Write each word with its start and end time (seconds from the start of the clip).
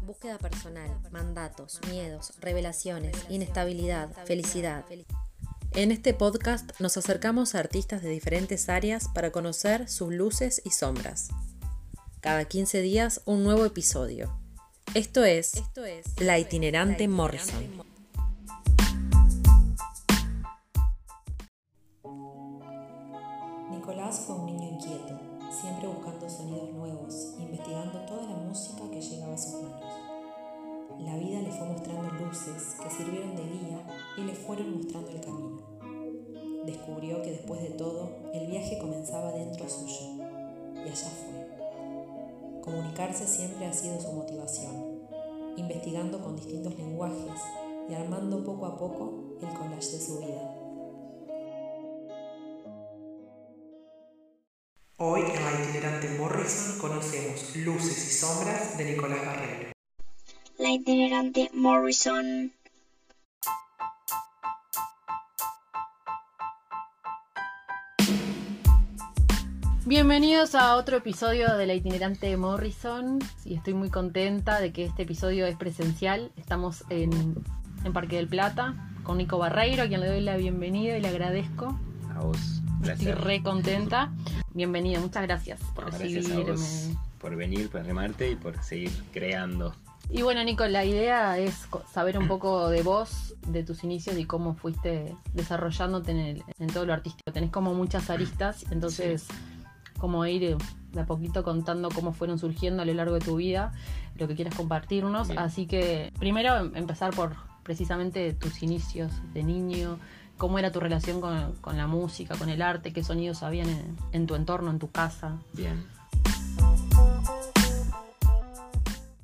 Búsqueda 0.00 0.38
personal, 0.38 0.88
mandatos, 1.10 1.80
miedos, 1.90 2.32
revelaciones, 2.40 3.14
inestabilidad, 3.28 4.10
felicidad. 4.24 4.86
En 5.72 5.92
este 5.92 6.14
podcast 6.14 6.70
nos 6.80 6.96
acercamos 6.96 7.54
a 7.54 7.58
artistas 7.58 8.02
de 8.02 8.08
diferentes 8.08 8.70
áreas 8.70 9.08
para 9.08 9.30
conocer 9.32 9.88
sus 9.88 10.12
luces 10.14 10.62
y 10.64 10.70
sombras. 10.70 11.28
Cada 12.20 12.46
15 12.46 12.80
días 12.80 13.20
un 13.26 13.44
nuevo 13.44 13.66
episodio. 13.66 14.34
Esto 14.94 15.24
es, 15.24 15.52
La 16.18 16.38
itinerante 16.38 17.06
Morrison. 17.06 17.79
Bienvenidos 69.84 70.54
a 70.54 70.76
otro 70.76 70.96
episodio 70.96 71.54
de 71.56 71.66
la 71.66 71.74
itinerante 71.74 72.34
Morrison. 72.38 73.18
Y 73.44 73.54
estoy 73.54 73.74
muy 73.74 73.90
contenta 73.90 74.60
de 74.60 74.72
que 74.72 74.86
este 74.86 75.02
episodio 75.02 75.44
es 75.44 75.56
presencial. 75.56 76.32
Estamos 76.36 76.84
en, 76.88 77.10
en 77.84 77.92
Parque 77.92 78.16
del 78.16 78.28
Plata 78.28 78.74
con 79.02 79.18
Nico 79.18 79.36
Barreiro, 79.36 79.82
a 79.82 79.88
quien 79.88 80.00
le 80.00 80.06
doy 80.06 80.22
la 80.22 80.38
bienvenida 80.38 80.96
y 80.96 81.02
le 81.02 81.08
agradezco. 81.08 81.78
A 82.14 82.20
vos. 82.20 82.38
Estoy 82.82 82.82
Placer. 82.82 83.20
re 83.20 83.42
contenta. 83.42 84.10
Bienvenido, 84.54 85.02
muchas 85.02 85.24
gracias 85.24 85.60
por 85.74 85.84
No, 85.84 85.90
gracias 85.98 86.24
a 86.24 86.28
recibirme. 86.28 86.52
vos 86.52 86.88
por 87.18 87.36
venir, 87.36 87.68
por 87.68 87.84
remarte 87.84 88.30
y 88.30 88.36
por 88.36 88.62
seguir 88.62 88.90
creando. 89.12 89.74
Y 90.12 90.22
bueno, 90.22 90.42
Nico, 90.42 90.66
la 90.66 90.84
idea 90.84 91.38
es 91.38 91.68
saber 91.92 92.18
un 92.18 92.26
poco 92.26 92.68
de 92.68 92.82
vos, 92.82 93.36
de 93.46 93.62
tus 93.62 93.84
inicios 93.84 94.18
y 94.18 94.24
cómo 94.24 94.54
fuiste 94.54 95.14
desarrollándote 95.34 96.10
en, 96.10 96.18
el- 96.18 96.44
en 96.58 96.66
todo 96.68 96.84
lo 96.84 96.92
artístico. 96.92 97.32
Tenés 97.32 97.50
como 97.50 97.74
muchas 97.74 98.10
aristas, 98.10 98.64
entonces 98.72 99.26
como 99.98 100.26
ir 100.26 100.42
eh, 100.44 100.56
de 100.92 101.00
a 101.00 101.06
poquito 101.06 101.44
contando 101.44 101.90
cómo 101.90 102.12
fueron 102.12 102.38
surgiendo 102.38 102.82
a 102.82 102.86
lo 102.86 102.94
largo 102.94 103.14
de 103.14 103.20
tu 103.20 103.36
vida, 103.36 103.72
lo 104.16 104.26
que 104.26 104.34
quieras 104.34 104.54
compartirnos. 104.56 105.28
Bien. 105.28 105.38
Así 105.38 105.66
que 105.66 106.12
primero 106.18 106.56
em- 106.58 106.72
empezar 106.74 107.14
por 107.14 107.36
precisamente 107.62 108.32
tus 108.32 108.62
inicios 108.64 109.12
de 109.32 109.44
niño, 109.44 109.98
cómo 110.38 110.58
era 110.58 110.72
tu 110.72 110.80
relación 110.80 111.20
con, 111.20 111.52
con 111.60 111.76
la 111.76 111.86
música, 111.86 112.34
con 112.36 112.48
el 112.48 112.62
arte, 112.62 112.92
qué 112.92 113.04
sonidos 113.04 113.44
habían 113.44 113.68
en, 113.68 113.96
en 114.12 114.26
tu 114.26 114.34
entorno, 114.34 114.70
en 114.70 114.78
tu 114.80 114.90
casa. 114.90 115.38
Bien. 115.52 115.86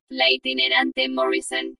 La 0.09 0.31
itinerante 0.31 1.09
Morrison. 1.09 1.77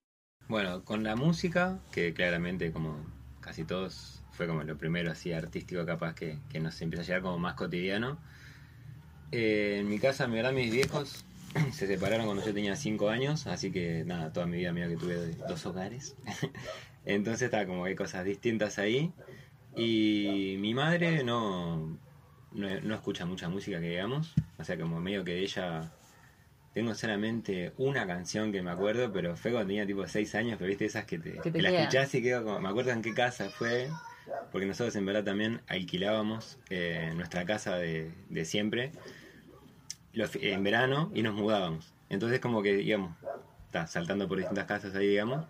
Bueno, 0.49 0.83
con 0.83 1.03
la 1.03 1.15
música, 1.15 1.79
que 1.93 2.13
claramente 2.13 2.73
como 2.73 3.05
casi 3.39 3.63
todos 3.63 4.21
fue 4.31 4.47
como 4.47 4.63
lo 4.63 4.77
primero 4.77 5.11
así 5.11 5.31
artístico 5.31 5.85
capaz 5.85 6.13
que, 6.13 6.37
que 6.49 6.59
nos 6.59 6.81
empieza 6.81 7.03
a 7.03 7.05
llegar 7.05 7.21
como 7.21 7.39
más 7.39 7.53
cotidiano. 7.53 8.17
Eh, 9.31 9.77
en 9.79 9.87
mi 9.87 9.97
casa, 9.97 10.27
mi 10.27 10.35
verdad, 10.35 10.51
mis 10.51 10.71
viejos 10.73 11.23
se 11.71 11.87
separaron 11.87 12.25
cuando 12.25 12.45
yo 12.45 12.53
tenía 12.53 12.75
5 12.75 13.09
años, 13.09 13.47
así 13.47 13.71
que 13.71 14.03
nada, 14.05 14.33
toda 14.33 14.45
mi 14.45 14.57
vida 14.57 14.73
medio 14.73 14.89
que 14.89 14.97
tuve 14.97 15.35
dos 15.47 15.65
hogares. 15.65 16.17
Entonces 17.05 17.43
estaba 17.43 17.65
como 17.65 17.83
que 17.83 17.91
hay 17.91 17.95
cosas 17.95 18.25
distintas 18.25 18.77
ahí. 18.77 19.13
Y 19.73 20.57
mi 20.59 20.73
madre 20.73 21.23
no, 21.23 21.97
no, 22.51 22.81
no 22.81 22.95
escucha 22.95 23.25
mucha 23.25 23.47
música 23.47 23.79
que 23.79 23.89
digamos, 23.89 24.33
o 24.57 24.63
sea, 24.65 24.77
como 24.77 24.99
medio 24.99 25.23
que 25.23 25.39
ella 25.39 25.93
tengo 26.77 26.93
solamente 26.93 27.73
una 27.79 28.05
canción 28.05 28.51
que 28.51 28.61
me 28.61 28.69
acuerdo, 28.69 29.11
pero 29.11 29.35
fue 29.35 29.49
cuando 29.49 29.69
tenía 29.69 29.87
tipo 29.87 30.07
6 30.07 30.35
años, 30.35 30.57
pero 30.59 30.67
viste 30.67 30.85
esas 30.85 31.05
que 31.05 31.17
te, 31.17 31.31
Que 31.31 31.49
te 31.49 31.53
que 31.53 31.61
la 31.63 31.71
escuchás 31.71 32.13
y 32.13 32.21
quedo 32.21 32.43
como, 32.43 32.59
me 32.59 32.69
acuerdo 32.69 32.91
en 32.91 33.01
qué 33.01 33.15
casa 33.15 33.49
fue, 33.49 33.89
porque 34.51 34.67
nosotros 34.67 34.95
en 34.95 35.03
verdad 35.07 35.23
también 35.23 35.61
alquilábamos 35.65 36.59
eh, 36.69 37.13
nuestra 37.15 37.45
casa 37.45 37.77
de, 37.77 38.11
de 38.29 38.45
siempre 38.45 38.91
los 40.13 40.35
en 40.35 40.63
verano 40.63 41.11
y 41.15 41.23
nos 41.23 41.33
mudábamos. 41.33 41.95
Entonces 42.09 42.39
como 42.39 42.61
que 42.61 42.79
íbamos 42.79 43.17
ta, 43.71 43.87
saltando 43.87 44.27
por 44.27 44.37
distintas 44.37 44.65
casas 44.65 44.93
ahí, 44.93 45.07
digamos. 45.07 45.47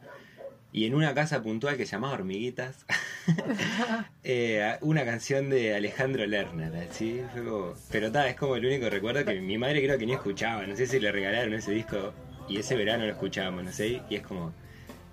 Y 0.72 0.86
en 0.86 0.96
una 0.96 1.14
casa 1.14 1.42
puntual 1.42 1.78
que 1.78 1.86
se 1.86 1.94
llamaba 1.94 2.14
Hormiguitas, 2.14 2.86
eh, 4.24 4.78
una 4.82 5.06
canción 5.06 5.50
de 5.50 5.76
Alejandro 5.76 6.26
Lerner, 6.26 6.76
así 6.90 7.22
fue 7.34 7.44
como... 7.44 7.74
Pero 7.92 8.12
ta, 8.12 8.28
es 8.28 8.36
como 8.36 8.56
el 8.56 8.66
único 8.66 8.90
recuerdo 8.90 9.24
que 9.26 9.40
mi 9.40 9.58
madre 9.58 9.84
creo 9.84 9.98
que 9.98 10.06
ni 10.06 10.14
escuchaba, 10.14 10.66
no 10.66 10.76
sé 10.76 10.86
si 10.88 11.00
le 11.00 11.12
regalaron 11.12 11.54
ese 11.54 11.72
disco 11.72 12.14
y 12.50 12.60
ese 12.60 12.76
verano 12.76 13.06
lo 13.06 13.12
escuchábamos, 13.12 13.64
no 13.64 13.72
sé, 13.72 14.02
y 14.10 14.16
es 14.16 14.22
como... 14.22 14.54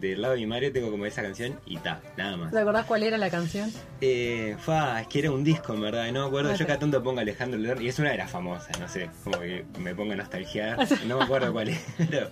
Del 0.00 0.20
lado 0.20 0.34
de 0.34 0.40
mi 0.40 0.46
madre 0.46 0.70
tengo 0.72 0.90
como 0.90 1.06
esa 1.06 1.22
canción 1.22 1.58
y 1.64 1.76
ta, 1.78 2.02
nada 2.16 2.36
más. 2.36 2.52
¿Te 2.52 2.58
acordás 2.58 2.84
cuál 2.84 3.04
era 3.04 3.16
la 3.16 3.30
canción? 3.30 3.72
Eh, 4.00 4.56
fa, 4.58 5.00
es 5.00 5.06
que 5.06 5.20
era 5.20 5.30
un 5.30 5.44
disco, 5.44 5.72
en 5.72 5.80
verdad, 5.80 6.10
no 6.12 6.22
me 6.22 6.26
acuerdo. 6.26 6.50
Ah, 6.50 6.52
Yo 6.54 6.58
sí. 6.58 6.64
cada 6.64 6.80
tanto 6.80 7.02
pongo 7.02 7.20
Alejandro 7.20 7.58
Lerner 7.58 7.82
y 7.84 7.88
es 7.88 7.98
una 8.00 8.10
de 8.10 8.18
las 8.18 8.30
famosas, 8.30 8.78
no 8.80 8.88
sé, 8.88 9.08
como 9.22 9.38
que 9.38 9.64
me 9.78 9.94
pongo 9.94 10.12
a 10.12 10.16
nostalgiar. 10.16 10.78
No 11.06 11.16
me 11.16 11.24
acuerdo 11.24 11.52
cuál 11.52 11.68
es, 11.68 11.80
pero, 11.96 12.28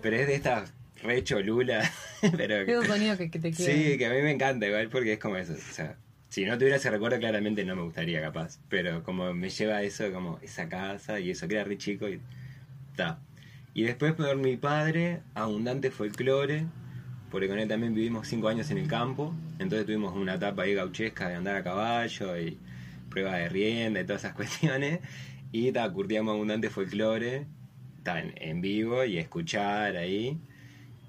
pero 0.00 0.16
es 0.16 0.28
de 0.28 0.34
esta 0.36 0.64
re 1.02 1.22
cholula. 1.24 1.90
Pero 2.36 2.56
Es 2.56 2.78
un 2.78 2.86
sonido 2.86 3.16
que, 3.16 3.30
que 3.30 3.38
te 3.38 3.52
queda. 3.52 3.66
sí, 3.66 3.98
que 3.98 4.06
a 4.06 4.10
mí 4.10 4.22
me 4.22 4.30
encanta 4.32 4.66
igual 4.66 4.88
porque 4.88 5.14
es 5.14 5.18
como 5.18 5.36
eso. 5.36 5.52
O 5.54 5.72
sea, 5.72 5.96
si 6.28 6.44
no 6.44 6.56
tuviera 6.58 6.76
ese 6.76 6.90
recuerdo, 6.90 7.18
claramente 7.18 7.64
no 7.64 7.76
me 7.76 7.82
gustaría, 7.82 8.20
capaz. 8.20 8.58
Pero 8.68 9.02
como 9.02 9.32
me 9.34 9.50
lleva 9.50 9.76
a 9.76 9.82
eso, 9.82 10.10
como 10.12 10.38
esa 10.42 10.68
casa 10.68 11.18
y 11.20 11.30
eso, 11.30 11.48
que 11.48 11.54
era 11.56 11.64
re 11.64 11.78
chico 11.78 12.08
y 12.08 12.20
ta. 12.96 13.18
Y 13.74 13.84
después 13.84 14.12
por 14.14 14.36
mi 14.36 14.56
padre, 14.56 15.20
abundante 15.34 15.90
folclore, 15.90 16.66
porque 17.30 17.46
con 17.48 17.58
él 17.58 17.68
también 17.68 17.94
vivimos 17.94 18.26
cinco 18.26 18.48
años 18.48 18.70
en 18.70 18.78
el 18.78 18.88
campo, 18.88 19.32
entonces 19.60 19.86
tuvimos 19.86 20.14
una 20.16 20.34
etapa 20.34 20.62
ahí 20.62 20.74
gauchesca 20.74 21.28
de 21.28 21.36
andar 21.36 21.56
a 21.56 21.62
caballo 21.62 22.36
y 22.38 22.58
prueba 23.08 23.36
de 23.36 23.48
rienda 23.48 24.00
y 24.00 24.04
todas 24.04 24.24
esas 24.24 24.34
cuestiones, 24.36 24.98
y 25.52 25.70
ta, 25.72 25.88
curtíamos 25.92 26.34
abundante 26.34 26.68
folclore, 26.70 27.46
ta, 28.02 28.18
en, 28.20 28.34
en 28.36 28.60
vivo 28.60 29.04
y 29.04 29.18
escuchar 29.18 29.96
ahí, 29.96 30.40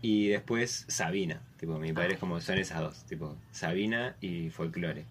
y 0.02 0.30
después 0.30 0.86
Sabina, 0.88 1.42
tipo, 1.58 1.78
mi 1.78 1.94
padre 1.94 2.14
es 2.14 2.20
como 2.20 2.42
son 2.42 2.58
esas 2.58 2.80
dos, 2.80 3.06
tipo, 3.06 3.38
Sabina 3.52 4.16
y 4.20 4.50
folclore. 4.50 5.06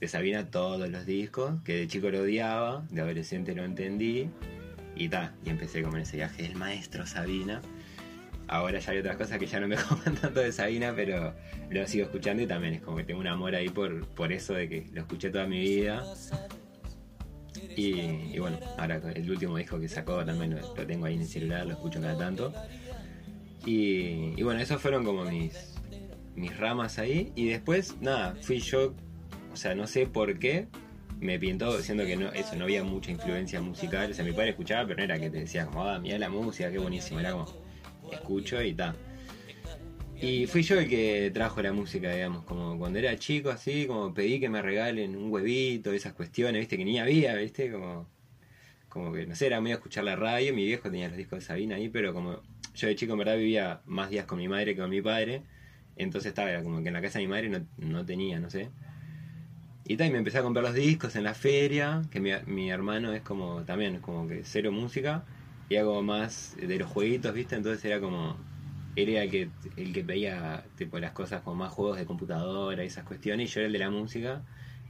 De 0.00 0.08
Sabina 0.08 0.50
todos 0.50 0.88
los 0.88 1.04
discos, 1.06 1.60
que 1.62 1.74
de 1.74 1.88
chico 1.88 2.10
lo 2.10 2.22
odiaba, 2.22 2.86
de 2.90 3.00
adolescente 3.00 3.54
lo 3.54 3.64
entendí, 3.64 4.30
y 4.96 5.08
ta, 5.08 5.34
y 5.44 5.50
empecé 5.50 5.82
como 5.82 5.96
en 5.96 6.02
ese 6.02 6.16
viaje 6.16 6.42
del 6.42 6.56
maestro 6.56 7.06
Sabina. 7.06 7.60
Ahora 8.46 8.78
ya 8.78 8.92
hay 8.92 8.98
otras 8.98 9.16
cosas 9.16 9.38
que 9.38 9.46
ya 9.46 9.60
no 9.60 9.68
me 9.68 9.76
coman 9.88 10.14
tanto 10.14 10.40
de 10.40 10.52
Sabina, 10.52 10.94
pero 10.96 11.34
lo 11.68 11.86
sigo 11.86 12.04
escuchando 12.04 12.42
y 12.42 12.46
también 12.46 12.74
es 12.74 12.82
como 12.82 12.96
que 12.96 13.04
tengo 13.04 13.20
un 13.20 13.26
amor 13.26 13.54
ahí 13.54 13.68
por, 13.68 14.06
por 14.08 14.32
eso 14.32 14.54
de 14.54 14.68
que 14.68 14.86
lo 14.92 15.02
escuché 15.02 15.30
toda 15.30 15.46
mi 15.46 15.60
vida. 15.60 16.02
Y, 17.76 18.38
bueno, 18.38 18.58
ahora 18.76 19.00
el 19.14 19.30
último 19.30 19.56
disco 19.56 19.78
que 19.78 19.88
sacó 19.88 20.24
también 20.24 20.56
lo 20.56 20.86
tengo 20.86 21.06
ahí 21.06 21.14
en 21.14 21.20
el 21.20 21.28
celular, 21.28 21.66
lo 21.66 21.74
escucho 21.74 22.00
cada 22.00 22.18
tanto. 22.18 22.52
Y, 23.70 24.42
bueno, 24.42 24.60
esos 24.60 24.80
fueron 24.80 25.04
como 25.04 25.24
mis, 25.24 25.74
mis 26.34 26.56
ramas 26.56 26.98
ahí. 26.98 27.32
Y 27.36 27.48
después, 27.48 27.96
nada, 28.00 28.34
fui 28.40 28.60
yo, 28.60 28.94
o 29.52 29.56
sea, 29.56 29.74
no 29.74 29.86
sé 29.86 30.06
por 30.06 30.38
qué, 30.38 30.68
me 31.20 31.38
pintó 31.38 31.78
siendo 31.82 32.06
que 32.06 32.16
no, 32.16 32.32
eso, 32.32 32.56
no 32.56 32.64
había 32.64 32.82
mucha 32.82 33.10
influencia 33.10 33.60
musical. 33.60 34.10
O 34.10 34.14
sea, 34.14 34.24
mi 34.24 34.32
padre 34.32 34.50
escuchaba, 34.50 34.86
pero 34.86 34.96
no 34.96 35.04
era 35.04 35.20
que 35.20 35.28
te 35.28 35.40
decía 35.40 35.66
como, 35.66 35.84
ah, 35.84 35.98
mira 35.98 36.18
la 36.18 36.30
música, 36.30 36.70
qué 36.70 36.78
buenísimo. 36.78 37.20
Era 37.20 37.32
como, 37.32 37.46
escucho 38.10 38.62
y 38.62 38.72
ta. 38.72 38.96
Y 40.18 40.46
fui 40.46 40.62
yo 40.62 40.80
el 40.80 40.88
que 40.88 41.30
trajo 41.34 41.60
la 41.60 41.74
música, 41.74 42.10
digamos, 42.10 42.44
como 42.44 42.78
cuando 42.78 42.98
era 42.98 43.18
chico, 43.18 43.50
así, 43.50 43.86
como 43.86 44.14
pedí 44.14 44.40
que 44.40 44.48
me 44.48 44.62
regalen 44.62 45.14
un 45.14 45.30
huevito, 45.30 45.92
esas 45.92 46.14
cuestiones, 46.14 46.60
viste, 46.60 46.78
que 46.78 46.86
ni 46.86 46.98
había, 46.98 47.34
viste, 47.34 47.70
como, 47.70 48.08
como 48.88 49.12
que, 49.12 49.26
no 49.26 49.36
sé, 49.36 49.46
era 49.46 49.60
medio 49.60 49.76
escuchar 49.76 50.04
la 50.04 50.16
radio, 50.16 50.54
mi 50.54 50.64
viejo 50.64 50.90
tenía 50.90 51.08
los 51.08 51.18
discos 51.18 51.40
de 51.40 51.44
Sabina 51.44 51.76
ahí, 51.76 51.90
pero 51.90 52.14
como 52.14 52.40
yo 52.78 52.88
de 52.88 52.96
chico 52.96 53.12
en 53.14 53.18
verdad 53.20 53.36
vivía 53.36 53.82
más 53.86 54.10
días 54.10 54.26
con 54.26 54.38
mi 54.38 54.48
madre 54.48 54.74
que 54.74 54.80
con 54.80 54.90
mi 54.90 55.02
padre, 55.02 55.46
entonces 55.96 56.30
estaba 56.30 56.50
era 56.50 56.62
como 56.64 56.82
que 56.82 56.88
en 56.88 56.94
la 56.94 57.02
casa 57.02 57.18
de 57.18 57.26
mi 57.26 57.30
madre 57.30 57.50
no, 57.50 57.68
no 57.76 58.06
tenía, 58.06 58.40
no 58.40 58.50
sé. 58.50 58.74
Y 59.84 59.96
tal, 59.96 60.08
y 60.08 60.10
me 60.12 60.18
empecé 60.18 60.38
a 60.38 60.42
comprar 60.42 60.64
los 60.64 60.74
discos 60.74 61.16
en 61.16 61.24
la 61.24 61.34
feria, 61.34 62.02
que 62.10 62.20
mi, 62.20 62.30
mi 62.46 62.70
hermano 62.70 63.12
es 63.14 63.22
como, 63.22 63.64
también, 63.64 64.00
como 64.00 64.28
que 64.28 64.44
cero 64.44 64.70
música, 64.70 65.26
y 65.68 65.78
como 65.80 66.02
más 66.02 66.54
de 66.56 66.78
los 66.78 66.88
jueguitos, 66.90 67.32
¿viste? 67.32 67.56
Entonces 67.56 67.84
era 67.84 68.00
como. 68.00 68.46
Él 68.94 69.08
era 69.10 69.22
el 69.22 69.30
que, 69.30 69.54
el 69.76 69.92
que 69.94 70.04
pedía 70.04 70.70
tipo, 70.74 70.98
las 70.98 71.12
cosas 71.12 71.42
como 71.42 71.56
más 71.56 71.72
juegos 71.72 71.96
de 71.98 72.04
computadora 72.06 72.82
y 72.84 72.88
esas 72.88 73.04
cuestiones, 73.04 73.48
y 73.50 73.52
yo 73.54 73.60
era 73.60 73.66
el 73.68 73.72
de 73.72 73.78
la 73.78 73.90
música. 73.90 74.44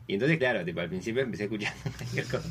Y 0.09 0.15
entonces, 0.15 0.39
claro, 0.39 0.65
tipo, 0.65 0.81
al 0.81 0.89
principio 0.89 1.21
empecé 1.21 1.45
escuchando 1.45 1.79
cualquier 1.99 2.25
cosa. 2.25 2.49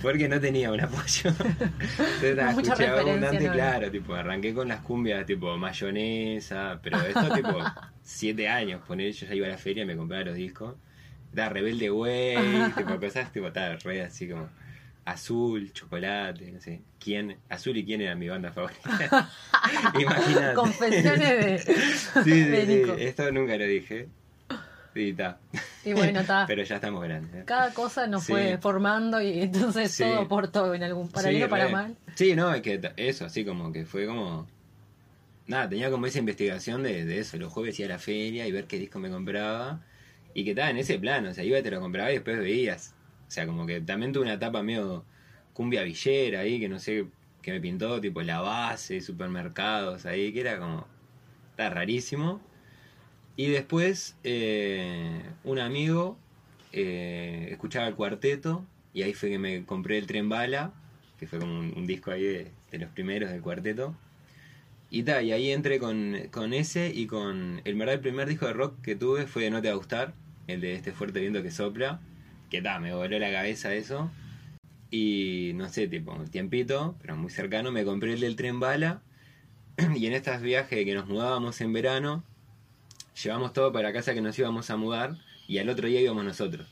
Porque 0.00 0.28
no 0.30 0.40
tenía 0.40 0.72
un 0.72 0.80
apoyo. 0.80 1.30
Entonces, 1.30 2.36
nada, 2.36 2.50
escuchaba 2.52 3.00
abundante, 3.00 3.44
¿no? 3.46 3.52
claro, 3.52 3.90
tipo, 3.90 4.14
arranqué 4.14 4.54
con 4.54 4.66
las 4.66 4.80
cumbias, 4.80 5.26
tipo, 5.26 5.54
mayonesa, 5.58 6.80
pero 6.82 6.98
esto, 7.02 7.34
tipo, 7.34 7.58
siete 8.02 8.48
años, 8.48 8.80
poner, 8.86 9.12
yo 9.12 9.26
ya 9.26 9.34
iba 9.34 9.46
a 9.46 9.50
la 9.50 9.58
feria, 9.58 9.84
me 9.84 9.94
compraba 9.94 10.24
los 10.24 10.36
discos. 10.36 10.74
Era 11.34 11.50
rebelde 11.50 11.90
güey, 11.90 12.36
tipo, 12.74 12.98
cosas, 12.98 13.30
tipo, 13.30 13.48
estaba 13.48 13.76
re 13.76 14.00
así 14.00 14.26
como 14.26 14.48
azul, 15.04 15.72
chocolate, 15.74 16.50
no 16.50 16.62
sé. 16.62 16.80
¿Quién? 16.98 17.36
Azul 17.50 17.76
y 17.76 17.84
quién 17.84 18.00
era 18.00 18.14
mi 18.14 18.28
banda 18.28 18.52
favorita. 18.52 19.30
Imagínate. 20.00 20.54
Confesiones 20.54 21.66
de, 21.66 21.74
Sí, 21.74 22.22
sí, 22.24 22.42
de 22.44 22.66
sí, 22.66 23.04
esto 23.04 23.30
nunca 23.32 23.58
lo 23.58 23.64
dije. 23.64 24.08
Y 24.94 25.92
bueno, 25.92 26.20
está. 26.20 26.44
Pero 26.48 26.62
ya 26.62 26.74
estamos 26.76 27.02
grandes. 27.02 27.42
¿eh? 27.42 27.44
Cada 27.46 27.72
cosa 27.72 28.06
nos 28.06 28.24
Sí. 28.24 28.32
fue 28.32 28.58
formando 28.58 29.20
y 29.20 29.40
entonces 29.42 29.92
Sí. 29.92 30.02
todo 30.04 30.20
aportó 30.20 30.74
en 30.74 30.82
algún 30.82 31.08
para 31.08 31.28
bien 31.28 31.42
Sí, 31.42 31.46
o 31.46 31.48
para 31.50 31.68
mal. 31.68 31.96
Sí, 32.14 32.34
no, 32.34 32.52
es 32.52 32.62
que 32.62 32.80
eso, 32.96 33.24
así 33.24 33.44
como 33.44 33.72
que 33.72 33.84
fue 33.86 34.06
como. 34.06 34.46
Nada, 35.46 35.68
tenía 35.68 35.90
como 35.90 36.06
esa 36.06 36.18
investigación 36.18 36.82
de, 36.82 37.04
de 37.04 37.18
eso. 37.18 37.36
Los 37.36 37.52
jueves 37.52 37.78
iba 37.80 37.86
a 37.86 37.92
la 37.92 37.98
feria 37.98 38.46
y 38.46 38.52
ver 38.52 38.66
qué 38.66 38.78
disco 38.78 38.98
me 38.98 39.10
compraba. 39.10 39.80
Y 40.34 40.44
que 40.44 40.50
estaba 40.50 40.70
en 40.70 40.76
ese 40.78 40.98
plano, 40.98 41.30
o 41.30 41.34
sea, 41.34 41.42
iba 41.42 41.58
y 41.58 41.62
te 41.62 41.70
lo 41.70 41.80
compraba 41.80 42.10
y 42.10 42.14
después 42.14 42.38
veías. 42.38 42.94
O 43.26 43.30
sea, 43.30 43.46
como 43.46 43.66
que 43.66 43.80
también 43.80 44.12
tuve 44.12 44.24
una 44.24 44.34
etapa 44.34 44.62
medio 44.62 45.04
cumbia 45.52 45.82
villera 45.82 46.40
ahí, 46.40 46.60
que 46.60 46.68
no 46.68 46.78
sé, 46.78 47.06
que 47.42 47.50
me 47.52 47.60
pintó, 47.60 48.00
tipo 48.00 48.22
la 48.22 48.40
base, 48.40 49.00
supermercados 49.00 50.06
ahí, 50.06 50.32
que 50.32 50.40
era 50.40 50.58
como. 50.58 50.86
Está 51.52 51.70
rarísimo. 51.70 52.40
Y 53.36 53.48
después, 53.48 54.16
eh, 54.24 55.22
un 55.44 55.58
amigo 55.58 56.18
eh, 56.72 57.48
escuchaba 57.50 57.88
el 57.88 57.94
cuarteto 57.94 58.64
y 58.92 59.02
ahí 59.02 59.14
fue 59.14 59.30
que 59.30 59.38
me 59.38 59.64
compré 59.64 59.98
el 59.98 60.06
Tren 60.06 60.28
Bala, 60.28 60.72
que 61.18 61.26
fue 61.26 61.38
como 61.38 61.58
un, 61.60 61.86
disco 61.86 62.10
ahí 62.10 62.22
de, 62.22 62.50
los 62.78 62.90
primeros 62.90 63.30
del 63.30 63.40
cuarteto. 63.40 63.94
Y 64.90 65.04
ta, 65.04 65.22
y 65.22 65.32
ahí 65.32 65.50
entré 65.52 65.78
con, 65.78 66.16
con 66.32 66.52
ese 66.52 66.92
y 66.92 67.06
con. 67.06 67.60
El 67.64 67.76
verdad, 67.76 67.94
el 67.94 68.00
primer 68.00 68.28
disco 68.28 68.46
de 68.46 68.52
rock 68.52 68.80
que 68.82 68.96
tuve 68.96 69.26
fue 69.26 69.44
de 69.44 69.50
No 69.50 69.62
Te 69.62 69.68
Va 69.68 69.74
a 69.74 69.76
Gustar, 69.76 70.14
el 70.48 70.60
de 70.60 70.74
Este 70.74 70.92
Fuerte 70.92 71.20
Viento 71.20 71.42
que 71.42 71.50
Sopla. 71.50 72.00
Que 72.50 72.60
ta, 72.60 72.80
me 72.80 72.92
voló 72.92 73.18
la 73.18 73.30
cabeza 73.30 73.72
eso. 73.74 74.10
Y 74.90 75.52
no 75.54 75.68
sé, 75.68 75.86
tipo, 75.86 76.12
un 76.12 76.28
tiempito, 76.28 76.96
pero 77.00 77.16
muy 77.16 77.30
cercano, 77.30 77.70
me 77.70 77.84
compré 77.84 78.14
el 78.14 78.20
del 78.20 78.36
Tren 78.36 78.58
Bala. 78.60 79.02
Y 79.96 80.06
en 80.06 80.12
estos 80.14 80.42
viajes 80.42 80.84
que 80.84 80.94
nos 80.94 81.06
mudábamos 81.06 81.60
en 81.60 81.72
verano, 81.72 82.24
llevamos 83.22 83.52
todo 83.52 83.72
para 83.72 83.92
casa 83.92 84.14
que 84.14 84.20
nos 84.22 84.38
íbamos 84.38 84.70
a 84.70 84.76
mudar 84.76 85.18
y 85.46 85.58
al 85.58 85.68
otro 85.68 85.88
día 85.88 86.00
íbamos 86.00 86.24
nosotros. 86.24 86.68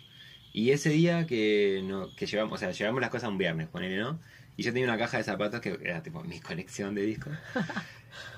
Y 0.52 0.70
ese 0.70 0.90
día 0.90 1.26
que, 1.26 1.82
no, 1.85 2.14
que 2.17 2.26
llevamos, 2.26 2.55
o 2.55 2.58
sea, 2.58 2.70
llevamos 2.73 3.00
las 3.00 3.11
cosas 3.11 3.29
un 3.31 3.38
viernes, 3.38 3.69
ponele, 3.69 3.99
¿no? 3.99 4.20
Y 4.56 4.62
yo 4.64 4.73
tenía 4.73 4.88
una 4.88 4.99
caja 4.99 5.19
de 5.19 5.25
zapatos 5.25 5.61
que 5.61 5.79
era 5.82 6.02
tipo 6.02 6.23
mi 6.25 6.40
colección 6.43 6.94
de 6.94 7.02
discos. 7.02 7.32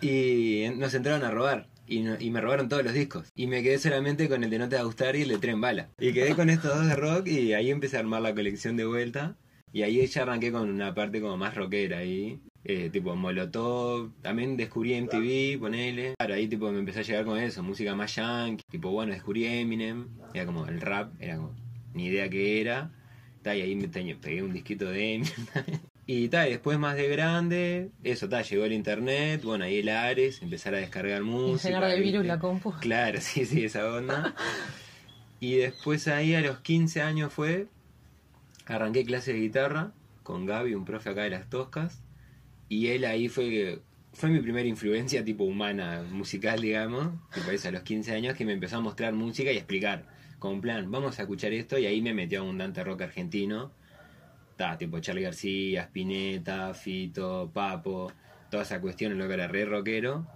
Y 0.00 0.66
nos 0.76 0.94
entraron 0.94 1.24
a 1.24 1.30
robar. 1.30 1.68
Y, 1.86 2.02
no- 2.02 2.16
y 2.20 2.30
me 2.30 2.40
robaron 2.40 2.68
todos 2.68 2.84
los 2.84 2.92
discos. 2.92 3.28
Y 3.34 3.46
me 3.46 3.62
quedé 3.62 3.78
solamente 3.78 4.28
con 4.28 4.44
el 4.44 4.50
de 4.50 4.58
No 4.58 4.68
Te 4.68 4.76
Va 4.76 4.82
a 4.82 4.84
Gustar 4.84 5.16
y 5.16 5.22
el 5.22 5.28
de 5.28 5.38
Tren 5.38 5.60
Bala. 5.60 5.90
Y 5.98 6.12
quedé 6.12 6.34
con 6.36 6.50
estos 6.50 6.74
dos 6.76 6.86
de 6.86 6.94
rock 6.96 7.26
y 7.28 7.52
ahí 7.52 7.70
empecé 7.70 7.96
a 7.96 8.00
armar 8.00 8.22
la 8.22 8.34
colección 8.34 8.76
de 8.76 8.84
vuelta. 8.86 9.36
Y 9.72 9.82
ahí 9.82 10.04
ya 10.06 10.22
arranqué 10.22 10.50
con 10.50 10.68
una 10.68 10.94
parte 10.94 11.20
como 11.20 11.36
más 11.36 11.54
rockera 11.54 11.98
ahí. 11.98 12.40
eh, 12.64 12.90
tipo 12.92 13.14
Molotov, 13.16 14.10
también 14.20 14.56
descubrí 14.56 14.94
MTV, 14.94 15.58
ponele. 15.60 16.14
Claro, 16.18 16.34
ahí 16.34 16.46
tipo 16.48 16.70
me 16.70 16.78
empezó 16.80 16.98
a 17.00 17.02
llegar 17.02 17.24
con 17.24 17.38
eso, 17.38 17.62
música 17.62 17.94
más 17.94 18.14
yankee. 18.16 18.64
Tipo, 18.70 18.90
bueno, 18.90 19.12
descubrí 19.12 19.46
Eminem. 19.46 20.08
Era 20.34 20.44
como 20.46 20.66
el 20.66 20.80
rap, 20.80 21.12
era 21.20 21.36
como 21.36 21.54
ni 21.94 22.06
idea 22.06 22.28
qué 22.28 22.60
era. 22.60 22.90
Ta, 23.42 23.56
y 23.56 23.62
ahí 23.62 23.74
me 23.74 23.88
pegué 23.88 24.42
un 24.42 24.52
disquito 24.52 24.90
de 24.90 25.14
Eminem. 25.14 25.32
Y 26.06 26.28
tal, 26.28 26.48
después 26.48 26.76
más 26.76 26.96
de 26.96 27.06
grande, 27.06 27.90
eso, 28.02 28.28
tal, 28.28 28.42
llegó 28.42 28.64
el 28.64 28.72
internet, 28.72 29.42
bueno, 29.44 29.62
ahí 29.64 29.78
el 29.78 29.88
Ares, 29.90 30.42
empezar 30.42 30.74
a 30.74 30.78
descargar 30.78 31.20
Y 31.22 31.24
música. 31.24 31.68
llenar 31.68 31.88
de 31.88 32.00
virus 32.00 32.26
la 32.26 32.40
compu. 32.40 32.72
Claro, 32.80 33.20
sí, 33.22 33.44
sí, 33.44 33.64
esa 33.64 33.86
onda. 33.94 34.34
Y 35.38 35.54
después 35.56 36.08
ahí 36.08 36.34
a 36.34 36.40
los 36.40 36.58
15 36.60 37.00
años 37.00 37.32
fue, 37.32 37.68
arranqué 38.70 39.04
clases 39.04 39.34
de 39.34 39.40
guitarra 39.40 39.92
con 40.22 40.46
Gaby, 40.46 40.74
un 40.74 40.84
profe 40.84 41.10
acá 41.10 41.22
de 41.22 41.30
las 41.30 41.48
Toscas. 41.50 42.02
Y 42.68 42.88
él 42.88 43.04
ahí 43.04 43.28
fue, 43.28 43.80
fue 44.12 44.30
mi 44.30 44.40
primera 44.40 44.68
influencia 44.68 45.24
tipo 45.24 45.44
humana, 45.44 46.04
musical, 46.08 46.60
digamos. 46.60 47.08
Tipo 47.34 47.50
eso, 47.50 47.68
a 47.68 47.72
los 47.72 47.82
15 47.82 48.14
años 48.14 48.36
que 48.36 48.44
me 48.44 48.52
empezó 48.52 48.76
a 48.76 48.80
mostrar 48.80 49.12
música 49.12 49.50
y 49.52 49.56
explicar. 49.56 50.06
Con 50.38 50.60
plan, 50.60 50.90
vamos 50.90 51.18
a 51.18 51.22
escuchar 51.22 51.52
esto 51.52 51.78
y 51.78 51.86
ahí 51.86 52.00
me 52.00 52.14
metió 52.14 52.38
a 52.38 52.42
abundante 52.42 52.82
rock 52.84 53.02
argentino. 53.02 53.72
Ta, 54.56 54.78
tipo 54.78 55.00
Charlie 55.00 55.22
García, 55.22 55.82
Spinetta, 55.82 56.72
Fito, 56.74 57.50
Papo, 57.52 58.12
toda 58.50 58.62
esa 58.62 58.80
cuestión, 58.80 59.18
lo 59.18 59.26
que 59.26 59.34
era 59.34 59.48
re 59.48 59.64
rockero. 59.64 60.26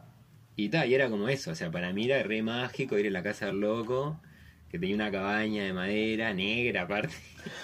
Y 0.56 0.68
ta, 0.68 0.86
y 0.86 0.94
era 0.94 1.08
como 1.08 1.28
eso, 1.28 1.52
o 1.52 1.54
sea, 1.54 1.70
para 1.70 1.92
mí 1.92 2.04
era 2.06 2.22
re 2.22 2.42
mágico 2.42 2.98
ir 2.98 3.06
a 3.06 3.10
la 3.10 3.22
casa 3.22 3.46
del 3.46 3.60
loco, 3.60 4.20
que 4.68 4.78
tenía 4.78 4.94
una 4.94 5.10
cabaña 5.10 5.64
de 5.64 5.72
madera, 5.72 6.34
negra 6.34 6.82
aparte. 6.82 7.14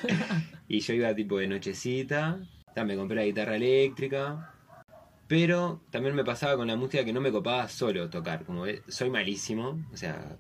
y 0.71 0.79
yo 0.79 0.95
iba 0.95 1.13
tipo 1.17 1.37
de 1.37 1.49
nochecita, 1.49 2.39
ta, 2.77 2.85
me 2.85 2.95
compré 2.95 3.17
la 3.17 3.25
guitarra 3.25 3.57
eléctrica. 3.57 4.55
Pero 5.27 5.83
también 5.91 6.15
me 6.15 6.25
pasaba 6.25 6.57
con 6.57 6.69
la 6.69 6.77
música 6.77 7.05
que 7.05 7.13
no 7.13 7.21
me 7.21 7.33
copaba 7.33 7.69
solo 7.69 8.09
tocar, 8.09 8.45
como 8.45 8.67
eh, 8.67 8.81
soy 8.87 9.11
malísimo, 9.11 9.85
o 9.93 9.97
sea, 9.97 10.39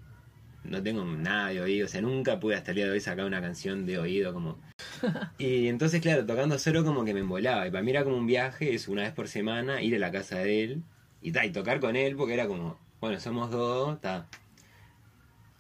no 0.63 0.81
tengo 0.85 1.05
nada 1.05 1.49
de 1.49 1.61
oído, 1.61 1.87
o 1.87 1.89
sea, 1.89 2.01
nunca 2.01 2.39
pude 2.39 2.55
hasta 2.55 2.71
el 2.71 2.77
día 2.77 2.85
de 2.87 2.93
hoy 2.93 3.01
sacar 3.01 3.25
una 3.25 3.41
canción 3.41 3.87
de 3.87 3.99
oído 3.99 4.33
como... 4.33 4.61
Y 5.39 5.67
entonces, 5.67 6.01
claro, 6.01 6.25
tocando 6.25 6.61
solo 6.61 6.85
como 6.85 7.05
que 7.05 7.13
me 7.13 7.21
embolaba, 7.21 7.67
y 7.67 7.73
para 7.73 7.83
mí 7.83 7.91
era 7.91 8.05
como 8.05 8.17
un 8.17 8.27
viaje, 8.29 8.73
es 8.73 8.87
una 8.87 9.03
vez 9.03 9.13
por 9.13 9.27
semana, 9.27 9.83
ir 9.83 9.97
a 9.97 9.99
la 9.99 10.13
casa 10.13 10.39
de 10.39 10.63
él, 10.63 10.83
y, 11.23 11.33
ta, 11.33 11.45
y 11.45 11.51
tocar 11.51 11.81
con 11.81 11.97
él, 11.97 12.15
porque 12.15 12.35
era 12.35 12.47
como, 12.47 12.79
bueno, 13.01 13.19
somos 13.19 13.51
dos, 13.51 14.01
ta. 14.01 14.29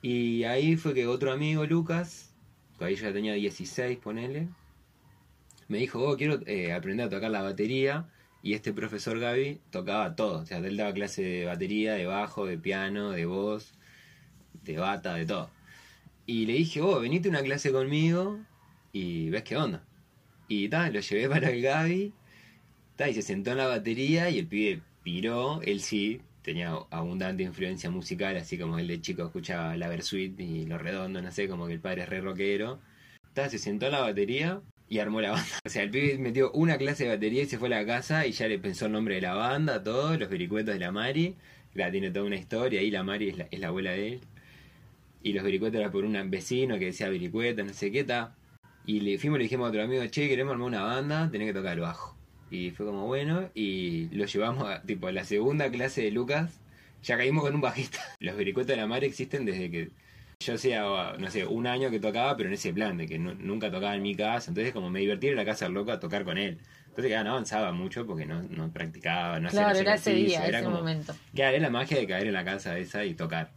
Y 0.00 0.44
ahí 0.44 0.76
fue 0.76 0.94
que 0.94 1.08
otro 1.08 1.32
amigo, 1.32 1.66
Lucas, 1.66 2.29
ahí 2.84 2.96
ya 2.96 3.12
tenía 3.12 3.34
16, 3.34 3.98
ponele, 3.98 4.48
me 5.68 5.78
dijo, 5.78 6.00
oh, 6.02 6.16
quiero 6.16 6.40
eh, 6.46 6.72
aprender 6.72 7.06
a 7.06 7.10
tocar 7.10 7.30
la 7.30 7.42
batería. 7.42 8.08
Y 8.42 8.54
este 8.54 8.72
profesor 8.72 9.20
Gaby 9.20 9.60
tocaba 9.70 10.16
todo, 10.16 10.40
o 10.40 10.46
sea, 10.46 10.58
él 10.58 10.76
daba 10.76 10.94
clase 10.94 11.22
de 11.22 11.44
batería, 11.44 11.94
de 11.94 12.06
bajo, 12.06 12.46
de 12.46 12.56
piano, 12.58 13.10
de 13.10 13.26
voz, 13.26 13.74
de 14.64 14.78
bata, 14.78 15.14
de 15.14 15.26
todo. 15.26 15.50
Y 16.26 16.46
le 16.46 16.54
dije, 16.54 16.80
oh, 16.80 17.00
venite 17.00 17.28
una 17.28 17.42
clase 17.42 17.70
conmigo 17.70 18.40
y 18.92 19.30
ves 19.30 19.42
qué 19.44 19.56
onda. 19.56 19.84
Y 20.48 20.68
tal, 20.68 20.94
lo 20.94 21.00
llevé 21.00 21.28
para 21.34 21.50
el 21.50 21.62
Gaby, 21.62 22.12
ta, 22.96 23.08
y 23.08 23.14
se 23.14 23.22
sentó 23.22 23.52
en 23.52 23.58
la 23.58 23.66
batería 23.66 24.30
y 24.30 24.38
el 24.38 24.46
pibe 24.46 24.82
piró, 25.02 25.60
él 25.62 25.80
sí, 25.80 26.22
tenía 26.42 26.74
abundante 26.90 27.42
influencia 27.42 27.90
musical, 27.90 28.36
así 28.36 28.58
como 28.58 28.78
el 28.78 28.88
de 28.88 29.00
chico 29.00 29.24
escuchaba 29.24 29.76
la 29.76 29.88
Versuit 29.88 30.38
y 30.40 30.66
lo 30.66 30.78
redondo, 30.78 31.20
no 31.22 31.30
sé, 31.32 31.48
como 31.48 31.66
que 31.66 31.74
el 31.74 31.80
padre 31.80 32.02
es 32.02 32.08
re 32.08 32.20
rockero. 32.20 32.80
Ta, 33.34 33.48
se 33.48 33.58
sentó 33.58 33.86
en 33.86 33.92
la 33.92 34.00
batería 34.00 34.62
y 34.88 34.98
armó 34.98 35.20
la 35.20 35.32
banda. 35.32 35.46
O 35.64 35.68
sea, 35.68 35.82
el 35.82 35.90
pibe 35.90 36.18
metió 36.18 36.50
una 36.52 36.76
clase 36.78 37.04
de 37.04 37.10
batería 37.10 37.42
y 37.42 37.46
se 37.46 37.58
fue 37.58 37.68
a 37.68 37.80
la 37.80 37.86
casa 37.86 38.26
y 38.26 38.32
ya 38.32 38.48
le 38.48 38.58
pensó 38.58 38.86
el 38.86 38.92
nombre 38.92 39.14
de 39.16 39.22
la 39.22 39.34
banda, 39.34 39.82
todo, 39.82 40.16
los 40.18 40.28
vericuetos 40.28 40.74
de 40.74 40.80
la 40.80 40.92
Mari. 40.92 41.36
La 41.74 41.90
tiene 41.90 42.10
toda 42.10 42.26
una 42.26 42.36
historia, 42.36 42.80
ahí 42.80 42.90
la 42.90 43.04
Mari 43.04 43.28
es 43.30 43.60
la, 43.60 43.68
abuela 43.68 43.92
de 43.92 44.14
él. 44.14 44.20
Y 45.22 45.32
los 45.32 45.44
vericuetos 45.44 45.80
era 45.80 45.90
por 45.90 46.04
un 46.04 46.30
vecino 46.30 46.78
que 46.78 46.86
decía 46.86 47.08
vericueta, 47.08 47.62
no 47.62 47.72
sé 47.72 47.92
qué 47.92 48.04
tal. 48.04 48.34
Y 48.86 49.00
le 49.00 49.18
fuimos 49.18 49.36
y 49.36 49.40
le 49.40 49.44
dijimos 49.44 49.66
a 49.66 49.68
otro 49.70 49.82
amigo, 49.82 50.04
che, 50.06 50.28
queremos 50.28 50.52
armar 50.52 50.68
una 50.68 50.82
banda, 50.82 51.30
tenés 51.30 51.48
que 51.48 51.54
tocar 51.54 51.74
el 51.74 51.80
bajo. 51.80 52.19
Y 52.50 52.70
fue 52.70 52.86
como 52.86 53.06
bueno, 53.06 53.48
y 53.54 54.08
lo 54.14 54.24
llevamos 54.26 54.68
a, 54.68 54.82
tipo, 54.82 55.06
a 55.06 55.12
la 55.12 55.24
segunda 55.24 55.70
clase 55.70 56.02
de 56.02 56.10
Lucas, 56.10 56.58
ya 57.02 57.16
caímos 57.16 57.44
con 57.44 57.54
un 57.54 57.60
bajista. 57.60 57.98
Los 58.20 58.36
vericuetos 58.36 58.68
de 58.68 58.76
la 58.76 58.86
Mari 58.86 59.06
existen 59.06 59.44
desde 59.44 59.70
que 59.70 59.90
yo 60.40 60.54
hacía, 60.54 60.82
no 61.18 61.30
sé, 61.30 61.46
un 61.46 61.66
año 61.66 61.90
que 61.90 62.00
tocaba, 62.00 62.36
pero 62.36 62.48
en 62.48 62.54
ese 62.54 62.72
plan, 62.72 62.96
de 62.96 63.06
que 63.06 63.18
nu- 63.18 63.34
nunca 63.34 63.70
tocaba 63.70 63.94
en 63.94 64.02
mi 64.02 64.14
casa. 64.14 64.50
Entonces, 64.50 64.72
como 64.72 64.90
me 64.90 65.00
divertí 65.00 65.28
en 65.28 65.36
la 65.36 65.44
casa 65.44 65.68
loco 65.68 65.92
a 65.92 66.00
tocar 66.00 66.24
con 66.24 66.38
él. 66.38 66.58
Entonces, 66.88 67.10
ya 67.10 67.22
no 67.22 67.32
avanzaba 67.32 67.72
mucho 67.72 68.06
porque 68.06 68.26
no, 68.26 68.42
no 68.42 68.70
practicaba, 68.72 69.38
no 69.38 69.48
hacía 69.48 69.60
Claro, 69.64 69.78
era 69.78 69.94
ese 69.94 70.14
día, 70.14 70.46
era 70.46 70.58
ese 70.58 70.64
como- 70.64 70.78
momento. 70.78 71.14
Claro, 71.34 71.56
es 71.56 71.62
la 71.62 71.70
magia 71.70 71.98
de 71.98 72.06
caer 72.06 72.26
en 72.26 72.32
la 72.32 72.44
casa 72.44 72.76
esa 72.78 73.04
y 73.04 73.14
tocar. 73.14 73.52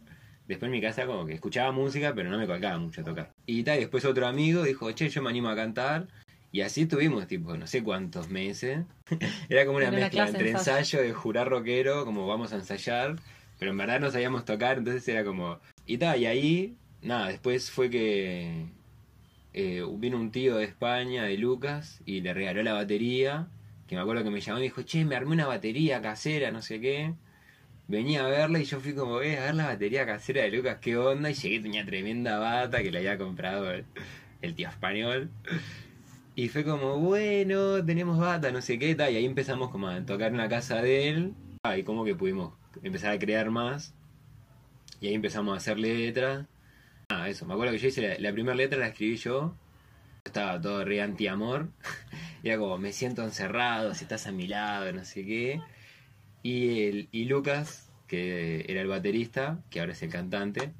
Después 0.46 0.68
en 0.68 0.72
mi 0.72 0.80
casa 0.82 1.06
como 1.06 1.24
que 1.24 1.32
escuchaba 1.32 1.72
música, 1.72 2.12
pero 2.14 2.28
no 2.30 2.36
me 2.38 2.46
colgaba 2.46 2.78
mucho 2.78 3.00
a 3.00 3.04
tocar. 3.04 3.32
Y 3.46 3.62
tal, 3.62 3.78
y 3.78 3.80
después 3.80 4.04
otro 4.04 4.26
amigo 4.26 4.62
dijo, 4.62 4.92
che, 4.92 5.08
yo 5.08 5.22
me 5.22 5.30
animo 5.30 5.48
a 5.48 5.56
cantar. 5.56 6.06
Y 6.54 6.60
así 6.60 6.82
estuvimos, 6.82 7.26
tipo, 7.26 7.56
no 7.56 7.66
sé 7.66 7.82
cuántos 7.82 8.28
meses. 8.28 8.84
Era 9.48 9.66
como 9.66 9.78
una 9.78 9.90
mezcla 9.90 10.28
entre 10.28 10.50
ensayo. 10.50 10.78
ensayo 10.78 11.02
de 11.02 11.12
jurar 11.12 11.48
rockero, 11.48 12.04
como 12.04 12.28
vamos 12.28 12.52
a 12.52 12.54
ensayar, 12.54 13.16
pero 13.58 13.72
en 13.72 13.76
verdad 13.76 13.98
no 13.98 14.08
sabíamos 14.12 14.44
tocar, 14.44 14.78
entonces 14.78 15.08
era 15.08 15.24
como... 15.24 15.58
Y 15.84 15.98
tal, 15.98 16.20
y 16.20 16.26
ahí, 16.26 16.76
nada, 17.02 17.26
después 17.26 17.72
fue 17.72 17.90
que 17.90 18.66
eh, 19.52 19.82
vino 19.98 20.16
un 20.16 20.30
tío 20.30 20.54
de 20.58 20.64
España, 20.66 21.24
de 21.24 21.36
Lucas, 21.38 22.00
y 22.06 22.20
le 22.20 22.32
regaló 22.32 22.62
la 22.62 22.74
batería, 22.74 23.48
que 23.88 23.96
me 23.96 24.02
acuerdo 24.02 24.22
que 24.22 24.30
me 24.30 24.40
llamó 24.40 24.60
y 24.60 24.62
dijo, 24.62 24.82
che, 24.82 25.04
me 25.04 25.16
armé 25.16 25.32
una 25.32 25.48
batería 25.48 26.00
casera, 26.00 26.52
no 26.52 26.62
sé 26.62 26.80
qué. 26.80 27.14
Venía 27.88 28.24
a 28.24 28.28
verla 28.28 28.60
y 28.60 28.64
yo 28.64 28.78
fui 28.78 28.94
como, 28.94 29.20
eh, 29.22 29.38
a 29.40 29.46
ver 29.46 29.56
la 29.56 29.66
batería 29.66 30.06
casera 30.06 30.42
de 30.42 30.52
Lucas, 30.52 30.78
qué 30.80 30.96
onda. 30.96 31.32
Y 31.32 31.34
llegué, 31.34 31.58
tenía 31.58 31.84
tremenda 31.84 32.38
bata 32.38 32.80
que 32.80 32.92
le 32.92 32.98
había 32.98 33.18
comprado 33.18 33.72
el, 33.72 33.84
el 34.40 34.54
tío 34.54 34.68
español. 34.68 35.30
Y 36.36 36.48
fue 36.48 36.64
como, 36.64 36.98
bueno, 36.98 37.84
tenemos 37.84 38.18
bata, 38.18 38.50
no 38.50 38.60
sé 38.60 38.78
qué, 38.78 38.94
tal. 38.94 39.12
Y 39.12 39.16
ahí 39.16 39.24
empezamos 39.24 39.70
como 39.70 39.88
a 39.88 40.04
tocar 40.04 40.32
una 40.32 40.48
casa 40.48 40.82
de 40.82 41.08
él. 41.08 41.34
Ah, 41.62 41.78
y 41.78 41.84
como 41.84 42.04
que 42.04 42.14
pudimos 42.14 42.54
empezar 42.82 43.12
a 43.12 43.18
crear 43.18 43.50
más. 43.50 43.94
Y 45.00 45.08
ahí 45.08 45.14
empezamos 45.14 45.54
a 45.54 45.58
hacer 45.58 45.78
letras. 45.78 46.46
Ah, 47.08 47.28
eso, 47.28 47.46
me 47.46 47.54
acuerdo 47.54 47.72
que 47.72 47.78
yo 47.78 47.88
hice 47.88 48.08
la, 48.08 48.18
la 48.18 48.32
primera 48.32 48.56
letra, 48.56 48.78
la 48.78 48.88
escribí 48.88 49.16
yo. 49.16 49.54
Estaba 50.24 50.60
todo 50.60 50.84
re 50.84 51.00
anti-amor. 51.02 51.68
Era 52.42 52.58
como, 52.58 52.78
me 52.78 52.92
siento 52.92 53.22
encerrado, 53.22 53.94
si 53.94 54.04
estás 54.04 54.26
a 54.26 54.32
mi 54.32 54.48
lado, 54.48 54.92
no 54.92 55.04
sé 55.04 55.24
qué. 55.24 55.60
Y, 56.42 56.82
el, 56.84 57.08
y 57.12 57.24
Lucas, 57.24 57.90
que 58.06 58.66
era 58.68 58.82
el 58.82 58.86
baterista, 58.86 59.62
que 59.70 59.80
ahora 59.80 59.92
es 59.92 60.02
el 60.02 60.10
cantante, 60.10 60.72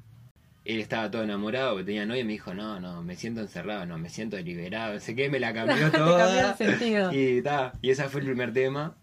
él 0.65 0.79
estaba 0.79 1.11
todo 1.11 1.23
enamorado 1.23 1.85
tenía 1.85 2.05
novia 2.05 2.21
y 2.21 2.25
me 2.25 2.33
dijo, 2.33 2.53
no, 2.53 2.79
no, 2.79 3.03
me 3.03 3.15
siento 3.15 3.41
encerrado, 3.41 3.85
no, 3.85 3.99
me 3.99 4.09
siento 4.09 4.37
liberado, 4.37 4.99
sé 4.99 5.15
qué, 5.15 5.29
me 5.29 5.39
la 5.39 5.53
cambió 5.53 5.75
Te 5.91 5.97
cambió 5.97 6.49
el 6.49 6.55
sentido. 6.55 7.13
Y, 7.13 7.41
ta, 7.43 7.73
y 7.81 7.91
ese 7.91 8.03
fue 8.09 8.21
el 8.21 8.27
primer 8.27 8.51
tema, 8.51 8.97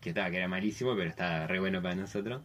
que 0.00 0.10
estaba, 0.10 0.30
que 0.30 0.36
era 0.36 0.48
malísimo, 0.48 0.96
pero 0.96 1.08
estaba 1.08 1.46
re 1.46 1.60
bueno 1.60 1.80
para 1.80 1.94
nosotros. 1.94 2.42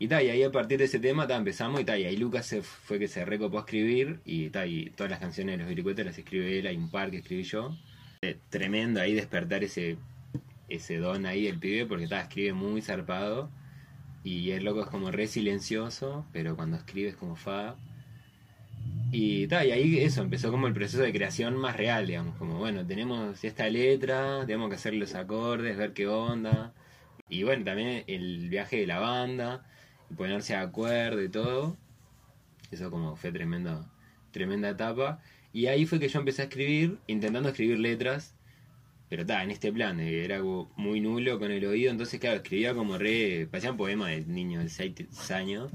Y, 0.00 0.08
ta, 0.08 0.20
y 0.20 0.30
ahí 0.30 0.42
a 0.42 0.50
partir 0.50 0.78
de 0.78 0.86
ese 0.86 0.98
tema 0.98 1.28
ta, 1.28 1.36
empezamos 1.36 1.80
y, 1.80 1.84
ta, 1.84 1.96
y 1.96 2.04
ahí 2.04 2.16
Lucas 2.16 2.46
se 2.46 2.62
fue 2.62 2.98
que 2.98 3.06
se 3.06 3.24
recopó 3.24 3.58
a 3.58 3.60
escribir 3.60 4.18
y, 4.24 4.50
ta, 4.50 4.66
y 4.66 4.90
todas 4.90 5.10
las 5.10 5.20
canciones 5.20 5.54
de 5.54 5.58
los 5.58 5.68
Viricuetos 5.68 6.04
las 6.04 6.18
escribe 6.18 6.58
él, 6.58 6.66
hay 6.66 6.76
un 6.76 6.90
par 6.90 7.12
que 7.12 7.18
escribí 7.18 7.44
yo. 7.44 7.76
Eh, 8.22 8.36
Tremendo 8.50 9.00
ahí 9.00 9.14
despertar 9.14 9.62
ese, 9.62 9.96
ese 10.68 10.96
don 10.96 11.26
ahí 11.26 11.44
del 11.44 11.60
pibe 11.60 11.86
porque 11.86 12.08
ta, 12.08 12.22
escribe 12.22 12.54
muy 12.54 12.82
zarpado 12.82 13.48
y 14.24 14.50
el 14.52 14.64
loco 14.64 14.82
es 14.82 14.86
como 14.86 15.10
re 15.10 15.26
silencioso, 15.26 16.26
pero 16.32 16.56
cuando 16.56 16.76
escribe 16.76 17.10
es 17.10 17.16
como 17.16 17.36
fa. 17.36 17.76
Y, 19.10 19.46
ta, 19.46 19.64
y 19.64 19.72
ahí 19.72 19.98
eso, 20.00 20.22
empezó 20.22 20.50
como 20.50 20.66
el 20.66 20.74
proceso 20.74 21.02
de 21.02 21.12
creación 21.12 21.56
más 21.56 21.76
real, 21.76 22.06
digamos, 22.06 22.36
como 22.36 22.58
bueno, 22.58 22.86
tenemos 22.86 23.44
esta 23.44 23.68
letra, 23.68 24.44
tenemos 24.46 24.70
que 24.70 24.76
hacer 24.76 24.94
los 24.94 25.14
acordes, 25.14 25.76
ver 25.76 25.92
qué 25.92 26.06
onda. 26.06 26.72
Y 27.28 27.42
bueno, 27.42 27.64
también 27.64 28.04
el 28.06 28.48
viaje 28.48 28.78
de 28.78 28.86
la 28.86 29.00
banda, 29.00 29.64
y 30.10 30.14
ponerse 30.14 30.54
de 30.54 30.60
acuerdo 30.60 31.22
y 31.22 31.28
todo. 31.28 31.76
Eso 32.70 32.90
como 32.90 33.16
fue 33.16 33.32
tremenda, 33.32 33.86
tremenda 34.30 34.70
etapa. 34.70 35.20
Y 35.52 35.66
ahí 35.66 35.84
fue 35.86 36.00
que 36.00 36.08
yo 36.08 36.18
empecé 36.20 36.42
a 36.42 36.44
escribir, 36.46 36.98
intentando 37.06 37.50
escribir 37.50 37.78
letras, 37.78 38.34
pero 39.12 39.22
está, 39.24 39.42
en 39.42 39.50
este 39.50 39.70
plan, 39.70 40.00
eh, 40.00 40.24
era 40.24 40.36
algo 40.36 40.72
muy 40.74 40.98
nulo 41.02 41.38
con 41.38 41.50
el 41.50 41.62
oído, 41.66 41.90
entonces 41.90 42.18
claro, 42.18 42.36
escribía 42.36 42.72
como 42.72 42.96
re, 42.96 43.46
parecía 43.50 43.70
un 43.70 43.76
poema 43.76 44.08
de 44.08 44.24
niño 44.24 44.60
de 44.60 44.70
6 44.70 45.30
años, 45.32 45.70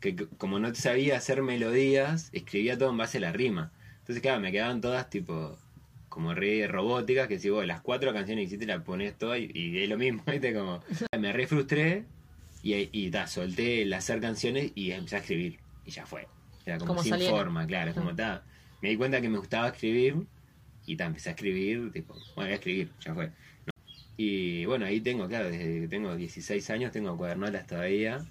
que 0.00 0.16
como 0.16 0.58
no 0.58 0.74
sabía 0.74 1.16
hacer 1.16 1.42
melodías, 1.42 2.28
escribía 2.32 2.76
todo 2.76 2.90
en 2.90 2.96
base 2.96 3.18
a 3.18 3.20
la 3.20 3.30
rima. 3.30 3.70
Entonces 4.00 4.20
claro, 4.20 4.40
me 4.40 4.50
quedaban 4.50 4.80
todas 4.80 5.08
tipo 5.08 5.56
como 6.08 6.34
re 6.34 6.66
robóticas, 6.66 7.28
que 7.28 7.38
si 7.38 7.50
vos 7.50 7.64
las 7.64 7.82
cuatro 7.82 8.12
canciones 8.12 8.42
que 8.42 8.46
hiciste 8.48 8.66
las 8.66 8.82
pones 8.82 9.16
todas 9.16 9.38
y, 9.38 9.48
y 9.54 9.78
es 9.78 9.88
lo 9.88 9.96
mismo, 9.96 10.24
¿viste? 10.26 10.52
Como, 10.52 10.82
me 11.16 11.32
re 11.32 11.46
frustré 11.46 12.04
y, 12.64 12.88
y 12.90 13.12
ta, 13.12 13.28
solté 13.28 13.82
el 13.82 13.92
hacer 13.92 14.20
canciones 14.20 14.72
y 14.74 14.90
empecé 14.90 15.14
a 15.14 15.18
escribir, 15.20 15.60
y 15.86 15.92
ya 15.92 16.04
fue. 16.04 16.26
Era 16.66 16.78
como, 16.78 16.96
Como 16.96 17.04
sin 17.04 17.20
forma, 17.30 17.64
claro, 17.64 17.94
como 17.94 18.12
ta. 18.12 18.42
Me 18.80 18.88
di 18.88 18.96
cuenta 18.96 19.20
que 19.20 19.28
me 19.28 19.38
gustaba 19.38 19.68
escribir 19.68 20.16
y 20.86 20.96
ta, 20.96 21.06
empecé 21.06 21.30
a 21.30 21.32
escribir, 21.32 21.92
tipo, 21.92 22.14
bueno, 22.14 22.32
voy 22.36 22.50
a 22.50 22.54
escribir, 22.54 22.90
ya 23.00 23.14
fue. 23.14 23.30
Y 24.16 24.64
bueno, 24.66 24.86
ahí 24.86 25.00
tengo, 25.00 25.26
claro, 25.28 25.50
desde 25.50 25.80
que 25.80 25.88
tengo 25.88 26.14
16 26.14 26.70
años 26.70 26.92
tengo 26.92 27.16
cuadernolas 27.16 27.66
todavía, 27.66 28.24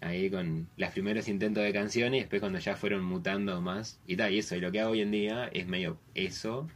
ahí 0.00 0.30
con 0.30 0.68
los 0.76 0.90
primeros 0.90 1.28
intentos 1.28 1.62
de 1.62 1.72
canciones 1.72 2.18
y 2.18 2.20
después 2.20 2.40
cuando 2.40 2.58
ya 2.58 2.76
fueron 2.76 3.04
mutando 3.04 3.60
más 3.60 4.00
y 4.06 4.16
tal, 4.16 4.32
y 4.32 4.38
eso, 4.38 4.56
y 4.56 4.60
lo 4.60 4.70
que 4.70 4.80
hago 4.80 4.92
hoy 4.92 5.00
en 5.00 5.10
día 5.10 5.48
es 5.52 5.66
medio 5.66 5.98
eso, 6.14 6.68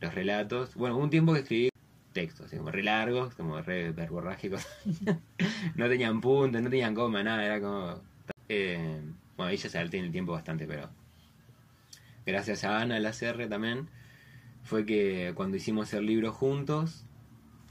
los 0.00 0.14
relatos. 0.14 0.74
Bueno, 0.74 0.96
un 0.96 1.10
tiempo 1.10 1.32
que 1.34 1.40
escribí 1.40 1.68
textos, 2.12 2.50
como 2.50 2.70
re 2.70 2.82
largos, 2.82 3.34
como 3.34 3.60
re 3.60 3.92
verborrágicos. 3.92 4.66
no 5.76 5.88
tenían 5.88 6.20
puntos, 6.20 6.62
no 6.62 6.70
tenían 6.70 6.94
coma, 6.94 7.22
nada, 7.22 7.44
era 7.44 7.60
como... 7.60 8.00
Eh, 8.48 9.00
bueno, 9.36 9.50
ahí 9.50 9.56
ya 9.56 9.62
se 9.62 9.70
salté 9.70 9.98
en 9.98 10.06
el 10.06 10.12
tiempo 10.12 10.32
bastante, 10.32 10.66
pero 10.66 10.90
gracias 12.26 12.64
a 12.64 12.80
Ana 12.80 13.00
Lacerre 13.00 13.48
también, 13.48 13.88
fue 14.62 14.86
que 14.86 15.32
cuando 15.34 15.56
hicimos 15.56 15.92
el 15.92 16.06
libro 16.06 16.32
juntos, 16.32 17.04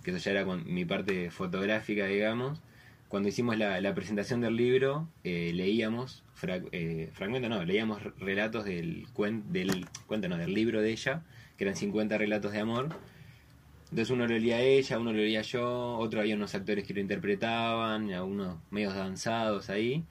que 0.03 0.11
eso 0.11 0.19
ya 0.19 0.31
era 0.31 0.45
con 0.45 0.71
mi 0.71 0.85
parte 0.85 1.31
fotográfica, 1.31 2.05
digamos, 2.05 2.61
cuando 3.07 3.27
hicimos 3.27 3.57
la, 3.57 3.93
presentación 3.93 4.39
del 4.39 4.55
libro, 4.55 5.07
eh, 5.25 5.51
leíamos, 5.53 6.23
frag- 6.39 6.69
eh, 6.71 7.11
no, 7.49 7.65
leíamos 7.65 8.01
relatos 8.17 8.63
del, 8.63 9.05
cuen, 9.13 9.51
del 9.51 9.85
cuento, 10.07 10.29
no, 10.29 10.37
del 10.37 10.53
libro 10.53 10.81
de 10.81 10.91
ella, 10.91 11.21
que 11.57 11.65
eran 11.65 11.75
50 11.75 12.17
relatos 12.17 12.53
de 12.53 12.59
amor. 12.59 12.89
Entonces 13.89 14.09
uno 14.11 14.25
lo 14.25 14.37
leía 14.37 14.61
ella, 14.61 14.97
uno 14.97 15.11
lo 15.11 15.17
leía 15.17 15.41
yo, 15.41 15.97
otro 15.97 16.21
había 16.21 16.35
unos 16.35 16.55
actores 16.55 16.85
que 16.85 16.93
lo 16.93 17.01
interpretaban, 17.01 18.09
algunos 18.13 18.57
medios 18.69 18.95
danzados 18.95 19.69
ahí. 19.69 20.05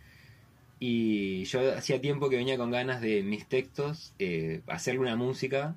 Y 0.79 1.45
yo 1.45 1.75
hacía 1.75 2.01
tiempo 2.03 2.29
que 2.29 2.37
venía 2.37 2.59
con 2.59 2.71
ganas 2.71 3.01
de 3.01 3.23
mis 3.23 3.47
textos, 3.49 4.15
eh, 4.19 4.61
hacerle 4.67 5.01
una 5.01 5.17
música, 5.17 5.77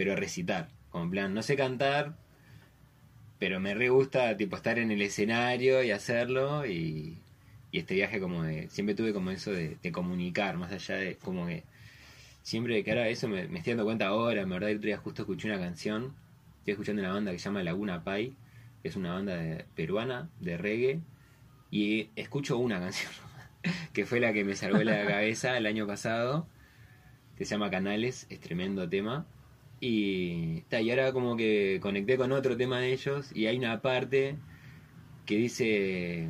pero 0.00 0.16
recitar. 0.16 0.70
Como 0.88 1.04
en 1.04 1.10
plan, 1.10 1.34
no 1.34 1.42
sé 1.42 1.56
cantar, 1.56 2.14
pero 3.38 3.60
me 3.60 3.74
re 3.74 3.90
gusta 3.90 4.34
tipo 4.38 4.56
estar 4.56 4.78
en 4.78 4.90
el 4.90 5.02
escenario 5.02 5.82
y 5.82 5.90
hacerlo. 5.90 6.64
Y, 6.64 7.18
y 7.70 7.78
este 7.80 7.96
viaje 7.96 8.18
como 8.18 8.42
de, 8.42 8.70
siempre 8.70 8.94
tuve 8.94 9.12
como 9.12 9.30
eso 9.30 9.52
de, 9.52 9.76
de 9.82 9.92
comunicar, 9.92 10.56
más 10.56 10.72
allá 10.72 10.94
de 10.94 11.16
como 11.16 11.46
que 11.46 11.64
siempre 12.42 12.82
que 12.82 12.92
ahora 12.92 13.08
eso 13.08 13.28
me, 13.28 13.46
me 13.48 13.58
estoy 13.58 13.72
dando 13.72 13.84
cuenta 13.84 14.06
ahora, 14.06 14.40
en 14.40 14.48
verdad 14.48 14.70
el 14.70 14.78
otro 14.78 14.86
día 14.86 14.96
justo 14.96 15.20
escuché 15.20 15.48
una 15.48 15.58
canción, 15.58 16.14
estoy 16.60 16.72
escuchando 16.72 17.02
una 17.02 17.12
banda 17.12 17.30
que 17.32 17.38
se 17.38 17.44
llama 17.44 17.62
Laguna 17.62 18.02
Pai, 18.02 18.32
que 18.82 18.88
es 18.88 18.96
una 18.96 19.12
banda 19.12 19.36
de- 19.36 19.66
peruana 19.76 20.30
de 20.40 20.56
reggae, 20.56 21.00
y 21.70 22.08
escucho 22.16 22.56
una 22.56 22.80
canción 22.86 23.12
que 23.92 24.06
fue 24.06 24.18
la 24.18 24.32
que 24.32 24.44
me 24.44 24.56
salvó 24.56 24.82
la 24.82 25.06
cabeza 25.06 25.58
el 25.58 25.66
año 25.66 25.86
pasado, 25.86 26.46
que 27.36 27.44
se 27.44 27.50
llama 27.50 27.70
Canales, 27.70 28.26
es 28.30 28.40
tremendo 28.40 28.88
tema. 28.88 29.26
Y, 29.80 30.60
ta, 30.62 30.80
y 30.80 30.90
ahora 30.90 31.12
como 31.12 31.36
que 31.36 31.78
conecté 31.80 32.16
con 32.16 32.32
otro 32.32 32.56
tema 32.56 32.80
de 32.80 32.92
ellos 32.92 33.30
y 33.34 33.46
hay 33.46 33.56
una 33.56 33.80
parte 33.80 34.36
que 35.26 35.36
dice, 35.36 36.28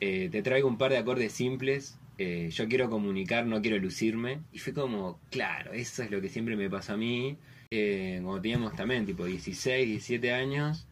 eh, 0.00 0.28
te 0.30 0.42
traigo 0.42 0.68
un 0.68 0.78
par 0.78 0.90
de 0.92 0.98
acordes 0.98 1.32
simples, 1.32 1.98
eh, 2.18 2.50
yo 2.52 2.68
quiero 2.68 2.90
comunicar, 2.90 3.46
no 3.46 3.62
quiero 3.62 3.78
lucirme. 3.78 4.40
Y 4.52 4.58
fue 4.58 4.72
como, 4.74 5.18
claro, 5.30 5.72
eso 5.72 6.02
es 6.02 6.10
lo 6.10 6.20
que 6.20 6.28
siempre 6.28 6.56
me 6.56 6.68
pasó 6.70 6.94
a 6.94 6.96
mí. 6.96 7.36
Eh, 7.70 8.20
como 8.22 8.40
teníamos 8.40 8.74
también 8.76 9.06
tipo 9.06 9.24
16, 9.24 9.86
17 9.86 10.32
años, 10.32 10.86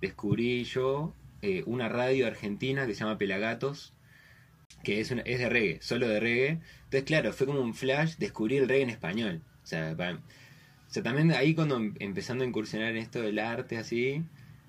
descubrí 0.00 0.64
yo 0.64 1.14
eh, 1.42 1.62
una 1.66 1.88
radio 1.88 2.26
argentina 2.26 2.86
que 2.86 2.94
se 2.94 3.00
llama 3.00 3.18
Pelagatos, 3.18 3.92
que 4.82 5.00
es, 5.00 5.10
una- 5.10 5.22
es 5.22 5.38
de 5.38 5.48
reggae, 5.48 5.78
solo 5.82 6.08
de 6.08 6.20
reggae. 6.20 6.48
Entonces, 6.84 7.02
claro, 7.04 7.32
fue 7.32 7.46
como 7.46 7.60
un 7.60 7.74
flash 7.74 8.16
descubrir 8.18 8.62
el 8.62 8.68
reggae 8.68 8.82
en 8.84 8.90
español. 8.90 9.42
O 9.62 9.66
sea, 9.66 9.96
pa- 9.96 10.12
o 10.14 10.45
sea, 10.96 11.02
también 11.02 11.30
ahí 11.32 11.54
cuando 11.54 11.76
em- 11.76 11.94
empezando 12.00 12.44
a 12.44 12.46
incursionar 12.46 12.90
en 12.90 12.96
esto 12.98 13.20
del 13.22 13.38
arte 13.38 13.76
así, 13.78 14.22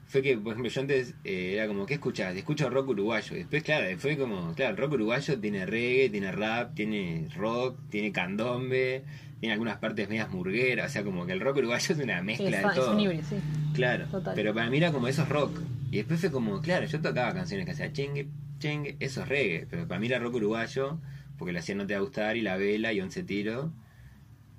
fue 0.08 0.22
que, 0.22 0.38
por 0.38 0.54
ejemplo, 0.54 0.72
yo 0.72 0.82
antes 0.82 1.16
eh, 1.26 1.54
era 1.56 1.68
como, 1.68 1.86
¿qué 1.86 1.96
escuchás? 1.96 2.36
Escucho 2.36 2.70
rock 2.70 2.90
uruguayo. 2.90 3.36
Después, 3.36 3.64
claro, 3.64 3.86
fue 4.00 4.18
como, 4.18 4.54
claro, 4.56 4.72
el 4.72 4.78
rock 4.78 4.94
uruguayo 4.94 5.40
tiene 5.40 5.66
reggae, 5.66 6.10
tiene 6.10 6.32
rap, 6.32 6.74
tiene 6.76 7.28
rock, 7.36 7.78
tiene 7.90 8.12
candombe, 8.14 9.04
tiene 9.42 9.54
algunas 9.54 9.78
partes 9.80 10.08
medias 10.08 10.30
murgueras. 10.32 10.90
O 10.90 10.94
sea, 10.94 11.04
como 11.04 11.26
que 11.26 11.34
el 11.34 11.40
rock 11.42 11.58
uruguayo 11.58 11.94
es 11.94 12.00
una 12.00 12.20
Sí, 12.20 12.26
mezcla 12.26 12.48
es, 12.50 12.62
de 12.62 12.68
es 12.70 12.74
todo. 12.76 12.94
un 12.94 13.00
híbrido, 13.02 13.24
sí. 13.24 13.36
Claro, 13.74 14.06
Total. 14.10 14.34
pero 14.36 14.54
para 14.54 14.70
mí 14.70 14.78
era 14.78 14.92
como 14.94 15.08
eso 15.10 15.24
es 15.24 15.30
rock. 15.30 15.60
Y 15.92 15.98
después 15.98 16.20
fue 16.22 16.32
como, 16.32 16.62
claro, 16.62 16.86
yo 16.86 17.02
tocaba 17.02 17.34
canciones 17.34 17.66
que 17.66 17.72
hacía 17.74 17.92
chengue, 17.92 18.28
chengue, 18.60 18.96
eso 19.00 19.22
es 19.24 19.28
reggae. 19.28 19.68
Pero 19.70 19.88
para 19.88 20.00
mí 20.00 20.08
era 20.08 20.20
rock 20.20 20.36
uruguayo, 20.36 21.00
porque 21.38 21.52
lo 21.54 21.60
hacía 21.60 21.76
No 21.76 21.86
Te 21.86 21.94
Va 21.94 22.00
a 22.00 22.04
Gustar 22.04 22.38
y 22.38 22.42
La 22.42 22.56
Vela 22.58 22.94
y 22.94 23.02
Once 23.02 23.24
Tiro. 23.24 23.72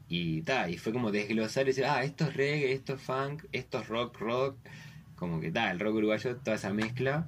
Y 0.08 0.42
ta, 0.42 0.70
y 0.70 0.78
fue 0.78 0.92
como 0.92 1.10
desglosar 1.12 1.64
y 1.64 1.66
decir, 1.68 1.84
ah, 1.84 2.02
esto 2.02 2.24
es 2.26 2.34
reggae, 2.34 2.72
esto 2.72 2.94
es 2.94 3.00
funk, 3.00 3.44
esto 3.52 3.80
es 3.80 3.88
rock, 3.88 4.18
rock. 4.18 4.56
Como 5.16 5.40
que 5.40 5.50
tal, 5.50 5.72
el 5.72 5.80
rock 5.80 5.96
uruguayo, 5.96 6.36
toda 6.36 6.56
esa 6.56 6.72
mezcla. 6.72 7.26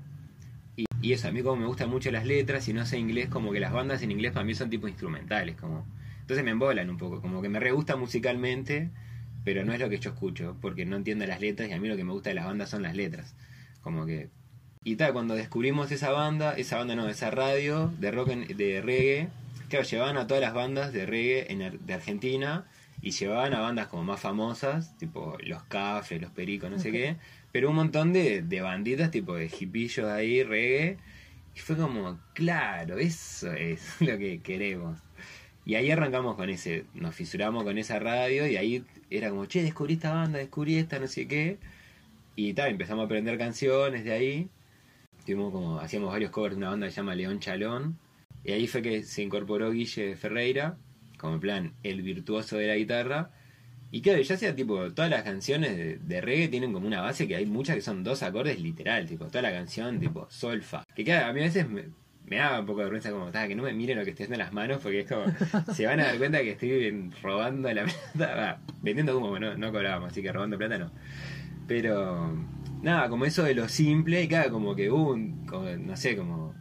Y, 0.77 0.87
y 1.03 1.13
eso, 1.13 1.29
a 1.29 1.33
mí 1.33 1.43
como 1.43 1.57
me 1.57 1.67
gustan 1.67 1.91
mucho 1.91 2.11
las 2.11 2.25
letras 2.25 2.67
y 2.69 2.73
no 2.73 2.87
sé 2.87 2.99
inglés, 2.99 3.29
como 3.29 3.53
que 3.53 3.61
las 3.61 3.73
bandas 3.73 4.03
en 4.03 4.11
inglés 4.11 4.33
para 4.33 4.45
mí 4.45 4.55
son 4.55 4.71
tipo 4.71 4.89
instrumentales, 4.89 5.57
como... 5.57 5.87
Entonces 6.21 6.45
me 6.45 6.53
embolan 6.53 6.89
un 6.89 6.97
poco, 6.97 7.21
como 7.21 7.43
que 7.43 7.49
me 7.49 7.59
re 7.59 7.73
gusta 7.73 7.97
musicalmente, 7.97 8.91
pero 9.45 9.65
no 9.65 9.73
es 9.73 9.81
lo 9.81 9.89
que 9.89 9.99
yo 9.99 10.11
escucho, 10.11 10.57
porque 10.61 10.87
no 10.87 10.97
entiendo 10.97 11.27
las 11.27 11.41
letras 11.41 11.69
y 11.69 11.73
a 11.73 11.81
mí 11.81 11.89
lo 11.89 11.97
que 11.97 12.05
me 12.05 12.13
gusta 12.13 12.31
de 12.31 12.35
las 12.35 12.47
bandas 12.47 12.71
son 12.71 12.83
las 12.83 12.95
letras. 12.97 13.35
Como 13.83 14.07
que... 14.07 14.31
Y 14.85 14.97
tal, 14.97 15.13
cuando 15.13 15.35
descubrimos 15.35 15.93
esa 15.93 16.11
banda, 16.11 16.55
esa 16.55 16.79
banda 16.79 16.95
no, 16.95 17.09
esa 17.09 17.31
radio 17.31 17.93
de 17.99 18.11
rock, 18.13 18.29
de 18.29 18.81
reggae, 18.81 19.29
claro, 19.71 19.85
llevaban 19.87 20.17
a 20.19 20.27
todas 20.27 20.43
las 20.43 20.55
bandas 20.55 20.93
de 20.93 21.07
reggae 21.07 21.53
en 21.53 21.87
de 21.87 21.95
Argentina 21.95 22.67
Y 23.03 23.13
llevaban 23.13 23.55
a 23.55 23.61
bandas 23.61 23.89
como 23.89 24.05
más 24.05 24.21
famosas, 24.21 24.97
tipo 24.99 25.37
Los 25.41 25.63
Cafres, 25.65 26.21
Los 26.21 26.33
Pericos, 26.33 26.71
no 26.71 26.79
sé 26.79 26.93
qué. 26.93 27.17
Pero 27.53 27.71
un 27.71 27.77
montón 27.77 28.13
de, 28.13 28.43
de 28.43 28.61
banditas, 28.61 29.11
tipo 29.11 29.35
de 29.37 29.47
hipillos 29.47 30.07
ahí, 30.11 30.43
reggae. 30.43 30.99
Y 31.55 31.61
fue 31.61 31.77
como, 31.77 32.21
claro, 32.35 32.99
eso 32.99 33.53
es 33.53 34.01
lo 34.01 34.19
que 34.19 34.41
queremos. 34.43 34.99
Y 35.65 35.75
ahí 35.77 35.91
arrancamos 35.91 36.37
con 36.37 36.51
ese, 36.51 36.87
nos 36.95 37.15
fisuramos 37.15 37.65
con 37.65 37.79
esa 37.79 37.99
radio 37.99 38.47
y 38.47 38.57
ahí 38.57 38.85
era 39.11 39.31
como, 39.31 39.47
che, 39.47 39.63
descubrí 39.63 39.95
esta 39.95 40.13
banda, 40.13 40.39
descubrí 40.39 40.77
esta, 40.77 40.99
no 40.99 41.07
sé 41.09 41.29
qué. 41.29 41.59
Y 42.37 42.55
tal, 42.55 42.71
empezamos 42.71 43.03
a 43.03 43.07
aprender 43.07 43.39
canciones 43.39 44.05
de 44.05 44.13
ahí. 44.13 44.51
Tuvimos 45.25 45.53
como, 45.53 45.81
hacíamos 45.81 46.11
varios 46.13 46.31
covers 46.31 46.55
de 46.57 46.59
una 46.59 46.71
banda 46.71 46.87
que 46.87 46.93
se 46.93 46.97
llama 46.99 47.15
León 47.15 47.41
Chalón. 47.41 47.99
Y 48.45 48.53
ahí 48.53 48.67
fue 48.67 48.83
que 48.83 49.03
se 49.03 49.23
incorporó 49.23 49.71
Guille 49.71 50.17
Ferreira, 50.17 50.77
como 51.19 51.35
en 51.35 51.41
plan 51.41 51.73
el 51.83 52.03
virtuoso 52.03 52.57
de 52.57 52.67
la 52.69 52.77
guitarra. 52.77 53.31
Y 53.93 54.03
claro, 54.03 54.21
ya 54.23 54.37
sea 54.37 54.55
tipo, 54.55 54.93
todas 54.93 55.11
las 55.11 55.23
canciones 55.23 55.77
de, 55.77 55.99
de 55.99 56.21
reggae 56.21 56.49
tienen 56.49 56.73
como 56.73 56.87
una 56.87 57.01
base 57.01 57.27
que 57.27 57.37
hay 57.37 57.47
muchas 57.47 57.77
que 57.77 57.83
son 57.83 58.05
dos 58.05 58.23
acordes 58.23 58.61
literal, 58.61 59.07
tipo, 59.07 59.27
toda 59.27 59.43
la 59.43 59.53
canción, 59.53 59.99
tipo, 59.99 60.27
solfa. 60.31 60.85
Que 60.95 61.05
claro, 61.05 61.27
a 61.27 61.33
mí 61.33 61.41
a 61.41 61.45
veces 61.45 61.69
me, 61.69 61.87
me 62.25 62.37
da 62.37 62.61
un 62.61 62.67
poco 62.67 62.79
de 62.79 62.85
vergüenza 62.85 63.11
como, 63.11 63.31
"Ta, 63.33 63.49
que 63.49 63.57
no 63.57 63.65
me 63.65 63.73
miren 63.73 63.99
lo 63.99 64.05
que 64.05 64.11
estoy 64.11 64.25
haciendo 64.25 64.41
en 64.43 64.47
las 64.47 64.53
manos, 64.55 64.79
porque 64.81 65.01
es 65.01 65.09
como, 65.09 65.25
se 65.75 65.87
van 65.87 65.99
a 65.99 66.05
dar 66.05 66.19
cuenta 66.19 66.41
que 66.41 66.53
estoy 66.53 67.11
robando 67.21 67.71
la 67.73 67.85
plata, 68.15 68.35
va, 68.37 68.61
vendiendo 68.81 69.19
humo, 69.19 69.39
no, 69.41 69.57
no 69.59 69.73
cobrábamos, 69.73 70.13
así 70.13 70.23
que 70.23 70.33
robando 70.33 70.57
plata 70.57 70.79
no. 70.79 70.93
Pero, 71.67 72.33
nada, 72.83 73.09
como 73.09 73.25
eso 73.25 73.43
de 73.43 73.55
lo 73.55 73.69
simple, 73.69 74.23
y 74.23 74.29
claro, 74.29 74.53
como 74.53 74.77
que 74.77 74.89
como, 74.89 75.17
no 75.79 75.97
sé, 75.97 76.17
como, 76.17 76.55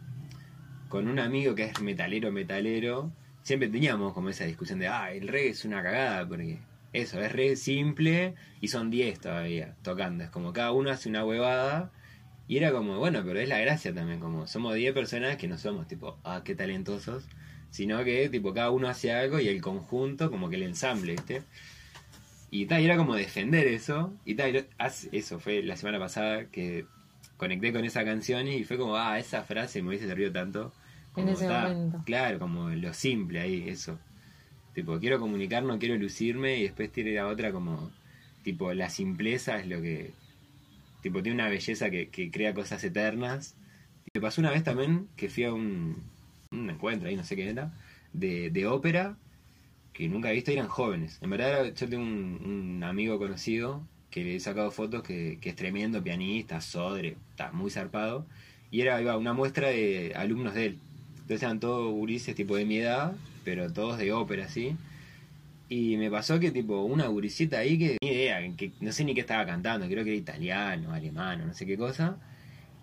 con 0.90 1.08
un 1.08 1.20
amigo 1.20 1.54
que 1.54 1.62
es 1.64 1.80
metalero, 1.80 2.32
metalero, 2.32 3.12
siempre 3.42 3.68
teníamos 3.68 4.12
como 4.12 4.28
esa 4.28 4.44
discusión 4.44 4.80
de, 4.80 4.88
ah, 4.88 5.12
el 5.12 5.28
reggae 5.28 5.50
es 5.50 5.64
una 5.64 5.82
cagada, 5.82 6.28
porque 6.28 6.58
eso, 6.92 7.22
es 7.22 7.32
re 7.32 7.54
simple 7.54 8.34
y 8.60 8.68
son 8.68 8.90
10 8.90 9.20
todavía 9.20 9.76
tocando. 9.82 10.24
Es 10.24 10.30
como 10.30 10.52
cada 10.52 10.72
uno 10.72 10.90
hace 10.90 11.08
una 11.08 11.24
huevada 11.24 11.92
y 12.48 12.56
era 12.56 12.72
como, 12.72 12.98
bueno, 12.98 13.22
pero 13.24 13.38
es 13.38 13.48
la 13.48 13.60
gracia 13.60 13.94
también, 13.94 14.18
como 14.18 14.48
somos 14.48 14.74
10 14.74 14.92
personas 14.92 15.36
que 15.36 15.46
no 15.46 15.58
somos 15.58 15.86
tipo, 15.86 16.18
ah, 16.24 16.42
qué 16.44 16.56
talentosos, 16.56 17.24
sino 17.70 18.02
que 18.02 18.28
tipo 18.28 18.52
cada 18.52 18.70
uno 18.70 18.88
hace 18.88 19.12
algo 19.12 19.38
y 19.38 19.46
el 19.46 19.62
conjunto, 19.62 20.28
como 20.28 20.50
que 20.50 20.56
el 20.56 20.64
ensamble, 20.64 21.12
¿viste? 21.12 21.42
Y 22.50 22.66
tal, 22.66 22.82
era 22.82 22.96
como 22.96 23.14
defender 23.14 23.68
eso. 23.68 24.12
Y 24.24 24.34
tal, 24.34 24.66
eso 25.12 25.38
fue 25.38 25.62
la 25.62 25.76
semana 25.76 26.00
pasada 26.00 26.46
que 26.46 26.84
conecté 27.36 27.72
con 27.72 27.84
esa 27.84 28.04
canción 28.04 28.48
y 28.48 28.64
fue 28.64 28.76
como, 28.76 28.96
ah, 28.96 29.18
esa 29.20 29.44
frase 29.44 29.82
me 29.82 29.90
hubiese 29.90 30.08
servido 30.08 30.32
tanto. 30.32 30.72
En 31.16 31.28
ese 31.28 31.48
momento. 31.48 32.02
Claro, 32.04 32.38
como 32.38 32.70
lo 32.70 32.94
simple 32.94 33.40
ahí, 33.40 33.68
eso. 33.68 33.98
Tipo, 34.74 34.98
quiero 35.00 35.18
comunicar, 35.18 35.62
no 35.64 35.78
quiero 35.78 35.96
lucirme 35.96 36.58
y 36.58 36.62
después 36.62 36.92
tiene 36.92 37.12
la 37.12 37.26
otra 37.26 37.52
como, 37.52 37.90
tipo, 38.44 38.72
la 38.72 38.88
simpleza 38.88 39.58
es 39.58 39.66
lo 39.66 39.82
que, 39.82 40.12
tipo, 41.02 41.22
tiene 41.22 41.34
una 41.34 41.48
belleza 41.48 41.90
que, 41.90 42.08
que 42.08 42.30
crea 42.30 42.54
cosas 42.54 42.82
eternas. 42.84 43.56
Y 44.06 44.10
me 44.14 44.20
pasó 44.20 44.40
una 44.40 44.50
vez 44.50 44.64
también 44.64 45.08
que 45.16 45.28
fui 45.28 45.44
a 45.44 45.52
un, 45.52 45.96
un 46.52 46.70
encuentro 46.70 47.08
ahí, 47.08 47.16
no 47.16 47.24
sé 47.24 47.36
qué 47.36 47.50
era, 47.50 47.72
de, 48.12 48.50
de 48.50 48.66
ópera 48.66 49.16
que 49.92 50.08
nunca 50.08 50.30
he 50.30 50.34
visto, 50.34 50.50
eran 50.50 50.68
jóvenes. 50.68 51.18
En 51.22 51.30
verdad 51.30 51.74
yo 51.74 51.88
tengo 51.88 52.02
un, 52.04 52.40
un 52.76 52.84
amigo 52.84 53.18
conocido 53.18 53.82
que 54.10 54.24
le 54.24 54.36
he 54.36 54.40
sacado 54.40 54.70
fotos 54.70 55.02
que, 55.02 55.38
que 55.40 55.50
es 55.50 55.56
tremendo 55.56 56.02
pianista, 56.02 56.60
sodre, 56.60 57.16
está 57.30 57.52
muy 57.52 57.70
zarpado. 57.70 58.26
Y 58.70 58.80
era 58.82 59.00
iba, 59.00 59.16
una 59.16 59.32
muestra 59.32 59.68
de 59.68 60.12
alumnos 60.16 60.54
de 60.54 60.66
él. 60.66 60.78
Entonces 61.30 61.44
eran 61.44 61.60
todos 61.60 61.92
gurises 61.92 62.34
tipo 62.34 62.56
de 62.56 62.64
mi 62.64 62.78
edad, 62.78 63.12
pero 63.44 63.72
todos 63.72 63.98
de 63.98 64.12
ópera, 64.12 64.46
así. 64.46 64.74
Y 65.68 65.96
me 65.96 66.10
pasó 66.10 66.40
que 66.40 66.50
tipo 66.50 66.82
una 66.82 67.06
gurisita 67.06 67.60
ahí 67.60 67.78
que 67.78 67.98
ni 68.02 68.08
idea, 68.08 68.40
que 68.56 68.72
no 68.80 68.90
sé 68.90 69.04
ni 69.04 69.14
qué 69.14 69.20
estaba 69.20 69.46
cantando, 69.46 69.86
creo 69.86 70.02
que 70.02 70.10
era 70.10 70.18
italiano, 70.18 70.92
alemán, 70.92 71.46
no 71.46 71.54
sé 71.54 71.66
qué 71.66 71.76
cosa. 71.76 72.16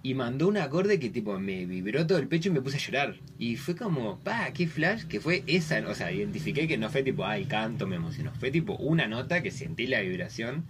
Y 0.01 0.13
mandó 0.13 0.47
un 0.47 0.55
acorde 0.55 0.97
que 0.97 1.09
tipo 1.09 1.37
me 1.37 1.65
vibró 1.65 2.07
todo 2.07 2.19
el 2.19 2.29
pecho 2.29 2.47
y 2.47 2.53
me 2.53 2.61
puse 2.61 2.77
a 2.77 2.79
llorar. 2.79 3.15
Y 3.37 3.57
fue 3.57 3.75
como, 3.75 4.17
pa, 4.19 4.53
qué 4.53 4.65
flash, 4.65 5.03
que 5.07 5.19
fue 5.19 5.43
esa, 5.45 5.85
o 5.85 5.93
sea, 5.93 6.13
identifiqué 6.13 6.69
que 6.69 6.77
no 6.77 6.89
fue 6.89 7.03
tipo, 7.03 7.25
ay, 7.25 7.47
canto, 7.47 7.85
me 7.85 7.97
emocionó. 7.97 8.31
Fue 8.39 8.49
tipo 8.49 8.77
una 8.77 9.07
nota 9.09 9.43
que 9.43 9.51
sentí 9.51 9.87
la 9.87 9.99
vibración. 9.99 10.63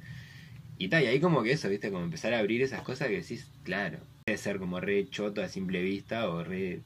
Y 0.80 0.88
tal, 0.88 1.04
y 1.04 1.06
ahí 1.06 1.20
como 1.20 1.44
que 1.44 1.52
eso, 1.52 1.70
viste, 1.70 1.92
como 1.92 2.06
empezar 2.06 2.34
a 2.34 2.40
abrir 2.40 2.64
esas 2.64 2.82
cosas 2.82 3.08
que 3.10 3.22
decís, 3.22 3.52
claro, 3.62 4.00
puede 4.26 4.40
ser 4.40 4.58
como 4.58 4.80
re 4.80 5.08
choto 5.12 5.44
a 5.44 5.48
simple 5.48 5.84
vista 5.84 6.28
o 6.28 6.44
re... 6.44 6.82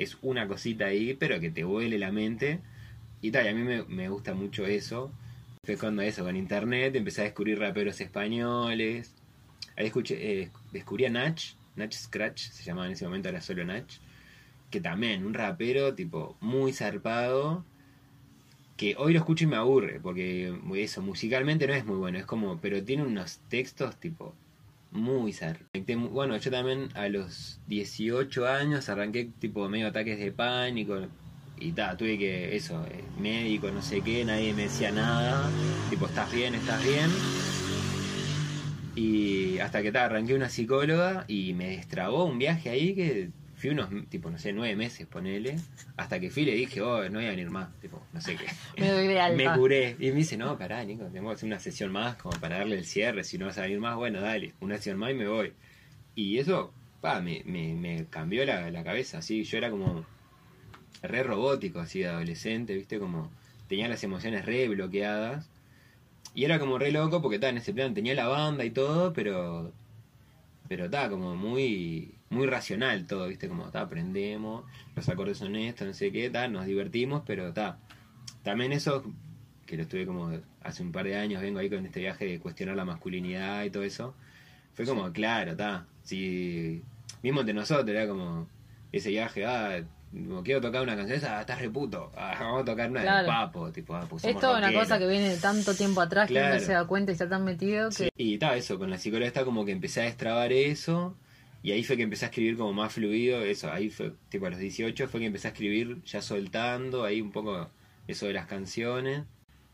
Es 0.00 0.16
una 0.22 0.48
cosita 0.48 0.86
ahí, 0.86 1.12
pero 1.12 1.38
que 1.40 1.50
te 1.50 1.62
huele 1.62 1.98
la 1.98 2.10
mente. 2.10 2.60
Y 3.20 3.30
tal, 3.30 3.44
y 3.44 3.48
a 3.50 3.54
mí 3.54 3.84
me, 3.86 4.08
gusta 4.08 4.32
mucho 4.32 4.64
eso. 4.66 5.12
Fue 5.62 5.76
cuando 5.76 6.00
eso, 6.00 6.24
con 6.24 6.36
internet, 6.36 6.96
empecé 6.96 7.20
a 7.20 7.24
descubrir 7.24 7.58
raperos 7.58 8.00
españoles. 8.00 9.14
Ahí 9.76 9.86
escuché, 9.88 10.42
eh, 10.42 10.50
descubrí 10.72 11.04
a 11.04 11.10
Nach, 11.10 11.38
Nach 11.76 11.92
Scratch, 11.92 12.48
se 12.48 12.64
llamaba 12.64 12.86
en 12.86 12.94
ese 12.94 13.04
momento, 13.04 13.28
era 13.28 13.42
solo 13.42 13.62
Nach. 13.66 13.92
Que 14.70 14.80
también, 14.80 15.26
un 15.26 15.34
rapero 15.34 15.94
tipo 15.94 16.38
muy 16.40 16.72
zarpado. 16.72 17.62
Que 18.78 18.94
hoy 18.96 19.12
lo 19.12 19.18
escucho 19.18 19.44
y 19.44 19.48
me 19.48 19.56
aburre, 19.56 20.00
porque 20.00 20.58
eso, 20.76 21.02
musicalmente 21.02 21.66
no 21.66 21.74
es 21.74 21.84
muy 21.84 21.96
bueno, 21.96 22.18
es 22.18 22.24
como, 22.24 22.58
pero 22.58 22.82
tiene 22.82 23.02
unos 23.02 23.40
textos 23.50 24.00
tipo 24.00 24.34
muy 24.90 25.32
zarpados. 25.32 25.70
Bueno, 26.10 26.36
yo 26.36 26.50
también 26.50 26.88
a 26.94 27.08
los 27.08 27.60
18 27.66 28.46
años 28.46 28.88
arranqué 28.88 29.30
tipo 29.38 29.68
medio 29.68 29.88
ataques 29.88 30.18
de 30.18 30.32
pánico, 30.32 31.00
y 31.60 31.72
ta, 31.72 31.96
tuve 31.96 32.18
que, 32.18 32.56
eso, 32.56 32.82
eh, 32.86 33.04
médico, 33.18 33.70
no 33.70 33.82
sé 33.82 34.00
qué, 34.00 34.24
nadie 34.24 34.54
me 34.54 34.62
decía 34.62 34.90
nada. 34.90 35.48
Tipo, 35.90 36.06
estás 36.06 36.32
bien, 36.32 36.54
estás 36.54 36.82
bien. 36.82 37.10
Y 38.96 39.58
hasta 39.58 39.82
que 39.82 39.92
ta, 39.92 40.06
arranqué 40.06 40.34
una 40.34 40.48
psicóloga 40.48 41.24
y 41.28 41.52
me 41.52 41.68
destrabó 41.68 42.24
un 42.24 42.38
viaje 42.38 42.70
ahí 42.70 42.94
que 42.94 43.30
fui 43.60 43.70
unos, 43.70 43.90
tipo, 44.08 44.30
no 44.30 44.38
sé, 44.38 44.52
nueve 44.52 44.74
meses, 44.74 45.06
ponele. 45.06 45.56
Hasta 45.96 46.18
que 46.18 46.30
fui 46.30 46.44
y 46.44 46.46
le 46.46 46.54
dije, 46.54 46.80
oh, 46.80 47.08
no 47.10 47.18
voy 47.18 47.26
a 47.26 47.30
venir 47.30 47.50
más. 47.50 47.68
Tipo, 47.80 48.02
no 48.12 48.20
sé 48.20 48.36
qué. 48.36 48.46
Me 48.80 48.90
doy 48.90 49.06
de 49.06 49.20
alta. 49.20 49.36
Me 49.36 49.58
curé. 49.58 49.96
Y 49.98 50.08
me 50.10 50.16
dice, 50.16 50.36
no, 50.36 50.56
pará, 50.56 50.82
Nico, 50.84 51.04
tenemos 51.04 51.32
que 51.32 51.34
hacer 51.34 51.46
una 51.46 51.60
sesión 51.60 51.92
más 51.92 52.16
como 52.16 52.40
para 52.40 52.58
darle 52.58 52.78
el 52.78 52.86
cierre. 52.86 53.22
Si 53.22 53.36
no 53.36 53.46
vas 53.46 53.58
a 53.58 53.62
venir 53.62 53.78
más, 53.78 53.96
bueno, 53.96 54.20
dale, 54.20 54.54
una 54.60 54.76
sesión 54.76 54.98
más 54.98 55.10
y 55.10 55.14
me 55.14 55.28
voy. 55.28 55.52
Y 56.14 56.38
eso, 56.38 56.72
pa, 57.02 57.20
me, 57.20 57.42
me, 57.44 57.74
me 57.74 58.06
cambió 58.06 58.44
la, 58.46 58.70
la 58.70 58.82
cabeza. 58.82 59.18
Así, 59.18 59.44
yo 59.44 59.58
era 59.58 59.70
como 59.70 60.06
re 61.02 61.22
robótico, 61.22 61.80
así 61.80 62.00
de 62.00 62.08
adolescente, 62.08 62.74
¿viste? 62.74 62.98
Como 62.98 63.30
tenía 63.68 63.88
las 63.88 64.02
emociones 64.02 64.46
re 64.46 64.68
bloqueadas. 64.68 65.50
Y 66.34 66.44
era 66.44 66.58
como 66.58 66.78
re 66.78 66.92
loco 66.92 67.20
porque 67.20 67.36
estaba 67.36 67.50
en 67.50 67.58
ese 67.58 67.74
plan, 67.74 67.92
tenía 67.92 68.14
la 68.14 68.26
banda 68.26 68.64
y 68.64 68.70
todo, 68.70 69.12
pero. 69.12 69.72
Pero 70.68 70.86
estaba 70.86 71.10
como 71.10 71.36
muy. 71.36 72.14
Muy 72.30 72.46
racional 72.46 73.06
todo, 73.08 73.26
¿viste? 73.26 73.48
Como, 73.48 73.66
está, 73.66 73.80
aprendemos, 73.80 74.64
los 74.94 75.08
acordes 75.08 75.38
son 75.38 75.56
estos, 75.56 75.88
no 75.88 75.92
sé 75.94 76.12
qué, 76.12 76.30
ta, 76.30 76.46
nos 76.46 76.64
divertimos, 76.64 77.22
pero 77.26 77.48
está. 77.48 77.78
También 78.44 78.70
eso, 78.70 79.02
que 79.66 79.76
lo 79.76 79.82
estuve 79.82 80.06
como 80.06 80.30
hace 80.62 80.82
un 80.84 80.92
par 80.92 81.06
de 81.06 81.16
años, 81.16 81.42
vengo 81.42 81.58
ahí 81.58 81.68
con 81.68 81.84
este 81.84 81.98
viaje 81.98 82.26
de 82.26 82.38
cuestionar 82.38 82.76
la 82.76 82.84
masculinidad 82.84 83.64
y 83.64 83.70
todo 83.70 83.82
eso. 83.82 84.14
Fue 84.74 84.84
como, 84.86 85.12
claro, 85.12 85.50
está. 85.52 85.86
Si. 86.04 86.80
Mismo 87.20 87.40
entre 87.40 87.52
nosotros, 87.54 87.88
era 87.88 88.06
como. 88.06 88.46
Ese 88.92 89.08
viaje, 89.10 89.44
ah, 89.44 89.82
como 90.12 90.44
quiero 90.44 90.60
tocar 90.60 90.82
una 90.82 90.94
canción, 90.94 91.18
esa, 91.18 91.38
ah, 91.38 91.40
estás 91.40 91.60
re 91.60 91.68
puto. 91.68 92.12
Ah, 92.16 92.36
vamos 92.38 92.62
a 92.62 92.64
tocar 92.64 92.90
una 92.92 93.02
Claro. 93.02 93.22
de 93.22 93.26
papo, 93.26 93.72
tipo, 93.72 93.94
ah, 93.96 94.06
pues 94.08 94.24
Es 94.24 94.38
toda 94.38 94.58
una 94.58 94.72
cosa 94.72 95.00
que 95.00 95.08
viene 95.08 95.30
de 95.30 95.36
tanto 95.36 95.74
tiempo 95.74 96.00
atrás 96.00 96.28
que 96.28 96.34
Claro. 96.34 96.54
uno 96.56 96.64
se 96.64 96.72
da 96.74 96.84
cuenta 96.86 97.10
y 97.10 97.14
está 97.14 97.28
tan 97.28 97.44
metido 97.44 97.88
que 97.88 97.94
Sí, 97.96 98.08
Y 98.16 98.34
está 98.34 98.54
eso, 98.56 98.78
con 98.78 98.88
la 98.88 98.98
psicóloga 98.98 99.26
está 99.26 99.44
como 99.44 99.64
que 99.64 99.72
empecé 99.72 100.02
a 100.02 100.04
destrabar 100.04 100.52
eso. 100.52 101.16
Y 101.62 101.72
ahí 101.72 101.84
fue 101.84 101.96
que 101.96 102.02
empecé 102.02 102.24
a 102.24 102.28
escribir 102.28 102.56
como 102.56 102.72
más 102.72 102.92
fluido. 102.92 103.42
Eso, 103.42 103.70
ahí 103.70 103.90
fue, 103.90 104.12
tipo 104.28 104.46
a 104.46 104.50
los 104.50 104.58
18 104.58 105.08
fue 105.08 105.20
que 105.20 105.26
empecé 105.26 105.48
a 105.48 105.50
escribir 105.50 106.02
ya 106.04 106.22
soltando, 106.22 107.04
ahí 107.04 107.20
un 107.20 107.32
poco 107.32 107.70
eso 108.06 108.26
de 108.26 108.32
las 108.32 108.46
canciones. 108.46 109.24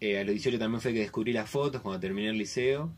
Eh, 0.00 0.18
a 0.18 0.24
los 0.24 0.32
18 0.32 0.58
también 0.58 0.80
fue 0.80 0.92
que 0.92 1.00
descubrí 1.00 1.32
las 1.32 1.48
fotos 1.48 1.80
cuando 1.80 2.00
terminé 2.00 2.28
el 2.30 2.38
liceo. 2.38 2.90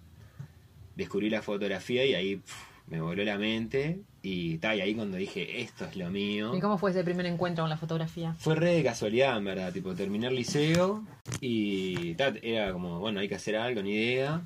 Descubrí 0.96 1.30
la 1.30 1.42
fotografía 1.42 2.04
y 2.06 2.14
ahí 2.14 2.40
me 2.86 3.00
voló 3.00 3.22
la 3.24 3.38
mente. 3.38 4.00
Y, 4.22 4.58
ta, 4.58 4.74
y 4.74 4.80
ahí 4.80 4.94
cuando 4.94 5.16
dije, 5.16 5.60
esto 5.60 5.84
es 5.84 5.96
lo 5.96 6.10
mío. 6.10 6.56
¿Y 6.56 6.60
cómo 6.60 6.78
fue 6.78 6.90
ese 6.90 7.04
primer 7.04 7.26
encuentro 7.26 7.62
con 7.62 7.70
la 7.70 7.76
fotografía? 7.76 8.34
Fue 8.34 8.54
re 8.54 8.74
de 8.74 8.82
casualidad, 8.82 9.36
en 9.36 9.44
verdad. 9.44 9.72
Tipo, 9.72 9.94
terminé 9.94 10.26
el 10.26 10.34
liceo 10.34 11.04
y 11.40 12.14
ta, 12.14 12.34
era 12.42 12.72
como, 12.72 12.98
bueno, 12.98 13.20
hay 13.20 13.28
que 13.28 13.36
hacer 13.36 13.56
algo, 13.56 13.82
ni 13.82 13.92
idea. 13.92 14.42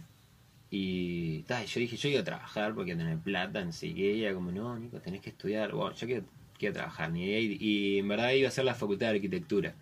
Y 0.75 1.43
ta, 1.43 1.63
yo 1.67 1.81
dije, 1.81 1.99
yo 1.99 2.09
iba 2.09 2.21
a 2.21 2.25
trabajar 2.25 2.75
porque 2.75 2.97
tener 2.97 3.19
plata, 3.19 3.63
qué. 3.79 3.87
Y 3.89 4.25
era 4.25 4.33
como, 4.33 4.51
no, 4.53 4.79
Nico, 4.79 5.01
tenés 5.01 5.21
que 5.21 5.29
estudiar. 5.29 5.73
Bueno, 5.73 5.95
yo 5.95 6.07
quiero, 6.07 6.25
quiero 6.59 6.73
trabajar, 6.73 7.13
ni. 7.13 7.27
Y, 7.27 7.99
en 7.99 8.09
verdad 8.09 8.31
iba 8.31 8.47
a 8.47 8.49
hacer 8.49 8.65
la 8.65 8.75
facultad 8.75 9.09
de 9.09 9.17
arquitectura. 9.17 9.75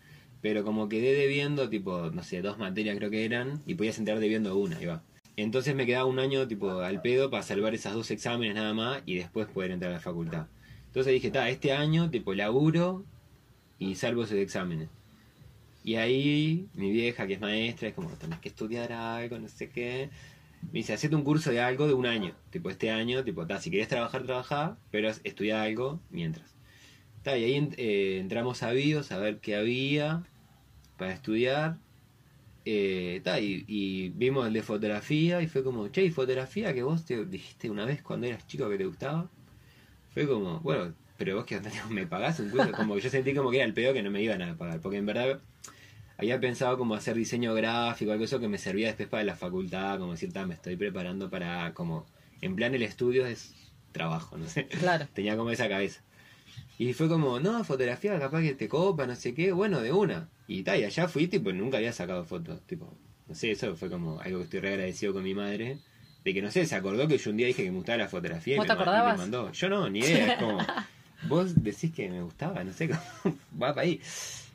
Pero 0.42 0.64
como 0.64 0.88
quedé 0.88 1.14
debiendo, 1.14 1.68
tipo, 1.68 2.11
no 2.11 2.24
sé, 2.24 2.42
dos 2.42 2.59
materias 2.59 2.96
creo 2.98 3.09
que 3.09 3.24
eran, 3.24 3.62
y 3.66 3.76
podías 3.76 3.98
entrar 4.00 4.18
debiendo 4.18 4.59
una, 4.59 4.83
iba. 4.83 5.05
Entonces 5.37 5.76
me 5.76 5.87
quedaba 5.87 6.07
un 6.07 6.18
año, 6.18 6.48
tipo, 6.48 6.81
al 6.81 7.00
pedo 7.03 7.31
para 7.31 7.44
salvar 7.44 7.72
esas 7.72 7.94
dos 7.94 8.11
exámenes 8.11 8.57
nada 8.57 8.74
más 8.74 9.00
y 9.07 9.14
después 9.14 9.46
poder 9.46 9.70
entrar 9.70 9.92
a 9.92 9.94
la 9.94 10.00
facultad. 10.00 10.48
Entonces 10.87 11.12
dije, 11.12 11.29
está, 11.29 11.48
este 11.50 11.72
año, 11.72 12.11
tipo, 12.11 12.35
laburo 12.35 13.05
y 13.79 13.94
salvo 13.94 14.24
esos 14.24 14.38
exámenes. 14.38 14.88
Y 15.85 15.94
ahí 15.94 16.66
mi 16.74 16.90
vieja, 16.90 17.29
que 17.29 17.35
es 17.35 17.40
maestra, 17.40 17.88
es 17.88 17.94
como, 17.94 18.09
tenés 18.11 18.40
que 18.40 18.48
estudiar 18.48 18.92
algo, 18.92 19.38
no 19.38 19.48
sé 19.48 19.68
qué. 19.68 20.11
Me 20.62 20.80
dice, 20.80 20.92
hacete 20.92 21.16
un 21.16 21.24
curso 21.24 21.50
de 21.50 21.60
algo 21.60 21.86
de 21.86 21.94
un 21.94 22.06
año. 22.06 22.34
Tipo, 22.50 22.70
este 22.70 22.90
año, 22.90 23.24
tipo, 23.24 23.46
ta, 23.46 23.60
si 23.60 23.70
querés 23.70 23.88
trabajar, 23.88 24.24
trabajá, 24.24 24.78
pero 24.90 25.08
estudia 25.08 25.62
algo 25.62 26.00
mientras. 26.10 26.54
Ta, 27.22 27.36
y 27.36 27.44
ahí 27.44 27.68
eh, 27.76 28.18
entramos 28.20 28.62
a 28.62 28.72
BIOS 28.72 29.12
a 29.12 29.18
ver 29.18 29.40
qué 29.40 29.56
había 29.56 30.22
para 30.96 31.12
estudiar. 31.12 31.78
Eh, 32.64 33.20
ta, 33.24 33.40
y, 33.40 33.64
y 33.66 34.10
vimos 34.10 34.46
el 34.46 34.52
de 34.52 34.62
fotografía 34.62 35.42
y 35.42 35.48
fue 35.48 35.64
como, 35.64 35.88
che, 35.88 36.04
¿y 36.04 36.10
fotografía 36.10 36.72
que 36.74 36.82
vos 36.82 37.04
te 37.04 37.24
dijiste 37.24 37.70
una 37.70 37.84
vez 37.84 38.02
cuando 38.02 38.26
eras 38.26 38.46
chico 38.46 38.68
que 38.68 38.78
te 38.78 38.86
gustaba? 38.86 39.28
Fue 40.12 40.26
como, 40.26 40.60
bueno, 40.60 40.94
pero 41.16 41.36
vos 41.36 41.44
que 41.44 41.60
me 41.90 42.06
pagás 42.06 42.40
un 42.40 42.50
curso, 42.50 42.72
como 42.72 42.94
que 42.94 43.02
yo 43.02 43.10
sentí 43.10 43.34
como 43.34 43.50
que 43.50 43.58
era 43.58 43.66
el 43.66 43.74
pedo 43.74 43.92
que 43.92 44.02
no 44.02 44.10
me 44.10 44.22
iban 44.22 44.42
a 44.42 44.56
pagar, 44.56 44.80
porque 44.80 44.98
en 44.98 45.06
verdad 45.06 45.40
había 46.20 46.38
pensado 46.38 46.76
como 46.76 46.94
hacer 46.94 47.16
diseño 47.16 47.54
gráfico, 47.54 48.12
algo 48.12 48.24
eso 48.24 48.38
que 48.40 48.48
me 48.48 48.59
servía 48.59 48.88
después 48.88 49.09
para 49.09 49.24
la 49.24 49.37
facultad, 49.37 49.98
como 49.98 50.12
decir, 50.12 50.30
me 50.46 50.54
estoy 50.54 50.76
preparando 50.76 51.30
para 51.30 51.72
como, 51.72 52.06
en 52.42 52.54
plan 52.56 52.74
el 52.74 52.83
estudio 52.83 53.24
es 53.26 53.54
trabajo, 53.92 54.37
no 54.37 54.46
sé. 54.46 54.66
Claro. 54.66 55.09
Tenía 55.14 55.37
como 55.37 55.50
esa 55.50 55.68
cabeza. 55.68 56.02
Y 56.78 56.92
fue 56.92 57.09
como, 57.09 57.40
no, 57.40 57.64
fotografía 57.64 58.18
capaz 58.18 58.42
que 58.42 58.54
te 58.54 58.68
copa, 58.68 59.06
no 59.06 59.16
sé 59.16 59.35
qué, 59.35 59.52
bueno, 59.52 59.80
de 59.80 59.92
una. 59.92 60.28
Y 60.46 60.62
tal, 60.62 60.78
y 60.80 60.85
allá 60.85 61.09
fui, 61.09 61.26
tipo, 61.26 61.52
nunca 61.52 61.78
había 61.78 61.92
sacado 61.92 62.22
fotos, 62.24 62.61
tipo, 62.66 62.92
no 63.26 63.35
sé, 63.35 63.52
eso 63.52 63.74
fue 63.76 63.88
como 63.88 64.20
algo 64.20 64.38
que 64.38 64.44
estoy 64.44 64.61
re 64.61 64.68
agradecido 64.70 65.14
con 65.14 65.22
mi 65.22 65.35
madre. 65.35 65.78
De 66.22 66.35
que 66.35 66.42
no 66.42 66.50
sé, 66.50 66.66
se 66.66 66.74
acordó 66.74 67.09
que 67.09 67.16
yo 67.16 67.30
un 67.30 67.38
día 67.38 67.46
dije 67.46 67.64
que 67.64 67.70
me 67.70 67.78
gustaba 67.78 67.96
la 67.96 68.09
fotografía 68.09 68.56
y 68.56 68.59
¿Vos 68.59 68.64
me, 68.66 68.68
te 68.68 68.76
me 68.76 68.83
acordabas? 68.83 69.16
mandó. 69.16 69.50
Yo 69.52 69.70
no, 69.70 69.88
ni 69.88 69.98
idea, 70.04 70.35
es 70.35 70.38
como, 70.38 70.59
vos 71.28 71.62
decís 71.62 71.92
que 71.94 72.11
me 72.11 72.20
gustaba, 72.20 72.62
no 72.62 72.74
sé, 72.74 72.90
cómo, 72.90 73.37
va 73.62 73.74
para 73.74 73.83
ahí. 73.83 74.00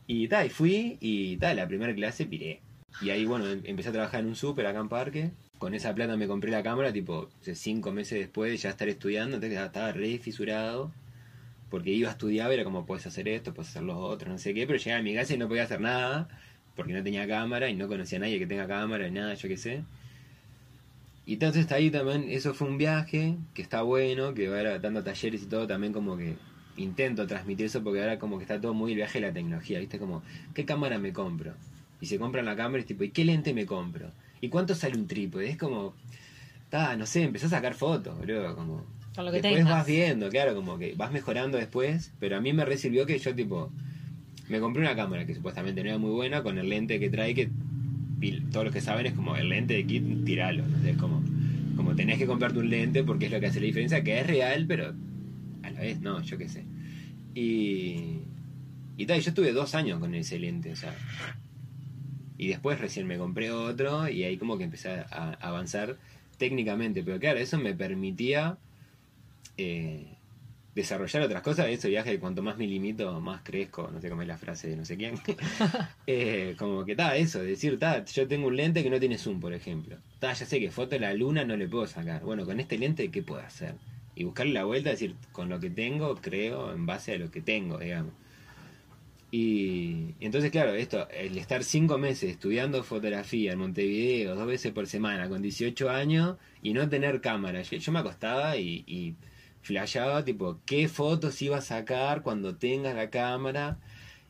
Y 0.08 0.28
tal, 0.28 0.48
y 0.48 0.50
fui 0.50 0.98
y 1.02 1.38
tal, 1.38 1.58
la 1.58 1.68
primera 1.68 1.94
clase 1.94 2.26
piré. 2.26 2.62
Y 3.02 3.10
ahí, 3.10 3.26
bueno, 3.26 3.48
em- 3.50 3.62
empecé 3.66 3.90
a 3.90 3.92
trabajar 3.92 4.22
en 4.22 4.28
un 4.28 4.36
súper 4.36 4.66
acá 4.68 4.80
en 4.80 4.90
Parque. 4.90 5.32
Con 5.60 5.74
esa 5.74 5.94
plata 5.96 6.16
me 6.18 6.28
compré 6.28 6.52
la 6.52 6.64
cámara, 6.64 6.94
tipo, 6.94 7.30
cinco 7.42 7.92
meses 7.92 8.20
después 8.20 8.52
de 8.52 8.58
ya 8.58 8.70
estar 8.70 8.88
estudiando, 8.88 9.36
entonces 9.36 9.60
estaba 9.60 9.92
re 9.92 10.18
fisurado. 10.20 10.92
Porque 11.70 11.92
iba 11.92 12.10
a 12.10 12.14
estudiar, 12.14 12.52
era 12.52 12.64
como, 12.64 12.86
puedes 12.86 13.08
hacer 13.08 13.28
esto, 13.28 13.54
puedes 13.54 13.70
hacer 13.72 13.84
lo 13.84 13.98
otro, 13.98 14.32
no 14.32 14.38
sé 14.38 14.54
qué. 14.54 14.68
Pero 14.68 14.80
llegaba 14.80 15.00
a 15.00 15.04
mi 15.04 15.16
casa 15.16 15.34
y 15.34 15.38
no 15.38 15.48
podía 15.48 15.64
hacer 15.64 15.82
nada, 15.82 16.28
porque 16.76 16.94
no 16.94 17.04
tenía 17.04 17.28
cámara 17.28 17.70
y 17.70 17.76
no 17.76 17.88
conocía 17.88 18.18
a 18.20 18.22
nadie 18.22 18.40
que 18.40 18.48
tenga 18.48 18.68
cámara, 18.68 19.06
ni 19.08 19.14
nada, 19.20 19.34
yo 19.36 19.50
qué 19.50 19.58
sé. 19.58 19.84
Y 21.26 21.34
entonces 21.34 21.72
ahí 21.72 21.90
también, 21.90 22.26
eso 22.30 22.54
fue 22.54 22.68
un 22.68 22.78
viaje 22.78 23.36
que 23.54 23.62
está 23.62 23.82
bueno, 23.82 24.34
que 24.34 24.48
va 24.48 24.80
dando 24.80 25.04
talleres 25.04 25.44
y 25.44 25.48
todo, 25.48 25.66
también 25.68 25.92
como 25.92 26.18
que 26.18 26.36
intento 26.78 27.28
transmitir 27.28 27.68
eso 27.68 27.84
porque 27.84 28.02
ahora 28.02 28.20
como 28.20 28.38
que 28.38 28.44
está 28.44 28.60
todo 28.60 28.74
muy 28.74 28.92
el 28.92 28.98
viaje 28.98 29.20
de 29.20 29.28
la 29.28 29.34
tecnología, 29.34 29.80
¿viste? 29.80 30.00
Como, 30.00 30.24
¿qué 30.54 30.66
cámara 30.66 31.00
me 31.00 31.14
compro? 31.14 31.54
Y 32.02 32.08
se 32.08 32.20
compran 32.20 32.46
la 32.46 32.56
cámara 32.56 32.80
y 32.80 32.82
es 32.82 32.88
tipo, 32.88 33.04
¿y 33.04 33.12
qué 33.12 33.26
lente 33.26 33.54
me 33.54 33.66
compro? 33.66 34.12
¿Y 34.42 34.50
cuánto 34.50 34.76
sale 34.76 34.98
un 34.98 35.08
trípode? 35.08 35.50
Es 35.50 35.58
como, 35.58 35.94
ta, 36.70 36.96
no 36.96 37.06
sé, 37.06 37.24
empezás 37.24 37.54
a 37.54 37.58
sacar 37.58 37.74
fotos, 37.74 38.18
boludo, 38.18 38.56
como... 38.56 38.86
Con 39.16 39.26
lo 39.26 39.32
que 39.32 39.42
después 39.42 39.56
tengas. 39.56 39.74
vas 39.74 39.88
viendo, 39.88 40.30
claro, 40.30 40.56
como 40.56 40.78
que 40.78 40.94
vas 40.96 41.12
mejorando 41.12 41.58
después, 41.58 42.12
pero 42.20 42.36
a 42.36 42.42
mí 42.42 42.52
me 42.52 42.66
recibió 42.66 43.06
que 43.06 43.18
yo 43.18 43.34
tipo, 43.34 43.72
me 44.50 44.60
compré 44.60 44.82
una 44.82 44.96
cámara 44.96 45.26
que 45.26 45.34
supuestamente 45.34 45.82
no 45.84 45.90
era 45.90 45.98
muy 45.98 46.12
buena 46.12 46.44
con 46.44 46.58
el 46.58 46.68
lente 46.68 47.00
que 47.00 47.10
trae 47.10 47.34
que 47.34 47.50
todos 48.52 48.66
los 48.66 48.74
que 48.74 48.82
saben 48.82 49.06
es 49.06 49.14
como 49.14 49.36
el 49.36 49.50
lente 49.50 49.74
de 49.74 49.86
kit, 49.86 50.26
tiralo, 50.26 50.66
no 50.68 50.88
es 50.88 50.98
como, 50.98 51.24
como 51.76 51.96
tenés 51.96 52.18
que 52.18 52.26
comprarte 52.26 52.60
un 52.60 52.70
lente 52.70 53.04
porque 53.04 53.28
es 53.28 53.32
lo 53.32 53.40
que 53.40 53.48
hace 53.48 53.60
la 53.60 53.68
diferencia, 53.68 54.04
que 54.04 54.20
es 54.20 54.28
real, 54.28 54.66
pero 54.68 54.94
la 55.76 55.82
vez 55.82 56.00
no, 56.02 56.22
yo 56.22 56.38
qué 56.38 56.50
sé. 56.50 56.66
Y, 57.34 58.22
y 58.98 59.06
tal, 59.06 59.22
yo 59.22 59.30
estuve 59.30 59.52
dos 59.52 59.76
años 59.76 60.00
con 60.00 60.16
ese 60.16 60.40
lente, 60.40 60.72
o 60.72 60.76
sea, 60.76 60.96
y 62.38 62.48
después 62.48 62.80
recién 62.80 63.08
me 63.08 63.18
compré 63.18 63.52
otro 63.52 64.10
y 64.10 64.24
ahí 64.24 64.38
como 64.38 64.58
que 64.58 64.66
empecé 64.66 64.90
a, 64.90 65.38
avanzar 65.42 65.98
técnicamente, 66.38 67.04
pero 67.04 67.20
claro, 67.20 67.40
eso 67.40 67.58
me 67.58 67.74
permitía 67.74 68.58
eh, 69.58 70.16
desarrollar 70.76 71.24
otras 71.24 71.42
cosas, 71.42 71.68
ese 71.68 71.88
viaje 71.90 72.12
de 72.12 72.20
cuanto 72.20 72.44
más 72.44 72.58
me 72.58 72.68
limito, 72.68 73.20
más 73.22 73.42
crezco, 73.42 73.90
no 73.92 74.02
sé 74.02 74.10
cómo 74.10 74.22
es 74.22 74.28
la 74.28 74.38
frase 74.38 74.68
de 74.70 74.76
no 74.76 74.86
sé 74.86 74.98
quién. 74.98 75.16
Eh, 76.08 76.56
como 76.60 76.86
que 76.86 76.92
está 76.92 77.16
eso, 77.16 77.42
decir, 77.42 77.80
ta, 77.80 78.06
yo 78.06 78.28
tengo 78.28 78.48
un 78.48 78.56
lente 78.56 78.84
que 78.84 78.92
no 78.92 79.00
tiene 79.00 79.18
zoom, 79.18 79.40
por 79.40 79.54
ejemplo. 79.54 79.98
Ta, 80.20 80.34
ya 80.34 80.46
sé 80.46 80.60
que 80.60 80.70
foto 80.70 80.92
de 80.92 81.00
la 81.00 81.14
luna 81.16 81.44
no 81.44 81.58
le 81.58 81.68
puedo 81.68 81.88
sacar. 81.88 82.22
Bueno, 82.22 82.46
con 82.46 82.60
este 82.60 82.78
lente, 82.78 83.10
¿qué 83.10 83.24
puedo 83.24 83.42
hacer? 83.42 83.74
Y 84.16 84.24
buscarle 84.24 84.54
la 84.54 84.66
vuelta, 84.66 84.92
decir, 84.92 85.16
con 85.32 85.50
lo 85.50 85.60
que 85.60 85.70
tengo, 85.70 86.16
creo 86.16 86.74
en 86.74 86.86
base 86.86 87.14
a 87.14 87.18
lo 87.18 87.32
que 87.32 87.42
tengo, 87.42 87.78
digamos. 87.78 88.14
Y 89.32 90.16
entonces, 90.22 90.52
claro, 90.52 90.74
esto, 90.76 91.10
el 91.10 91.38
estar 91.38 91.64
cinco 91.64 91.98
meses 91.98 92.32
estudiando 92.32 92.84
fotografía 92.84 93.52
en 93.52 93.60
Montevideo, 93.60 94.36
dos 94.36 94.48
veces 94.48 94.72
por 94.72 94.88
semana, 94.88 95.28
con 95.28 95.42
18 95.42 95.90
años, 95.90 96.38
y 96.62 96.74
no 96.74 96.88
tener 96.88 97.20
cámara. 97.20 97.62
Yo, 97.62 97.78
yo 97.78 97.92
me 97.92 98.00
acostaba 98.00 98.56
y, 98.58 98.86
y 98.88 99.16
flasheaba, 99.62 100.24
tipo, 100.24 100.60
qué 100.66 100.88
fotos 100.88 101.42
iba 101.42 101.58
a 101.58 101.62
sacar 101.62 102.22
cuando 102.22 102.56
tenga 102.56 102.94
la 102.94 103.10
cámara. 103.10 103.80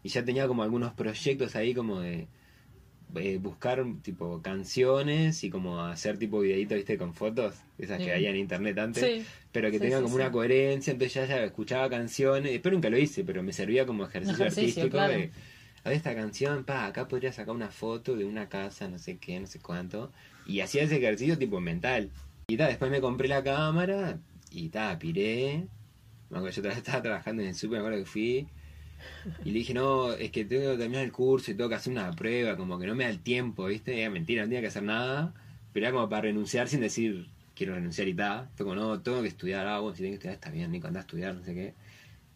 Y 0.01 0.09
ya 0.09 0.25
tenía 0.25 0.47
como 0.47 0.63
algunos 0.63 0.93
proyectos 0.93 1.55
ahí 1.55 1.73
como 1.75 1.99
de 1.99 2.27
eh, 3.15 3.37
buscar 3.37 3.85
tipo 4.01 4.41
canciones 4.41 5.43
y 5.43 5.49
como 5.49 5.81
hacer 5.81 6.17
tipo 6.17 6.39
videitos, 6.39 6.75
viste, 6.75 6.97
con 6.97 7.13
fotos, 7.13 7.55
esas 7.77 7.97
que 7.99 8.13
había 8.13 8.29
en 8.29 8.37
internet 8.37 8.77
antes 8.77 9.03
Sí. 9.03 9.25
pero 9.51 9.69
que 9.71 9.77
Sí, 9.77 9.83
tenga 9.83 9.97
sí, 9.97 10.03
como 10.03 10.15
una 10.15 10.31
coherencia, 10.31 10.91
entonces 10.91 11.13
ya, 11.13 11.25
ya 11.25 11.43
escuchaba 11.43 11.89
canciones, 11.89 12.51
después 12.51 12.73
nunca 12.73 12.89
lo 12.89 12.97
hice, 12.97 13.23
pero 13.23 13.43
me 13.43 13.53
servía 13.53 13.85
como 13.85 14.05
ejercicio, 14.05 14.35
ejercicio, 14.45 14.63
artístico 14.83 14.89
claro. 14.89 15.13
de, 15.13 15.31
a 15.83 15.89
ver 15.89 15.97
esta 15.97 16.15
canción, 16.15 16.63
pa, 16.65 16.85
acá 16.87 17.07
podría 17.07 17.31
sacar 17.31 17.55
una 17.55 17.69
foto 17.69 18.15
de 18.15 18.25
una 18.25 18.49
casa, 18.49 18.87
no 18.87 18.97
sé 18.99 19.17
qué, 19.17 19.39
no 19.39 19.47
sé 19.47 19.59
cuánto, 19.59 20.11
y 20.45 20.59
hacía 20.59 20.83
ese 20.83 20.97
ejercicio 20.97 21.37
tipo 21.37 21.61
mental. 21.61 22.09
Y 22.47 22.57
ta, 22.57 22.67
después 22.67 22.91
me 22.91 23.01
compré 23.01 23.27
la 23.27 23.43
cámara 23.43 24.19
y 24.51 24.69
ta, 24.69 24.97
piré, 24.99 25.67
me 26.29 26.37
acuerdo, 26.37 26.61
yo 26.61 26.69
estaba 26.69 27.01
trabajando 27.01 27.41
en 27.43 27.49
el 27.49 27.55
súper, 27.55 27.79
me 27.79 27.85
acuerdo 27.85 27.99
que 27.99 28.09
fui, 28.09 28.47
y 29.43 29.51
le 29.51 29.59
dije, 29.59 29.73
no, 29.73 30.13
es 30.13 30.31
que 30.31 30.45
tengo 30.45 30.71
que 30.71 30.77
terminar 30.77 31.03
el 31.03 31.11
curso 31.11 31.51
y 31.51 31.55
tengo 31.55 31.69
que 31.69 31.75
hacer 31.75 31.91
una 31.91 32.11
prueba, 32.11 32.57
como 32.57 32.79
que 32.79 32.87
no 32.87 32.95
me 32.95 33.05
da 33.05 33.09
el 33.09 33.19
tiempo, 33.19 33.65
¿viste? 33.65 33.99
Era 34.01 34.09
mentira, 34.09 34.43
no 34.43 34.49
tenía 34.49 34.61
que 34.61 34.67
hacer 34.67 34.83
nada, 34.83 35.33
pero 35.73 35.87
era 35.87 35.93
como 35.93 36.09
para 36.09 36.23
renunciar 36.23 36.67
sin 36.67 36.81
decir, 36.81 37.27
quiero 37.55 37.73
renunciar 37.75 38.07
y 38.07 38.13
tal. 38.13 38.49
Fue 38.55 38.65
como, 38.65 38.75
no, 38.75 39.01
tengo 39.01 39.21
que 39.21 39.27
estudiar, 39.27 39.65
ah, 39.67 39.79
bueno, 39.79 39.95
si 39.95 40.03
tengo 40.03 40.11
que 40.11 40.15
estudiar 40.15 40.35
está 40.35 40.49
bien, 40.51 40.71
Nico, 40.71 40.87
anda 40.87 40.99
a 40.99 41.01
estudiar, 41.01 41.35
no 41.35 41.43
sé 41.43 41.53
qué. 41.53 41.73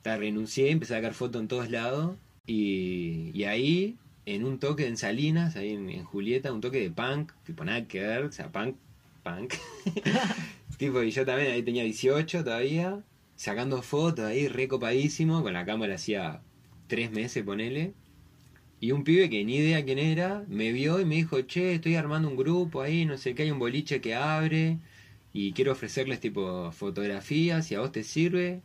Ta, 0.02 0.18
renuncié, 0.18 0.72
empecé 0.72 0.94
a 0.94 0.98
sacar 0.98 1.14
fotos 1.14 1.42
en 1.42 1.48
todos 1.48 1.70
lados, 1.70 2.16
y, 2.48 3.32
y 3.34 3.44
ahí, 3.44 3.98
en 4.26 4.44
un 4.46 4.60
toque 4.60 4.88
en 4.88 4.98
Salinas, 4.98 5.56
ahí 5.56 5.74
en, 5.74 5.90
en 5.90 6.04
Julieta, 6.04 6.52
un 6.54 6.62
toque 6.62 6.80
de 6.80 6.90
punk, 6.92 7.32
tipo 7.46 7.64
nada 7.66 7.86
que 7.86 8.02
ver, 8.02 8.24
o 8.24 8.32
sea, 8.32 8.52
punk, 8.52 8.76
punk. 9.24 9.54
tipo, 10.78 11.04
y 11.04 11.12
yo 11.12 11.26
también 11.26 11.52
ahí 11.52 11.64
tenía 11.64 11.84
18 11.84 12.44
todavía, 12.44 13.04
sacando 13.36 13.82
fotos 13.82 14.26
ahí, 14.26 14.48
recopadísimo, 14.48 15.44
con 15.44 15.54
la 15.54 15.66
cámara 15.66 15.96
hacía 15.96 16.42
tres 16.89 17.12
meses, 17.12 17.43
ponele. 17.45 17.93
Y 18.82 18.91
un 18.91 19.04
pibe 19.06 19.30
que 19.30 19.43
ni 19.45 19.58
idea 19.58 19.86
quién 19.86 19.99
era, 19.99 20.45
me 20.49 20.71
vio 20.73 20.99
y 21.02 21.06
me 21.06 21.15
dijo, 21.15 21.41
che, 21.41 21.75
estoy 21.75 21.95
armando 21.95 22.30
un 22.30 22.38
grupo 22.38 22.82
ahí, 22.82 23.06
no 23.06 23.17
sé 23.17 23.36
qué, 23.36 23.43
hay 23.43 23.52
un 23.52 23.60
boliche 23.60 24.02
que 24.02 24.15
abre 24.15 24.80
y 25.34 25.54
quiero 25.54 25.71
ofrecerles 25.73 26.19
tipo 26.19 26.71
fotografías, 26.71 27.67
si 27.67 27.75
a 27.75 27.82
vos 27.82 27.91
te 27.91 28.04
sirve. 28.04 28.62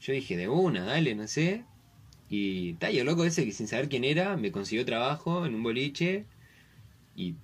Yo 0.00 0.12
dije, 0.12 0.36
de 0.36 0.48
una, 0.48 0.84
dale, 0.84 1.14
no 1.14 1.26
sé. 1.28 1.64
Y 2.30 2.74
tal, 2.74 2.94
y 2.94 2.98
el 3.00 3.06
loco 3.06 3.24
ese 3.24 3.44
que 3.44 3.52
sin 3.52 3.68
saber 3.68 3.88
quién 3.88 4.04
era, 4.04 4.36
me 4.36 4.52
consiguió 4.52 4.84
trabajo 4.84 5.46
en 5.46 5.54
un 5.54 5.62
boliche. 5.62 6.24
Y, 7.16 7.34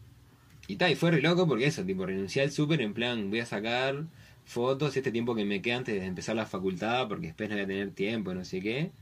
y 0.68 0.76
tal, 0.76 0.92
y 0.92 0.94
fue 0.96 1.10
re 1.10 1.22
loco 1.22 1.46
porque 1.48 1.66
eso, 1.66 1.84
tipo, 1.84 2.06
renuncié 2.06 2.42
al 2.42 2.52
súper 2.52 2.80
en 2.80 2.94
plan, 2.94 3.30
voy 3.30 3.40
a 3.40 3.46
sacar 3.46 4.06
fotos 4.44 4.96
este 4.96 5.12
tiempo 5.12 5.34
que 5.34 5.44
me 5.44 5.60
queda 5.62 5.78
antes 5.78 6.00
de 6.00 6.06
empezar 6.06 6.36
la 6.36 6.46
facultad, 6.46 7.08
porque 7.08 7.28
después 7.28 7.48
no 7.50 7.56
voy 7.56 7.64
a 7.64 7.66
tener 7.66 7.90
tiempo, 7.92 8.34
no 8.34 8.44
sé 8.44 8.60
qué. 8.60 8.92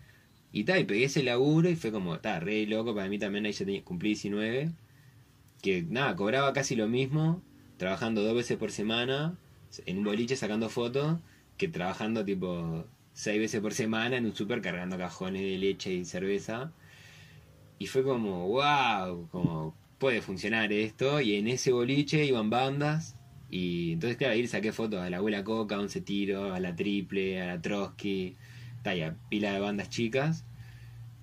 Y 0.56 0.62
tal, 0.62 0.78
y 0.82 0.84
pegué 0.84 1.06
ese 1.06 1.24
laburo 1.24 1.68
y 1.68 1.74
fue 1.74 1.90
como, 1.90 2.14
está 2.14 2.38
re 2.38 2.64
loco, 2.64 2.94
para 2.94 3.08
mí 3.08 3.18
también 3.18 3.44
ahí 3.44 3.50
ya 3.50 3.64
tenía, 3.64 3.82
cumplí 3.82 4.10
19. 4.10 4.70
Que 5.60 5.82
nada, 5.82 6.14
cobraba 6.14 6.52
casi 6.52 6.76
lo 6.76 6.86
mismo, 6.86 7.42
trabajando 7.76 8.22
dos 8.22 8.36
veces 8.36 8.56
por 8.56 8.70
semana, 8.70 9.36
en 9.84 9.98
un 9.98 10.04
boliche 10.04 10.36
sacando 10.36 10.68
fotos, 10.68 11.18
que 11.56 11.66
trabajando 11.66 12.24
tipo 12.24 12.84
seis 13.12 13.40
veces 13.40 13.60
por 13.60 13.74
semana 13.74 14.16
en 14.16 14.26
un 14.26 14.36
súper 14.36 14.60
cargando 14.60 14.96
cajones 14.96 15.42
de 15.42 15.58
leche 15.58 15.92
y 15.92 16.04
cerveza. 16.04 16.72
Y 17.80 17.86
fue 17.86 18.04
como, 18.04 18.46
wow, 18.46 19.26
como 19.32 19.74
puede 19.98 20.22
funcionar 20.22 20.72
esto. 20.72 21.20
Y 21.20 21.34
en 21.34 21.48
ese 21.48 21.72
boliche 21.72 22.24
iban 22.24 22.48
bandas. 22.48 23.16
Y 23.50 23.94
entonces, 23.94 24.16
claro, 24.18 24.34
ahí 24.34 24.46
saqué 24.46 24.70
fotos 24.72 25.00
a 25.00 25.10
la 25.10 25.16
abuela 25.16 25.42
Coca, 25.42 25.80
11 25.80 26.00
tiros, 26.02 26.54
a 26.54 26.60
la 26.60 26.76
Triple, 26.76 27.42
a 27.42 27.46
la 27.46 27.60
Trotsky, 27.60 28.36
talla, 28.84 29.16
pila 29.28 29.52
de 29.52 29.58
bandas 29.58 29.90
chicas. 29.90 30.44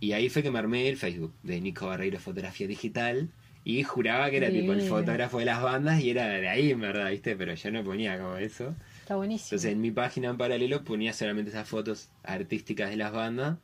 Y 0.01 0.11
ahí 0.11 0.27
fue 0.29 0.43
que 0.43 0.51
me 0.51 0.59
armé 0.59 0.89
el 0.89 0.97
Facebook 0.97 1.33
de 1.43 1.61
Nico 1.61 1.87
Barreiro 1.87 2.19
Fotografía 2.19 2.67
Digital. 2.67 3.29
Y 3.63 3.83
juraba 3.83 4.29
que 4.31 4.37
era 4.37 4.49
tipo 4.49 4.73
el 4.73 4.81
fotógrafo 4.81 5.37
de 5.37 5.45
las 5.45 5.61
bandas 5.61 6.01
y 6.01 6.09
era 6.09 6.25
de 6.27 6.49
ahí, 6.49 6.71
en 6.71 6.81
verdad, 6.81 7.11
¿viste? 7.11 7.35
Pero 7.35 7.53
yo 7.53 7.71
no 7.71 7.83
ponía 7.83 8.17
como 8.19 8.35
eso. 8.37 8.75
Está 9.01 9.15
buenísimo. 9.15 9.45
Entonces 9.45 9.71
en 9.73 9.81
mi 9.81 9.91
página 9.91 10.29
en 10.31 10.37
paralelo 10.37 10.83
ponía 10.83 11.13
solamente 11.13 11.51
esas 11.51 11.69
fotos 11.69 12.09
artísticas 12.23 12.89
de 12.89 12.97
las 12.97 13.11
bandas. 13.13 13.59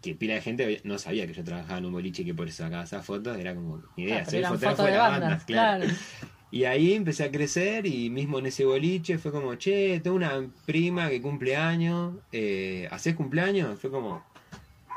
que 0.00 0.14
pila 0.14 0.32
de 0.34 0.40
gente 0.40 0.80
no 0.84 0.96
sabía 0.98 1.26
que 1.26 1.34
yo 1.34 1.44
trabajaba 1.44 1.78
en 1.78 1.84
un 1.84 1.92
boliche 1.92 2.22
y 2.22 2.24
que 2.24 2.34
por 2.34 2.48
eso 2.48 2.62
sacaba 2.64 2.84
esas 2.84 3.04
fotos, 3.04 3.36
era 3.36 3.54
como, 3.54 3.82
ni 3.98 4.04
idea, 4.04 4.24
Ah, 4.26 4.30
soy 4.30 4.42
fotógrafo 4.42 4.84
de 4.84 4.90
de 4.92 4.96
la 4.96 5.02
bandas, 5.10 5.30
banda, 5.30 5.44
claro. 5.44 5.84
claro. 5.84 5.98
Y 6.52 6.64
ahí 6.64 6.94
empecé 6.94 7.24
a 7.24 7.30
crecer 7.30 7.86
y 7.86 8.10
mismo 8.10 8.40
en 8.40 8.46
ese 8.46 8.64
boliche 8.64 9.18
fue 9.18 9.30
como, 9.30 9.54
che, 9.54 10.00
tengo 10.00 10.16
una 10.16 10.50
prima 10.66 11.08
que 11.08 11.22
cumple 11.22 11.56
años, 11.56 12.14
eh, 12.32 12.88
¿hacés 12.90 13.14
cumpleaños? 13.14 13.78
Fue 13.78 13.90
como, 13.90 14.24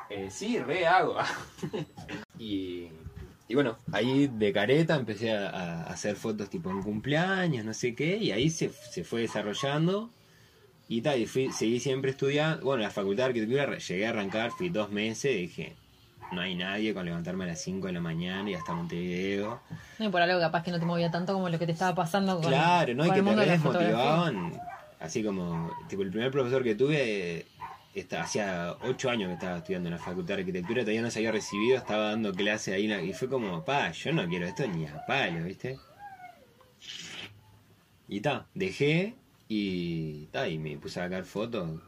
eh, 0.10 0.30
sí, 0.32 0.58
re 0.58 0.88
hago. 0.88 1.18
y, 2.40 2.88
y 3.48 3.54
bueno, 3.56 3.78
ahí 3.92 4.28
de 4.28 4.52
careta 4.52 4.96
empecé 4.96 5.32
a, 5.32 5.84
hacer 5.84 6.16
fotos 6.16 6.50
tipo 6.50 6.72
en 6.72 6.82
cumpleaños, 6.82 7.66
no 7.66 7.74
sé 7.76 7.94
qué, 7.94 8.18
y 8.18 8.32
ahí 8.32 8.50
se, 8.50 8.70
se 8.70 9.04
fue 9.04 9.22
desarrollando. 9.22 10.10
Y 10.88 11.02
tal, 11.02 11.20
y 11.20 11.28
fui, 11.28 11.52
seguí 11.52 11.80
siempre 11.80 12.12
estudiando. 12.12 12.66
Bueno, 12.66 12.84
la 12.84 12.90
facultad 12.90 13.24
de 13.24 13.28
arquitectura 13.30 13.78
llegué 13.78 14.06
a 14.08 14.10
arrancar, 14.10 14.52
fui 14.52 14.70
dos 14.70 14.92
meses, 14.92 15.36
dije, 15.36 15.76
no 16.34 16.42
hay 16.42 16.56
nadie 16.56 16.94
con 16.94 17.06
levantarme 17.06 17.46
a 17.46 17.48
las 17.48 17.62
5 17.62 17.88
de 17.88 17.94
la 17.94 18.02
mañana 18.02 18.50
y 18.50 18.54
hasta 18.54 18.74
Montevideo. 18.74 19.62
No, 20.00 20.06
y 20.06 20.10
por 20.10 20.22
algo 20.22 20.40
capaz 20.40 20.64
que 20.64 20.72
no 20.72 20.80
te 20.80 20.86
movía 20.86 21.12
tanto 21.12 21.34
como 21.34 21.50
lo 21.50 21.60
que 21.60 21.66
te 21.66 21.72
estaba 21.72 21.96
pasando 21.96 22.40
con, 22.40 22.50
Claro, 22.50 22.94
¿no? 22.96 23.06
Y 23.06 23.10
con 23.10 23.26
que 23.26 23.32
te 23.32 23.36
de 23.36 23.52
desmotivaban. 23.52 24.60
Así 25.00 25.24
como, 25.24 25.72
tipo, 25.88 26.02
el 26.02 26.10
primer 26.10 26.32
profesor 26.32 26.64
que 26.64 26.76
tuve, 26.76 27.46
hacía 28.18 28.76
ocho 28.84 29.10
años 29.10 29.28
que 29.28 29.34
estaba 29.34 29.58
estudiando 29.58 29.90
en 29.90 29.96
la 29.96 30.02
facultad 30.02 30.36
de 30.36 30.42
arquitectura, 30.42 30.82
todavía 30.82 31.02
no 31.02 31.12
se 31.12 31.20
había 31.20 31.32
recibido, 31.32 31.78
estaba 31.78 32.10
dando 32.10 32.34
clase 32.34 32.74
ahí, 32.74 32.92
y 32.92 33.14
fue 33.14 33.28
como, 33.28 33.64
pa, 33.66 33.92
yo 33.92 34.14
no 34.14 34.28
quiero 34.28 34.46
esto 34.46 34.66
ni 34.68 34.86
a 34.86 35.06
palo, 35.06 35.44
¿viste? 35.44 35.78
Y 38.08 38.22
ta, 38.22 38.48
dejé 38.54 39.16
y 39.48 40.28
ta, 40.28 40.48
y 40.48 40.58
me 40.58 40.78
puse 40.78 41.00
a 41.00 41.04
sacar 41.04 41.26
fotos 41.26 41.82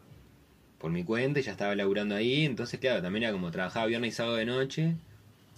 por 0.85 0.91
mi 0.91 1.03
cuenta 1.03 1.39
y 1.39 1.41
ya 1.41 1.51
estaba 1.51 1.73
laburando 1.73 2.13
ahí, 2.13 2.45
entonces 2.45 2.79
claro, 2.79 3.01
también 3.01 3.23
era 3.23 3.31
como 3.31 3.49
trabajaba 3.49 3.87
viernes 3.87 4.13
y 4.13 4.15
sábado 4.17 4.35
de 4.35 4.45
noche 4.45 4.93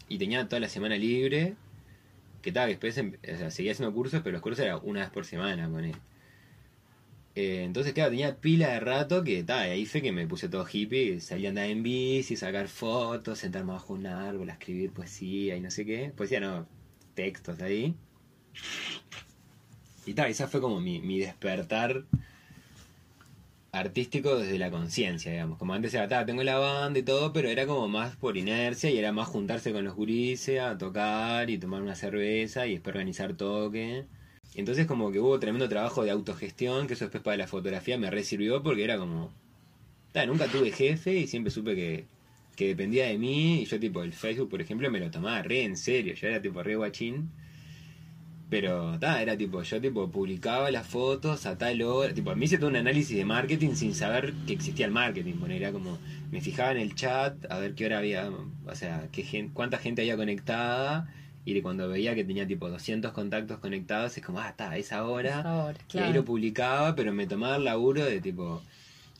y 0.07 0.19
tenía 0.19 0.47
toda 0.47 0.61
la 0.61 0.69
semana 0.69 0.95
libre, 0.95 1.55
que 2.41 2.53
tal, 2.53 2.69
después 2.69 2.97
em- 2.97 3.17
o 3.21 3.37
sea, 3.37 3.51
seguía 3.51 3.73
haciendo 3.73 3.93
cursos, 3.93 4.21
pero 4.23 4.31
los 4.35 4.41
cursos 4.41 4.63
eran 4.63 4.79
una 4.83 5.01
vez 5.01 5.09
por 5.09 5.25
semana, 5.25 5.69
poné. 5.69 5.91
Eh, 7.35 7.63
entonces, 7.65 7.91
claro, 7.91 8.11
tenía 8.11 8.37
pila 8.37 8.69
de 8.69 8.79
rato 8.79 9.21
que 9.25 9.43
tal, 9.43 9.69
ahí 9.69 9.85
fue 9.85 10.01
que 10.01 10.13
me 10.13 10.25
puse 10.27 10.47
todo 10.47 10.65
hippie, 10.65 11.19
salía 11.19 11.49
a 11.49 11.51
andar 11.51 11.65
en 11.65 11.83
bici, 11.83 12.37
sacar 12.37 12.69
fotos, 12.69 13.39
sentarme 13.39 13.73
bajo 13.73 13.95
un 13.95 14.07
árbol, 14.07 14.49
a 14.49 14.53
escribir 14.53 14.93
poesía 14.93 15.57
y 15.57 15.59
no 15.59 15.69
sé 15.71 15.85
qué. 15.85 16.13
Poesía 16.15 16.39
no, 16.39 16.65
textos 17.15 17.59
ahí. 17.61 17.95
Y 20.05 20.13
tal, 20.13 20.31
esa 20.31 20.47
fue 20.47 20.61
como 20.61 20.79
mi, 20.79 21.01
mi 21.01 21.19
despertar 21.19 22.05
artístico 23.79 24.37
desde 24.39 24.57
la 24.59 24.71
conciencia, 24.71 25.31
digamos. 25.31 25.57
Como 25.57 25.73
antes 25.73 25.93
era, 25.93 26.07
"Ta, 26.07 26.25
tengo 26.25 26.43
la 26.43 26.57
banda 26.57 26.99
y 26.99 27.03
todo, 27.03 27.33
pero 27.33 27.49
era 27.49 27.65
como 27.67 27.87
más 27.87 28.15
por 28.15 28.37
inercia 28.37 28.89
y 28.89 28.97
era 28.97 29.11
más 29.11 29.27
juntarse 29.27 29.71
con 29.73 29.83
los 29.85 29.95
gurises 29.95 30.59
a 30.61 30.77
tocar 30.77 31.49
y 31.49 31.57
tomar 31.57 31.81
una 31.81 31.95
cerveza 31.95 32.67
y 32.67 32.73
después 32.73 32.95
organizar 32.95 33.33
toque. 33.35 34.05
Entonces 34.55 34.85
como 34.87 35.11
que 35.11 35.19
hubo 35.19 35.39
tremendo 35.39 35.69
trabajo 35.69 36.03
de 36.03 36.11
autogestión, 36.11 36.87
que 36.87 36.93
eso 36.93 37.05
después 37.05 37.23
para 37.23 37.37
la 37.37 37.47
fotografía 37.47 37.97
me 37.97 38.09
re 38.11 38.23
sirvió 38.23 38.63
porque 38.63 38.83
era 38.83 38.97
como... 38.97 39.31
ta, 40.11 40.25
nunca 40.25 40.47
tuve 40.47 40.71
jefe 40.71 41.13
y 41.19 41.27
siempre 41.27 41.51
supe 41.51 41.75
que, 41.75 42.05
que 42.55 42.67
dependía 42.69 43.05
de 43.07 43.17
mí 43.17 43.61
y 43.61 43.65
yo 43.65 43.79
tipo 43.79 44.03
el 44.03 44.13
Facebook, 44.13 44.49
por 44.49 44.61
ejemplo, 44.61 44.89
me 44.91 44.99
lo 44.99 45.11
tomaba 45.11 45.41
re 45.43 45.63
en 45.63 45.77
serio, 45.77 46.13
yo 46.15 46.27
era 46.27 46.41
tipo 46.41 46.63
re 46.63 46.75
guachín. 46.75 47.29
Pero, 48.49 48.97
ta, 48.97 49.21
era 49.21 49.36
tipo, 49.36 49.62
yo 49.62 49.81
tipo 49.81 50.10
publicaba 50.10 50.71
las 50.71 50.88
fotos 50.88 51.45
a 51.45 51.57
tal 51.57 51.81
hora, 51.81 52.13
tipo, 52.13 52.31
a 52.31 52.36
mí 52.36 52.45
hice 52.45 52.57
todo 52.57 52.69
un 52.69 52.77
análisis 52.77 53.17
de 53.17 53.25
marketing 53.25 53.73
sin 53.75 53.93
saber 53.93 54.33
que 54.45 54.53
existía 54.53 54.86
el 54.86 54.91
marketing, 54.93 55.33
bueno, 55.38 55.53
era 55.53 55.73
como, 55.73 55.97
me 56.31 56.39
fijaba 56.39 56.71
en 56.71 56.77
el 56.77 56.95
chat 56.95 57.36
a 57.51 57.60
ver 57.60 57.75
qué 57.75 57.86
hora 57.88 57.97
había, 57.97 58.29
o 58.65 58.75
sea, 58.75 59.10
qué 59.12 59.23
gen- 59.23 59.49
cuánta 59.49 59.77
gente 59.79 60.01
había 60.01 60.15
conectada, 60.15 61.13
y 61.43 61.53
de 61.55 61.62
cuando 61.62 61.89
veía 61.89 62.15
que 62.15 62.23
tenía 62.23 62.47
tipo 62.47 62.69
200 62.69 63.12
contactos 63.12 63.60
conectados, 63.60 64.17
es 64.17 64.23
como, 64.25 64.39
ah, 64.39 64.47
está, 64.49 65.03
hora, 65.05 65.41
Ahora, 65.41 65.77
y 65.93 65.97
ahí 65.97 66.13
lo 66.13 66.23
publicaba, 66.23 66.95
pero 66.95 67.12
me 67.12 67.27
tomaba 67.27 67.57
el 67.57 67.65
laburo 67.65 68.05
de 68.05 68.21
tipo, 68.21 68.62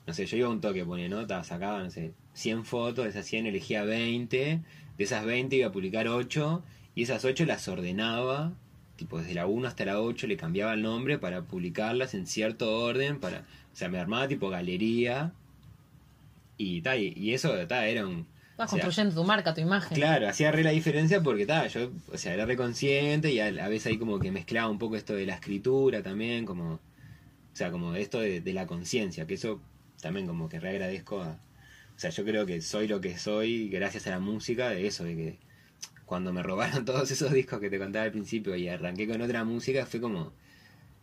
no 0.06 0.14
sé, 0.14 0.26
yo 0.26 0.38
iba 0.38 0.48
a 0.48 0.52
un 0.52 0.62
toque, 0.62 0.86
ponía 0.86 1.10
nota, 1.10 1.44
sacaba, 1.44 1.84
no 1.84 1.90
sé, 1.92 2.14
100 2.34 2.64
fotos, 2.64 3.04
de 3.04 3.10
esas 3.12 3.26
100 3.26 3.46
elegía 3.46 3.84
20, 3.84 4.62
de 4.98 5.04
esas 5.04 5.26
20 5.26 5.58
iba 5.58 5.68
a 5.68 5.72
publicar 5.74 6.08
8, 6.08 6.64
y 6.96 7.04
esas 7.04 7.26
8 7.26 7.46
las 7.46 7.68
ordenaba, 7.68 8.54
tipo 8.98 9.20
desde 9.20 9.34
la 9.34 9.46
1 9.46 9.68
hasta 9.68 9.86
la 9.86 10.02
8 10.02 10.28
le 10.28 10.36
cambiaba 10.36 10.74
el 10.74 10.82
nombre 10.82 11.18
para 11.18 11.44
publicarlas 11.44 12.14
en 12.14 12.28
cierto 12.28 12.80
orden, 12.80 13.20
para, 13.20 13.40
o 13.40 13.76
sea, 13.76 13.88
me 13.88 14.00
armaba 14.00 14.28
tipo 14.28 14.50
galería, 14.50 15.32
y 16.58 16.82
tal, 16.82 17.00
y, 17.00 17.14
y 17.16 17.34
eso 17.34 17.54
ta, 17.68 17.88
era 17.88 18.06
un... 18.06 18.26
Vas 18.58 18.74
o 18.74 18.76
sea, 18.76 18.84
construyendo 18.84 19.22
tu 19.22 19.28
marca, 19.28 19.54
tu 19.54 19.62
imagen. 19.62 19.96
Claro, 19.96 20.28
hacía 20.28 20.52
re 20.52 20.64
la 20.64 20.72
diferencia 20.72 21.22
porque 21.22 21.46
ta, 21.46 21.68
yo, 21.68 21.92
o 22.12 22.18
sea, 22.18 22.34
era 22.34 22.46
re 22.46 22.58
consciente 22.58 23.32
y 23.32 23.40
a, 23.40 23.46
a 23.46 23.70
veces 23.70 23.88
ahí 23.88 23.98
como 24.00 24.20
que 24.20 24.32
mezclaba 24.32 24.70
un 24.70 24.80
poco 24.80 24.96
esto 24.96 25.14
de 25.14 25.28
la 25.28 25.36
escritura 25.36 26.02
también, 26.02 26.46
como, 26.46 26.74
o 26.74 26.80
sea, 27.54 27.70
como 27.72 27.94
esto 27.94 28.20
de, 28.20 28.42
de 28.42 28.54
la 28.54 28.66
conciencia, 28.66 29.28
que 29.28 29.36
eso 29.36 29.62
también 30.02 30.26
como 30.26 30.50
que 30.50 30.60
re 30.60 30.70
agradezco 30.70 31.22
a, 31.22 31.38
o 31.96 32.00
sea, 32.00 32.10
yo 32.10 32.24
creo 32.26 32.46
que 32.48 32.62
soy 32.62 32.88
lo 32.88 33.00
que 33.00 33.18
soy 33.18 33.70
gracias 33.70 34.08
a 34.08 34.12
la 34.12 34.20
música, 34.20 34.70
de 34.70 34.88
eso, 34.88 35.04
de 35.04 35.16
que 35.16 35.38
cuando 36.08 36.34
me 36.34 36.42
robaron 36.42 36.86
todos 36.86 37.12
esos 37.12 37.32
discos 37.32 37.60
que 37.60 37.70
te 37.70 37.78
contaba 37.78 38.06
al 38.06 38.12
principio 38.12 38.56
y 38.56 38.68
arranqué 38.68 39.08
con 39.08 39.22
otra 39.22 39.44
música, 39.44 39.86
fue 39.86 40.02
como, 40.02 40.34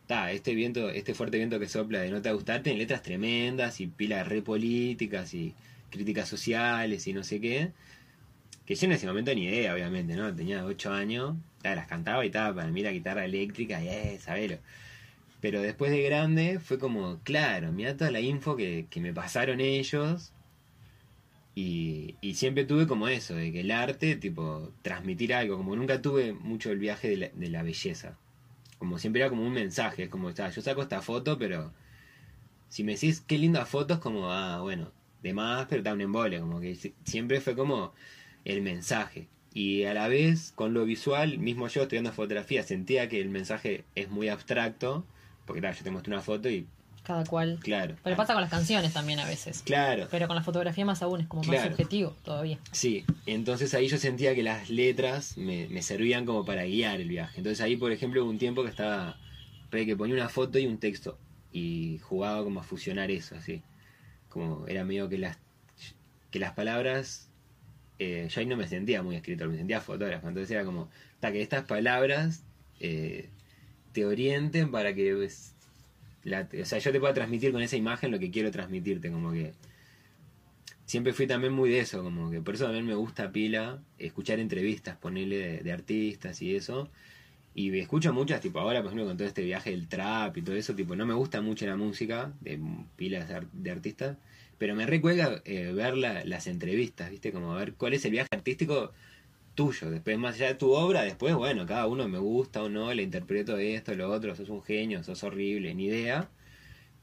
ta, 0.08 0.32
este 0.32 0.54
viento, 0.54 0.90
este 0.90 1.14
fuerte 1.14 1.38
viento 1.38 1.60
que 1.60 1.68
sopla 1.68 2.00
de 2.00 2.10
no 2.10 2.22
te 2.22 2.32
gustarte, 2.32 2.72
en 2.72 2.78
letras 2.78 3.02
tremendas 3.02 3.80
y 3.80 3.86
pilas 3.86 4.26
re 4.26 4.42
políticas 4.42 5.34
y 5.34 5.54
críticas 5.90 6.28
sociales 6.28 7.06
y 7.06 7.12
no 7.12 7.22
sé 7.22 7.40
qué. 7.40 7.70
Que 8.66 8.74
yo 8.74 8.86
en 8.86 8.92
ese 8.92 9.06
momento 9.06 9.34
ni 9.34 9.44
idea, 9.44 9.74
obviamente, 9.74 10.16
¿no? 10.16 10.34
Tenía 10.34 10.64
8 10.64 10.92
años, 10.92 11.36
ta, 11.62 11.74
las 11.74 11.86
cantaba 11.86 12.24
y 12.24 12.28
estaba 12.28 12.54
para 12.54 12.70
mí 12.70 12.82
la 12.82 12.92
guitarra 12.92 13.24
eléctrica 13.24 13.82
y 13.82 13.88
eh, 13.88 14.18
sabelo. 14.20 14.58
Pero 15.40 15.60
después 15.60 15.90
de 15.92 16.02
grande 16.02 16.58
fue 16.60 16.78
como, 16.78 17.20
claro, 17.24 17.72
mira 17.72 17.96
toda 17.96 18.10
la 18.10 18.20
info 18.20 18.56
que, 18.56 18.86
que 18.90 19.00
me 19.00 19.12
pasaron 19.12 19.60
ellos. 19.60 20.33
Y, 21.54 22.16
siempre 22.34 22.64
tuve 22.64 22.86
como 22.86 23.08
eso, 23.08 23.34
de 23.36 23.52
que 23.52 23.60
el 23.60 23.70
arte, 23.70 24.16
tipo, 24.16 24.72
transmitir 24.82 25.34
algo. 25.34 25.56
Como 25.56 25.76
nunca 25.76 26.02
tuve 26.02 26.32
mucho 26.32 26.70
el 26.72 26.78
viaje 26.78 27.08
de 27.08 27.48
la, 27.50 27.62
belleza. 27.62 28.18
Como 28.78 28.98
siempre 28.98 29.22
era 29.22 29.30
como 29.30 29.46
un 29.46 29.52
mensaje. 29.52 30.04
Es 30.04 30.08
como, 30.10 30.30
está, 30.30 30.50
yo 30.50 30.62
saco 30.62 30.82
esta 30.82 31.00
foto, 31.02 31.38
pero 31.38 31.72
si 32.68 32.84
me 32.84 32.92
decís 32.94 33.20
qué 33.20 33.38
linda 33.38 33.66
foto, 33.66 33.94
es 33.94 34.00
como, 34.00 34.32
ah, 34.32 34.60
bueno, 34.60 34.92
de 35.22 35.32
más, 35.34 35.66
pero 35.68 35.80
está 35.80 35.94
un 35.94 36.00
embole. 36.00 36.40
Como 36.40 36.60
que 36.60 36.74
si- 36.74 36.94
siempre 37.04 37.40
fue 37.40 37.54
como 37.54 37.94
el 38.44 38.62
mensaje. 38.62 39.28
Y 39.52 39.84
a 39.84 39.94
la 39.94 40.08
vez, 40.08 40.52
con 40.56 40.74
lo 40.74 40.84
visual, 40.84 41.38
mismo 41.38 41.68
yo 41.68 41.82
estudiando 41.82 42.12
fotografía, 42.12 42.64
sentía 42.64 43.08
que 43.08 43.20
el 43.20 43.28
mensaje 43.30 43.84
es 43.94 44.10
muy 44.10 44.28
abstracto. 44.28 45.06
Porque 45.46 45.60
claro, 45.60 45.76
yo 45.76 45.84
te 45.84 45.90
muestro 45.90 46.12
una 46.14 46.22
foto 46.22 46.50
y, 46.50 46.66
Cada 47.04 47.24
cual. 47.24 47.58
claro. 47.62 47.96
Pero 48.02 48.16
pasa 48.16 48.32
con 48.32 48.40
las 48.40 48.50
canciones 48.50 48.94
también 48.94 49.20
a 49.20 49.26
veces. 49.26 49.62
Claro. 49.62 50.08
Pero 50.10 50.26
con 50.26 50.36
la 50.36 50.42
fotografía 50.42 50.86
más 50.86 51.02
aún, 51.02 51.20
es 51.20 51.26
como 51.26 51.42
más 51.44 51.62
subjetivo 51.62 52.16
todavía. 52.24 52.58
Sí, 52.72 53.04
entonces 53.26 53.74
ahí 53.74 53.88
yo 53.88 53.98
sentía 53.98 54.34
que 54.34 54.42
las 54.42 54.70
letras 54.70 55.36
me, 55.36 55.68
me 55.68 55.82
servían 55.82 56.24
como 56.24 56.46
para 56.46 56.64
guiar 56.64 57.02
el 57.02 57.08
viaje. 57.08 57.34
Entonces 57.36 57.60
ahí, 57.60 57.76
por 57.76 57.92
ejemplo, 57.92 58.24
hubo 58.24 58.30
un 58.30 58.38
tiempo 58.38 58.62
que 58.62 58.70
estaba, 58.70 59.18
que 59.70 59.96
ponía 59.96 60.14
una 60.14 60.30
foto 60.30 60.58
y 60.58 60.66
un 60.66 60.78
texto 60.78 61.18
y 61.54 61.98
jugaba 61.98 62.42
como 62.42 62.60
a 62.60 62.62
fusionar 62.62 63.10
eso, 63.10 63.36
así. 63.36 63.62
Como 64.28 64.66
era 64.66 64.84
medio 64.84 65.08
que 65.08 65.18
las, 65.18 65.38
que 66.30 66.40
las 66.40 66.52
palabras, 66.52 67.28
eh, 67.98 68.26
yo 68.28 68.40
ahí 68.40 68.46
no 68.46 68.56
me 68.56 68.66
sentía 68.66 69.02
muy 69.02 69.14
escritor, 69.14 69.48
me 69.48 69.56
sentía 69.56 69.80
fotógrafo. 69.80 70.26
Entonces 70.26 70.50
era 70.50 70.64
como, 70.64 70.90
ta, 71.20 71.30
que 71.30 71.42
estas 71.42 71.64
palabras 71.64 72.42
eh, 72.80 73.30
te 73.92 74.04
orienten 74.04 74.72
para 74.72 74.94
que, 74.94 75.14
pues, 75.14 75.53
la- 76.24 76.48
o 76.60 76.64
sea, 76.64 76.78
yo 76.78 76.92
te 76.92 77.00
pueda 77.00 77.14
transmitir 77.14 77.52
con 77.52 77.62
esa 77.62 77.76
imagen 77.76 78.10
lo 78.10 78.18
que 78.18 78.30
quiero 78.30 78.50
transmitirte, 78.50 79.10
como 79.10 79.32
que 79.32 79.52
siempre 80.84 81.12
fui 81.12 81.26
también 81.26 81.52
muy 81.52 81.70
de 81.70 81.80
eso, 81.80 82.02
como 82.02 82.30
que 82.30 82.40
por 82.40 82.54
eso 82.54 82.64
también 82.64 82.86
me 82.86 82.94
gusta 82.94 83.32
pila 83.32 83.80
escuchar 83.98 84.38
entrevistas, 84.40 84.96
ponerle 84.96 85.36
de, 85.38 85.58
de 85.60 85.72
artistas 85.72 86.40
y 86.42 86.54
eso. 86.56 86.90
Y 87.54 87.76
escucho 87.78 88.12
muchas, 88.12 88.40
tipo 88.40 88.60
ahora, 88.60 88.80
por 88.80 88.88
ejemplo, 88.88 89.06
con 89.06 89.16
todo 89.16 89.28
este 89.28 89.42
viaje 89.44 89.70
del 89.70 89.88
trap 89.88 90.36
y 90.38 90.42
todo 90.42 90.56
eso, 90.56 90.74
tipo, 90.74 90.96
no 90.96 91.06
me 91.06 91.14
gusta 91.14 91.40
mucho 91.40 91.66
la 91.66 91.76
música 91.76 92.32
de 92.40 92.60
pilas 92.96 93.30
de 93.52 93.70
artistas, 93.70 94.18
pero 94.58 94.74
me 94.74 94.86
recuerda 94.86 95.42
eh, 95.44 95.72
ver 95.72 95.96
la- 95.96 96.24
las 96.24 96.46
entrevistas, 96.48 97.10
¿viste? 97.10 97.32
Como 97.32 97.54
ver 97.54 97.74
cuál 97.74 97.94
es 97.94 98.04
el 98.04 98.12
viaje 98.12 98.28
artístico 98.32 98.92
tuyo. 99.54 99.90
Después, 99.90 100.18
más 100.18 100.34
allá 100.36 100.48
de 100.48 100.54
tu 100.54 100.72
obra, 100.72 101.02
después, 101.02 101.34
bueno, 101.34 101.66
cada 101.66 101.86
uno 101.86 102.06
me 102.08 102.18
gusta 102.18 102.62
o 102.62 102.68
no, 102.68 102.92
le 102.92 103.02
interpreto 103.02 103.56
esto, 103.58 103.94
lo 103.94 104.10
otro, 104.10 104.34
sos 104.34 104.48
un 104.48 104.62
genio, 104.62 105.02
sos 105.04 105.22
horrible, 105.24 105.74
ni 105.74 105.86
idea. 105.86 106.28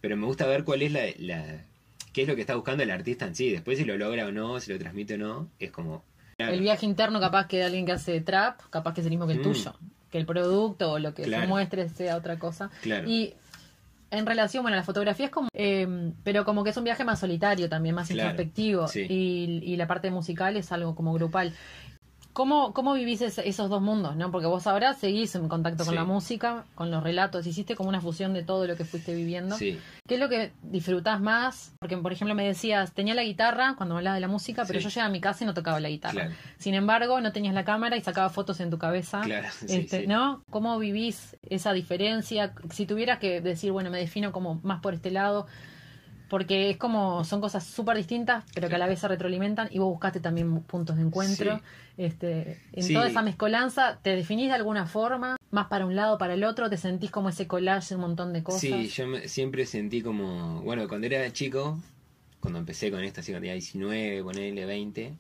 Pero 0.01 0.17
me 0.17 0.25
gusta 0.25 0.45
ver 0.47 0.63
cuál 0.63 0.81
es 0.81 0.91
la, 0.91 1.01
la- 1.19 1.65
qué 2.13 2.23
es 2.23 2.27
lo 2.27 2.35
que 2.35 2.41
está 2.41 2.55
buscando 2.55 2.83
el 2.83 2.91
artista 2.91 3.25
en 3.25 3.35
sí. 3.35 3.49
Después 3.51 3.77
si 3.77 3.85
lo 3.85 3.97
logra 3.97 4.25
o 4.27 4.31
no, 4.31 4.59
si 4.59 4.71
lo 4.71 4.79
transmite 4.79 5.13
o 5.15 5.17
no, 5.17 5.49
es 5.59 5.71
como... 5.71 6.03
El 6.37 6.59
viaje 6.61 6.85
interno 6.87 7.19
capaz 7.19 7.47
que 7.47 7.57
de 7.57 7.63
alguien 7.65 7.85
que 7.85 7.91
hace 7.91 8.19
trap, 8.21 8.59
capaz 8.71 8.93
que 8.95 9.01
es 9.01 9.05
el 9.05 9.11
mismo 9.11 9.27
que 9.27 9.33
el 9.33 9.39
Mm. 9.39 9.43
tuyo. 9.43 9.73
Que 10.09 10.17
el 10.17 10.25
producto 10.25 10.93
o 10.93 10.99
lo 10.99 11.13
que 11.13 11.21
Claro. 11.23 11.43
se 11.43 11.47
muestre 11.47 11.87
sea 11.89 12.17
otra 12.17 12.39
cosa. 12.39 12.69
Claro. 12.81 13.07
Y 13.07 13.35
en 14.09 14.25
relación, 14.25 14.63
bueno, 14.63 14.75
la 14.75 14.83
fotografía 14.83 15.27
es 15.27 15.31
como, 15.31 15.47
eh, 15.53 15.87
pero 16.23 16.43
como 16.43 16.63
que 16.63 16.71
es 16.71 16.77
un 16.77 16.83
viaje 16.83 17.05
más 17.05 17.19
solitario 17.19 17.69
también, 17.69 17.93
más 17.95 18.09
introspectivo. 18.11 18.87
sí. 18.87 19.05
Y, 19.07 19.61
y 19.63 19.77
la 19.77 19.87
parte 19.87 20.09
musical 20.11 20.57
es 20.57 20.71
algo 20.71 20.95
como 20.95 21.13
grupal. 21.13 21.53
¿Cómo, 22.33 22.73
cómo 22.73 22.93
vivís 22.93 23.21
es- 23.21 23.37
esos 23.39 23.69
dos 23.69 23.81
mundos, 23.81 24.15
no? 24.15 24.31
Porque 24.31 24.47
vos 24.47 24.65
ahora 24.67 24.93
seguís 24.93 25.35
en 25.35 25.47
contacto 25.49 25.83
con 25.83 25.93
Sí. 25.93 25.95
la 25.95 26.05
música, 26.05 26.65
con 26.75 26.89
los 26.89 27.03
relatos, 27.03 27.45
hiciste 27.45 27.75
como 27.75 27.89
una 27.89 27.99
fusión 28.01 28.33
de 28.33 28.41
todo 28.43 28.67
lo 28.67 28.75
que 28.77 28.85
fuiste 28.85 29.13
viviendo. 29.13 29.55
Sí, 29.57 29.79
¿Qué 30.07 30.15
es 30.15 30.19
lo 30.19 30.27
que 30.29 30.51
disfrutás 30.63 31.21
más? 31.21 31.73
Porque, 31.79 31.95
por 31.97 32.11
ejemplo, 32.11 32.35
me 32.35 32.45
decías, 32.45 32.91
tenía 32.93 33.13
la 33.15 33.23
guitarra 33.23 33.75
cuando 33.77 33.95
me 33.95 33.99
hablabas 33.99 34.17
de 34.17 34.21
la 34.21 34.27
música, 34.27 34.63
pero 34.65 34.79
Sí. 34.79 34.83
yo 34.85 34.89
llegaba 34.89 35.07
a 35.07 35.11
mi 35.11 35.21
casa 35.21 35.43
y 35.43 35.47
no 35.47 35.53
tocaba 35.53 35.79
la 35.79 35.89
guitarra. 35.89 36.13
Claro. 36.13 36.31
Sin 36.57 36.73
embargo, 36.73 37.21
no 37.21 37.31
tenías 37.31 37.53
la 37.53 37.63
cámara 37.65 37.95
y 37.95 38.01
sacabas 38.01 38.33
fotos 38.33 38.59
en 38.59 38.69
tu 38.69 38.77
cabeza. 38.77 39.21
Claro, 39.21 39.47
Este. 39.69 40.07
¿No? 40.07 40.43
¿Cómo 40.49 40.77
vivís 40.79 41.37
esa 41.49 41.71
diferencia? 41.73 42.53
Si 42.71 42.85
tuvieras 42.85 43.19
que 43.19 43.41
decir, 43.41 43.71
bueno, 43.71 43.89
me 43.89 43.99
defino 43.99 44.31
como 44.31 44.59
más 44.63 44.81
por 44.81 44.93
este 44.93 45.11
lado, 45.11 45.47
porque 46.31 46.69
es 46.69 46.77
como, 46.77 47.25
son 47.25 47.41
cosas 47.41 47.65
súper 47.65 47.97
distintas, 47.97 48.45
pero 48.55 48.69
que 48.69 48.75
a 48.75 48.77
la 48.77 48.87
vez 48.87 48.99
se 48.99 49.07
retroalimentan 49.09 49.67
y 49.69 49.79
vos 49.79 49.89
buscaste 49.89 50.21
también 50.21 50.61
puntos 50.61 50.95
de 50.95 51.01
encuentro. 51.01 51.57
Sí. 51.57 51.63
Este, 51.97 52.57
en 52.71 52.83
Sí. 52.83 52.93
toda 52.93 53.07
esa 53.09 53.21
mezcolanza, 53.21 53.99
¿te 54.01 54.15
definís 54.15 54.47
de 54.47 54.53
alguna 54.53 54.85
forma? 54.85 55.35
¿Más 55.51 55.67
para 55.67 55.85
un 55.85 55.93
lado, 55.97 56.17
para 56.17 56.35
el 56.35 56.45
otro? 56.45 56.69
¿Te 56.69 56.77
sentís 56.77 57.11
como 57.11 57.27
ese 57.27 57.47
collage 57.47 57.95
un 57.95 58.01
montón 58.01 58.31
de 58.31 58.43
cosas? 58.43 58.61
Sí, 58.61 58.87
yo 58.87 59.07
me- 59.07 59.27
siempre 59.27 59.65
sentí 59.65 60.01
como, 60.01 60.61
bueno, 60.61 60.87
cuando 60.87 61.05
era 61.07 61.29
chico, 61.33 61.77
cuando 62.39 62.59
empecé 62.59 62.91
con 62.91 63.03
esto, 63.03 63.19
así 63.19 63.33
cuando 63.33 63.41
tenía 63.41 63.55
19, 63.55 64.23
ponerle 64.23 64.65
20, 64.65 65.17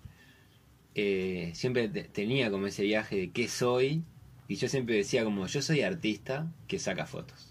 eh, 0.95 1.51
siempre 1.55 1.89
te- 1.89 2.05
tenía 2.05 2.49
como 2.51 2.67
ese 2.67 2.83
viaje 2.83 3.17
de 3.17 3.31
qué 3.31 3.49
soy, 3.49 4.03
y 4.47 4.55
yo 4.55 4.69
siempre 4.69 4.95
decía 4.95 5.25
como, 5.25 5.45
yo 5.47 5.61
soy 5.61 5.81
artista 5.81 6.47
que 6.69 6.79
saca 6.79 7.05
fotos. 7.05 7.50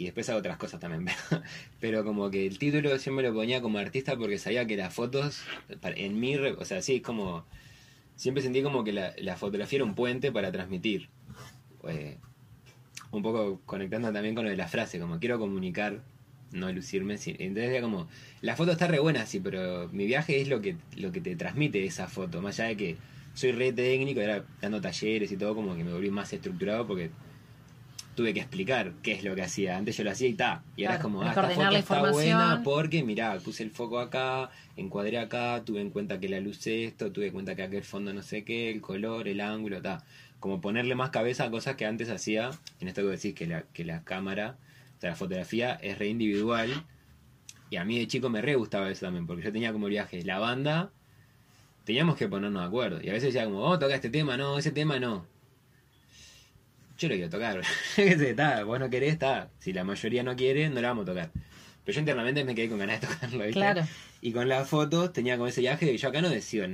Y 0.00 0.04
después 0.04 0.30
hago 0.30 0.38
otras 0.38 0.56
cosas 0.56 0.80
también, 0.80 1.04
pero, 1.28 1.42
pero 1.78 2.04
como 2.04 2.30
que 2.30 2.46
el 2.46 2.58
título 2.58 2.88
me 3.12 3.22
lo 3.22 3.34
ponía 3.34 3.60
como 3.60 3.76
artista 3.76 4.16
porque 4.16 4.38
sabía 4.38 4.66
que 4.66 4.74
las 4.74 4.94
fotos, 4.94 5.42
en 5.82 6.18
mí, 6.18 6.36
o 6.36 6.64
sea, 6.64 6.80
sí, 6.80 6.96
es 6.96 7.02
como, 7.02 7.44
siempre 8.16 8.42
sentí 8.42 8.62
como 8.62 8.82
que 8.82 8.94
la, 8.94 9.36
fotografía 9.36 9.76
era 9.76 9.84
un 9.84 9.94
puente 9.94 10.32
para 10.32 10.50
transmitir. 10.50 11.10
Eh, 11.86 12.16
un 13.10 13.22
poco 13.22 13.60
conectando 13.66 14.10
también 14.10 14.34
con 14.34 14.44
lo 14.44 14.50
de 14.50 14.56
la 14.56 14.68
frase, 14.68 14.98
como 14.98 15.18
quiero 15.18 15.38
comunicar, 15.38 16.00
no 16.50 16.72
lucirme. 16.72 17.18
Entonces 17.22 17.70
era 17.70 17.82
como, 17.82 18.08
la 18.40 18.56
foto 18.56 18.72
está 18.72 18.86
re 18.86 19.00
buena, 19.00 19.26
sí, 19.26 19.38
pero 19.38 19.90
mi 19.92 20.06
viaje 20.06 20.40
es 20.40 20.48
lo 20.48 20.62
que, 20.62 20.76
lo 20.96 21.12
que 21.12 21.20
te 21.20 21.36
transmite 21.36 21.84
esa 21.84 22.08
foto, 22.08 22.40
más 22.40 22.58
allá 22.58 22.70
de 22.70 22.76
que 22.78 22.96
soy 23.34 23.52
re 23.52 23.70
técnico, 23.74 24.20
era 24.20 24.46
dando 24.62 24.80
talleres 24.80 25.30
y 25.30 25.36
todo, 25.36 25.54
como 25.54 25.76
que 25.76 25.84
me 25.84 25.92
volví 25.92 26.10
más 26.10 26.32
estructurado 26.32 26.86
porque 26.86 27.10
tuve 28.20 28.34
que 28.34 28.40
explicar 28.40 28.92
qué 29.02 29.12
es 29.12 29.24
lo 29.24 29.34
que 29.34 29.40
hacía. 29.40 29.78
Antes 29.78 29.96
yo 29.96 30.04
lo 30.04 30.10
hacía 30.10 30.28
y 30.28 30.34
ta, 30.34 30.62
y 30.76 30.84
ahora 30.84 30.96
es 30.96 31.02
como, 31.02 31.22
ah, 31.22 31.30
esta 31.30 31.48
foto 31.48 31.74
está 31.74 32.10
buena 32.12 32.60
porque, 32.62 33.02
mirá, 33.02 33.38
puse 33.38 33.62
el 33.62 33.70
foco 33.70 33.98
acá, 33.98 34.50
encuadré 34.76 35.16
acá, 35.16 35.62
tuve 35.64 35.80
en 35.80 35.88
cuenta 35.88 36.20
que 36.20 36.28
la 36.28 36.38
luz 36.38 36.58
es 36.66 36.90
esto, 36.90 37.10
tuve 37.10 37.28
en 37.28 37.32
cuenta 37.32 37.56
que 37.56 37.62
aquel 37.62 37.82
fondo 37.82 38.12
no 38.12 38.22
sé 38.22 38.44
qué, 38.44 38.70
el 38.70 38.82
color, 38.82 39.26
el 39.26 39.40
ángulo, 39.40 39.80
ta. 39.80 40.04
Como 40.38 40.60
ponerle 40.60 40.94
más 40.94 41.08
cabeza 41.08 41.44
a 41.44 41.50
cosas 41.50 41.76
que 41.76 41.86
antes 41.86 42.10
hacía, 42.10 42.50
en 42.78 42.88
esto 42.88 43.00
que 43.00 43.08
decís 43.08 43.34
que 43.34 43.46
la, 43.46 43.62
que 43.72 43.86
la 43.86 44.04
cámara, 44.04 44.58
o 44.98 45.00
sea, 45.00 45.10
la 45.10 45.16
fotografía 45.16 45.72
es 45.80 45.98
re 45.98 46.08
individual. 46.08 46.84
Y 47.70 47.76
a 47.76 47.86
mí 47.86 47.98
de 47.98 48.06
chico 48.06 48.28
me 48.28 48.42
re 48.42 48.54
gustaba 48.54 48.90
eso 48.90 49.06
también, 49.06 49.26
porque 49.26 49.44
yo 49.44 49.50
tenía 49.50 49.72
como 49.72 49.86
viaje, 49.86 50.22
la 50.24 50.38
banda, 50.38 50.90
teníamos 51.84 52.16
que 52.16 52.28
ponernos 52.28 52.60
de 52.60 52.68
acuerdo. 52.68 53.00
Y 53.02 53.08
a 53.08 53.14
veces 53.14 53.32
decía 53.32 53.46
como, 53.46 53.62
oh, 53.62 53.78
toca 53.78 53.94
este 53.94 54.10
tema, 54.10 54.36
no, 54.36 54.58
ese 54.58 54.72
tema 54.72 54.98
no. 54.98 55.24
Yo 57.00 57.08
lo 57.08 57.14
quiero 57.14 57.30
tocar, 57.30 57.62
está, 57.96 58.62
vos 58.64 58.78
no 58.78 58.90
querés, 58.90 59.14
está. 59.14 59.48
Si 59.58 59.72
la 59.72 59.84
mayoría 59.84 60.22
no 60.22 60.36
quiere, 60.36 60.68
no 60.68 60.82
la 60.82 60.88
vamos 60.88 61.04
a 61.04 61.06
tocar. 61.06 61.30
Pero 61.82 61.94
yo 61.94 62.00
internamente 62.00 62.44
me 62.44 62.54
quedé 62.54 62.68
con 62.68 62.78
ganas 62.78 63.00
de 63.00 63.06
tocarlo, 63.08 63.38
¿viste? 63.38 63.52
Claro. 63.52 63.82
Y 64.20 64.32
con 64.32 64.50
las 64.50 64.68
fotos 64.68 65.10
tenía 65.14 65.38
como 65.38 65.46
ese 65.46 65.62
viaje 65.62 65.86
de 65.86 65.92
que 65.92 65.98
yo 65.98 66.08
acá 66.10 66.20
no 66.20 66.28
decido. 66.28 66.68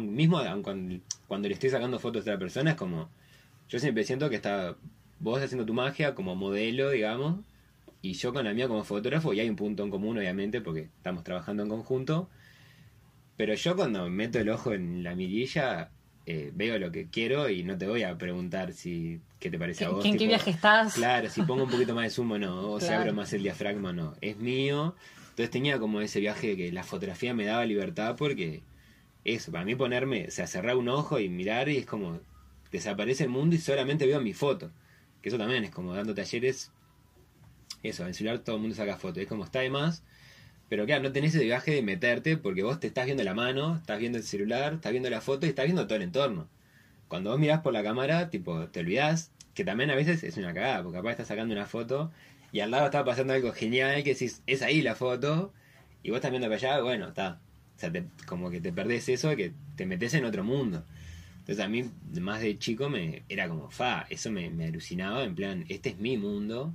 mismo 0.00 0.38
aun 0.38 0.62
cuando, 0.62 1.00
cuando 1.26 1.48
le 1.48 1.54
estoy 1.54 1.70
sacando 1.70 1.98
fotos 1.98 2.20
a 2.20 2.22
otra 2.22 2.38
persona, 2.38 2.70
es 2.70 2.76
como. 2.76 3.10
Yo 3.68 3.80
siempre 3.80 4.04
siento 4.04 4.30
que 4.30 4.36
está 4.36 4.76
vos 5.18 5.42
haciendo 5.42 5.66
tu 5.66 5.74
magia 5.74 6.14
como 6.14 6.36
modelo, 6.36 6.90
digamos, 6.90 7.40
y 8.02 8.12
yo 8.12 8.32
con 8.32 8.44
la 8.44 8.54
mía 8.54 8.68
como 8.68 8.84
fotógrafo, 8.84 9.34
y 9.34 9.40
hay 9.40 9.50
un 9.50 9.56
punto 9.56 9.82
en 9.82 9.90
común, 9.90 10.18
obviamente, 10.18 10.60
porque 10.60 10.88
estamos 10.96 11.24
trabajando 11.24 11.64
en 11.64 11.68
conjunto. 11.68 12.30
Pero 13.36 13.54
yo 13.54 13.74
cuando 13.74 14.08
meto 14.08 14.38
el 14.38 14.50
ojo 14.50 14.72
en 14.72 15.02
la 15.02 15.16
mirilla, 15.16 15.90
eh, 16.32 16.52
veo 16.54 16.78
lo 16.78 16.92
que 16.92 17.08
quiero 17.08 17.48
y 17.50 17.64
no 17.64 17.76
te 17.76 17.88
voy 17.88 18.04
a 18.04 18.16
preguntar 18.16 18.72
si 18.72 19.20
qué 19.40 19.50
te 19.50 19.58
parece 19.58 19.84
a 19.84 19.88
¿En 19.88 19.94
vos. 19.94 20.04
en 20.04 20.16
qué 20.16 20.28
viaje 20.28 20.50
estás? 20.50 20.94
Claro, 20.94 21.28
si 21.28 21.42
pongo 21.42 21.64
un 21.64 21.70
poquito 21.70 21.92
más 21.92 22.04
de 22.04 22.10
zumo 22.10 22.38
no, 22.38 22.70
o 22.70 22.80
si 22.80 22.88
abro 22.92 23.12
más 23.12 23.32
el 23.32 23.42
diafragma 23.42 23.92
no, 23.92 24.14
es 24.20 24.36
mío. 24.36 24.94
Entonces 25.30 25.50
tenía 25.50 25.80
como 25.80 26.00
ese 26.00 26.20
viaje 26.20 26.48
de 26.48 26.56
que 26.56 26.70
la 26.70 26.84
fotografía 26.84 27.34
me 27.34 27.44
daba 27.44 27.64
libertad 27.64 28.14
porque 28.16 28.62
eso, 29.24 29.50
para 29.50 29.64
mí 29.64 29.74
ponerme, 29.74 30.26
o 30.28 30.30
sea, 30.30 30.46
cerrar 30.46 30.76
un 30.76 30.88
ojo 30.88 31.18
y 31.18 31.28
mirar 31.28 31.68
y 31.68 31.78
es 31.78 31.86
como 31.86 32.20
desaparece 32.70 33.24
el 33.24 33.30
mundo 33.30 33.56
y 33.56 33.58
solamente 33.58 34.06
veo 34.06 34.20
mi 34.20 34.32
foto. 34.32 34.70
Que 35.22 35.30
eso 35.30 35.38
también 35.38 35.64
es 35.64 35.70
como 35.70 35.94
dando 35.94 36.14
talleres, 36.14 36.70
eso, 37.82 38.02
en 38.02 38.10
el 38.10 38.14
celular 38.14 38.38
todo 38.38 38.56
el 38.56 38.62
mundo 38.62 38.76
saca 38.76 38.96
fotos, 38.96 39.18
es 39.18 39.28
como 39.28 39.44
está 39.44 39.60
de 39.60 39.70
más. 39.70 40.04
Pero 40.70 40.86
claro, 40.86 41.02
no 41.04 41.12
tenés 41.12 41.34
ese 41.36 41.44
viaje 41.44 41.72
de 41.72 41.82
meterte 41.82 42.38
porque 42.38 42.62
vos 42.64 42.80
te 42.80 42.88
estás 42.88 43.06
viendo 43.06 43.24
la 43.24 43.34
mano, 43.34 43.76
estás 43.76 44.00
viendo 44.00 44.18
el 44.18 44.24
celular, 44.24 44.74
estás 44.74 44.92
viendo 44.92 45.10
la 45.10 45.20
foto 45.20 45.46
y 45.46 45.50
estás 45.50 45.66
viendo 45.66 45.86
todo 45.86 45.96
el 45.96 46.02
entorno. 46.04 46.48
Cuando 47.08 47.30
vos 47.30 47.40
mirás 47.40 47.60
por 47.62 47.72
la 47.72 47.82
cámara, 47.82 48.30
tipo, 48.30 48.68
te 48.68 48.80
olvidás, 48.80 49.32
que 49.54 49.64
también 49.64 49.90
a 49.90 49.96
veces 49.96 50.24
es 50.24 50.36
una 50.38 50.54
cagada, 50.54 50.82
porque 50.82 50.98
capaz 50.98 51.12
estás 51.12 51.28
sacando 51.28 51.54
una 51.54 51.66
foto 51.66 52.12
y 52.52 52.60
al 52.60 52.70
lado 52.72 52.86
está 52.86 53.04
pasando 53.04 53.32
algo 53.34 53.52
genial 53.52 54.02
que 54.04 54.14
decís, 54.14 54.42
es 54.46 54.62
ahí 54.62 54.82
la 54.82 54.94
foto, 54.94 55.52
y 56.02 56.10
vos 56.10 56.16
estás 56.18 56.30
viendo 56.32 56.48
para 56.48 56.56
allá, 56.56 56.80
bueno, 56.82 57.08
está. 57.08 57.40
O 57.76 57.80
sea, 57.80 57.92
te- 57.92 58.06
como 58.26 58.50
que 58.50 58.60
te 58.60 58.72
perdés 58.72 59.08
eso 59.08 59.34
que 59.36 59.52
te 59.76 59.86
metes 59.86 60.14
en 60.14 60.24
otro 60.24 60.44
mundo. 60.44 60.84
Entonces 61.40 61.64
a 61.64 61.68
mí, 61.68 61.90
más 62.20 62.40
de 62.42 62.58
chico, 62.58 62.88
me 62.88 63.24
era 63.28 63.48
como, 63.48 63.70
fa, 63.70 64.06
eso 64.10 64.30
me, 64.30 64.50
me 64.50 64.66
alucinaba, 64.66 65.24
en 65.24 65.34
plan, 65.34 65.64
este 65.68 65.90
es 65.90 65.98
mi 65.98 66.16
mundo, 66.18 66.74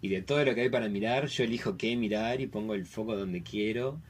y 0.00 0.08
de 0.08 0.22
todo 0.22 0.44
lo 0.44 0.54
que 0.54 0.62
hay 0.62 0.70
para 0.70 0.88
mirar, 0.88 1.26
yo 1.28 1.44
elijo 1.44 1.76
qué 1.76 1.96
mirar 1.96 2.40
y 2.40 2.46
pongo 2.46 2.74
el 2.74 2.86
foco 2.86 3.16
donde 3.16 3.42
quiero. 3.42 4.00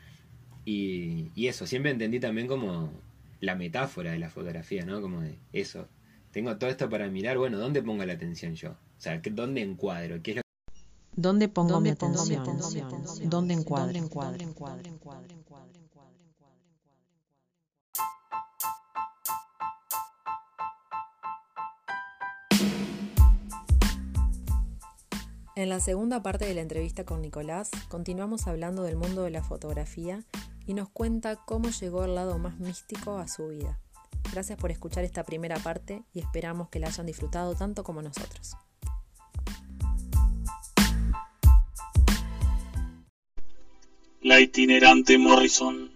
Y, 0.64 1.31
y 1.35 1.49
eso, 1.49 1.66
siempre 1.66 1.90
entendí 1.92 2.20
también 2.20 2.46
como 2.49 2.92
la 3.40 3.55
metáfora 3.57 4.12
de 4.12 4.18
la 4.18 4.31
fotografía, 4.31 4.85
¿no? 4.85 5.01
Como 5.01 5.20
de 5.22 5.38
eso. 5.53 5.88
Tengo 6.33 6.57
todo 6.59 6.70
esto 6.70 6.88
para 6.90 7.09
mirar, 7.09 7.38
bueno, 7.38 7.59
¿dónde 7.59 7.83
pongo 7.83 8.05
la 8.05 8.14
atención 8.14 8.55
yo? 8.55 8.72
O 8.72 9.01
sea, 9.01 9.22
¿qué- 9.22 9.31
¿dónde 9.31 9.62
encuadro? 9.62 10.22
¿Qué 10.22 10.33
es 10.33 10.37
lo 10.38 10.42
¿Dónde 11.16 11.49
pongo 11.96 12.16
¿Dónde 12.16 12.27
mi 12.27 12.35
pongo 12.35 12.70
mi 12.70 12.70
atención? 12.70 12.83
atención? 12.83 13.31
¿Dónde 13.31 13.55
encuadro? 13.55 14.87
En 25.56 25.70
la 25.70 25.80
segunda 25.80 26.22
parte 26.22 26.44
de 26.44 26.52
la 26.52 26.60
entrevista 26.60 27.06
con 27.06 27.22
Nicolás, 27.22 27.70
continuamos 27.88 28.46
hablando 28.46 28.82
del 28.82 28.96
mundo 28.96 29.22
de 29.22 29.30
la 29.30 29.42
fotografía 29.42 30.22
y 30.66 30.74
nos 30.74 30.90
cuenta 30.90 31.36
cómo 31.36 31.70
llegó 31.70 32.04
el 32.04 32.14
lado 32.14 32.38
más 32.38 32.58
místico 32.58 33.16
a 33.16 33.26
su 33.26 33.48
vida. 33.48 33.80
Gracias 34.30 34.58
por 34.58 34.70
escuchar 34.70 35.04
esta 35.04 35.24
primera 35.24 35.58
parte 35.58 36.02
y 36.12 36.18
esperamos 36.18 36.68
que 36.68 36.78
la 36.78 36.88
hayan 36.88 37.06
disfrutado 37.06 37.54
tanto 37.54 37.84
como 37.84 38.02
nosotros. 38.02 38.54
La 44.20 44.38
itinerante 44.40 45.16
Morrison. 45.16 45.95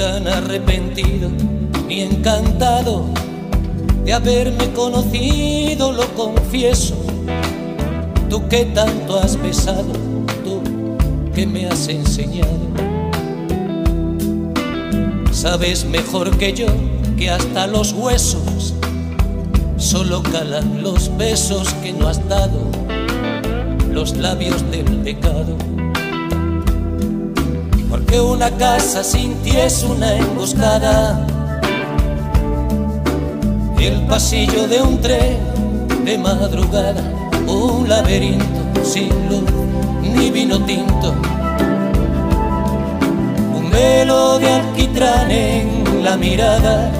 tan 0.00 0.26
arrepentido, 0.26 1.28
ni 1.86 2.00
encantado 2.00 3.04
de 4.02 4.14
haberme 4.14 4.70
conocido, 4.72 5.92
lo 5.92 6.06
confieso. 6.14 6.94
Tú 8.30 8.48
que 8.48 8.64
tanto 8.64 9.18
has 9.18 9.36
besado, 9.36 9.92
tú 10.42 10.62
que 11.34 11.46
me 11.46 11.66
has 11.66 11.86
enseñado. 11.88 12.48
Sabes 15.32 15.84
mejor 15.84 16.34
que 16.38 16.54
yo 16.54 16.68
que 17.18 17.28
hasta 17.28 17.66
los 17.66 17.92
huesos 17.92 18.72
solo 19.76 20.22
calan 20.22 20.82
los 20.82 21.14
besos 21.18 21.74
que 21.82 21.92
no 21.92 22.08
has 22.08 22.26
dado, 22.26 22.70
los 23.92 24.16
labios 24.16 24.64
del 24.70 24.86
pecado. 25.04 25.58
Porque 27.90 28.20
una 28.20 28.50
casa 28.52 29.02
sin 29.02 29.34
ti 29.42 29.50
es 29.50 29.82
una 29.82 30.14
emboscada, 30.14 31.26
el 33.80 34.06
pasillo 34.06 34.68
de 34.68 34.80
un 34.80 35.00
tren 35.00 35.38
de 36.04 36.16
madrugada, 36.16 37.02
un 37.46 37.88
laberinto 37.88 38.84
sin 38.84 39.08
luz 39.28 39.50
ni 40.02 40.30
vino 40.30 40.64
tinto, 40.64 41.14
un 43.56 43.70
velo 43.70 44.38
de 44.38 44.50
alquitrán 44.50 45.30
en 45.30 46.04
la 46.04 46.16
mirada. 46.16 46.92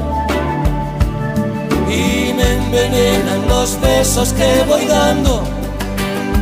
Y 1.88 2.32
me 2.32 2.53
envenenan 2.55 3.49
los 3.49 3.80
besos 3.80 4.32
que 4.32 4.64
voy 4.68 4.86
dando. 4.86 5.43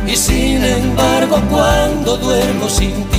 Y 0.07 0.15
sin 0.15 0.63
embargo 0.63 1.39
cuando 1.51 2.17
duermo 2.17 2.67
sin 2.67 3.03
ti, 3.05 3.18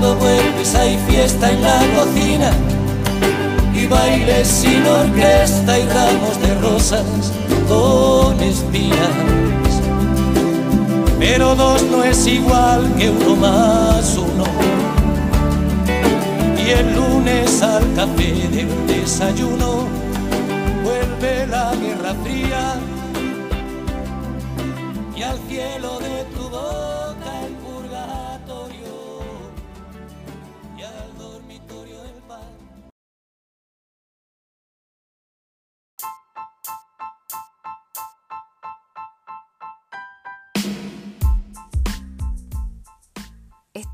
Cuando 0.00 0.14
vuelves 0.20 0.76
hay 0.76 0.96
fiesta 1.08 1.50
en 1.50 1.60
la 1.60 1.80
cocina 1.96 2.52
y 3.74 3.84
bailes 3.88 4.46
sin 4.46 4.86
orquesta 4.86 5.76
y 5.76 5.88
ramos 5.88 6.40
de 6.40 6.54
rosas 6.60 7.04
con 7.68 8.40
espinas. 8.40 9.10
Pero 11.18 11.56
dos 11.56 11.82
no 11.90 12.04
es 12.04 12.28
igual 12.28 12.94
que 12.96 13.10
uno 13.10 13.34
más 13.34 14.16
uno. 14.16 14.44
Y 16.64 16.70
el 16.70 16.94
lunes 16.94 17.60
al 17.60 17.82
café 17.94 18.34
del 18.52 18.86
desayuno 18.86 19.88
vuelve 20.84 21.44
la 21.48 21.74
guerra 21.74 22.14
fría 22.22 22.76
y 25.16 25.22
al 25.24 25.38
cielo 25.48 25.98
de 25.98 26.07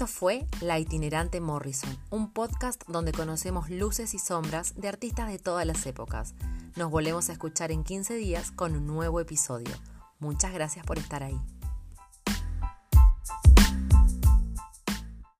Fue 0.06 0.46
La 0.60 0.78
itinerante 0.78 1.40
Morrison, 1.40 1.96
un 2.10 2.30
podcast 2.30 2.82
donde 2.86 3.12
conocemos 3.12 3.70
luces 3.70 4.12
y 4.12 4.18
sombras 4.18 4.74
de 4.76 4.88
artistas 4.88 5.28
de 5.28 5.38
todas 5.38 5.64
las 5.66 5.86
épocas. 5.86 6.34
Nos 6.76 6.90
volvemos 6.90 7.30
a 7.30 7.32
escuchar 7.32 7.72
en 7.72 7.84
15 7.84 8.14
días 8.16 8.50
con 8.50 8.76
un 8.76 8.86
nuevo 8.86 9.20
episodio. 9.20 9.70
Muchas 10.18 10.52
gracias 10.52 10.84
por 10.84 10.98
estar 10.98 11.22
ahí. 11.22 11.40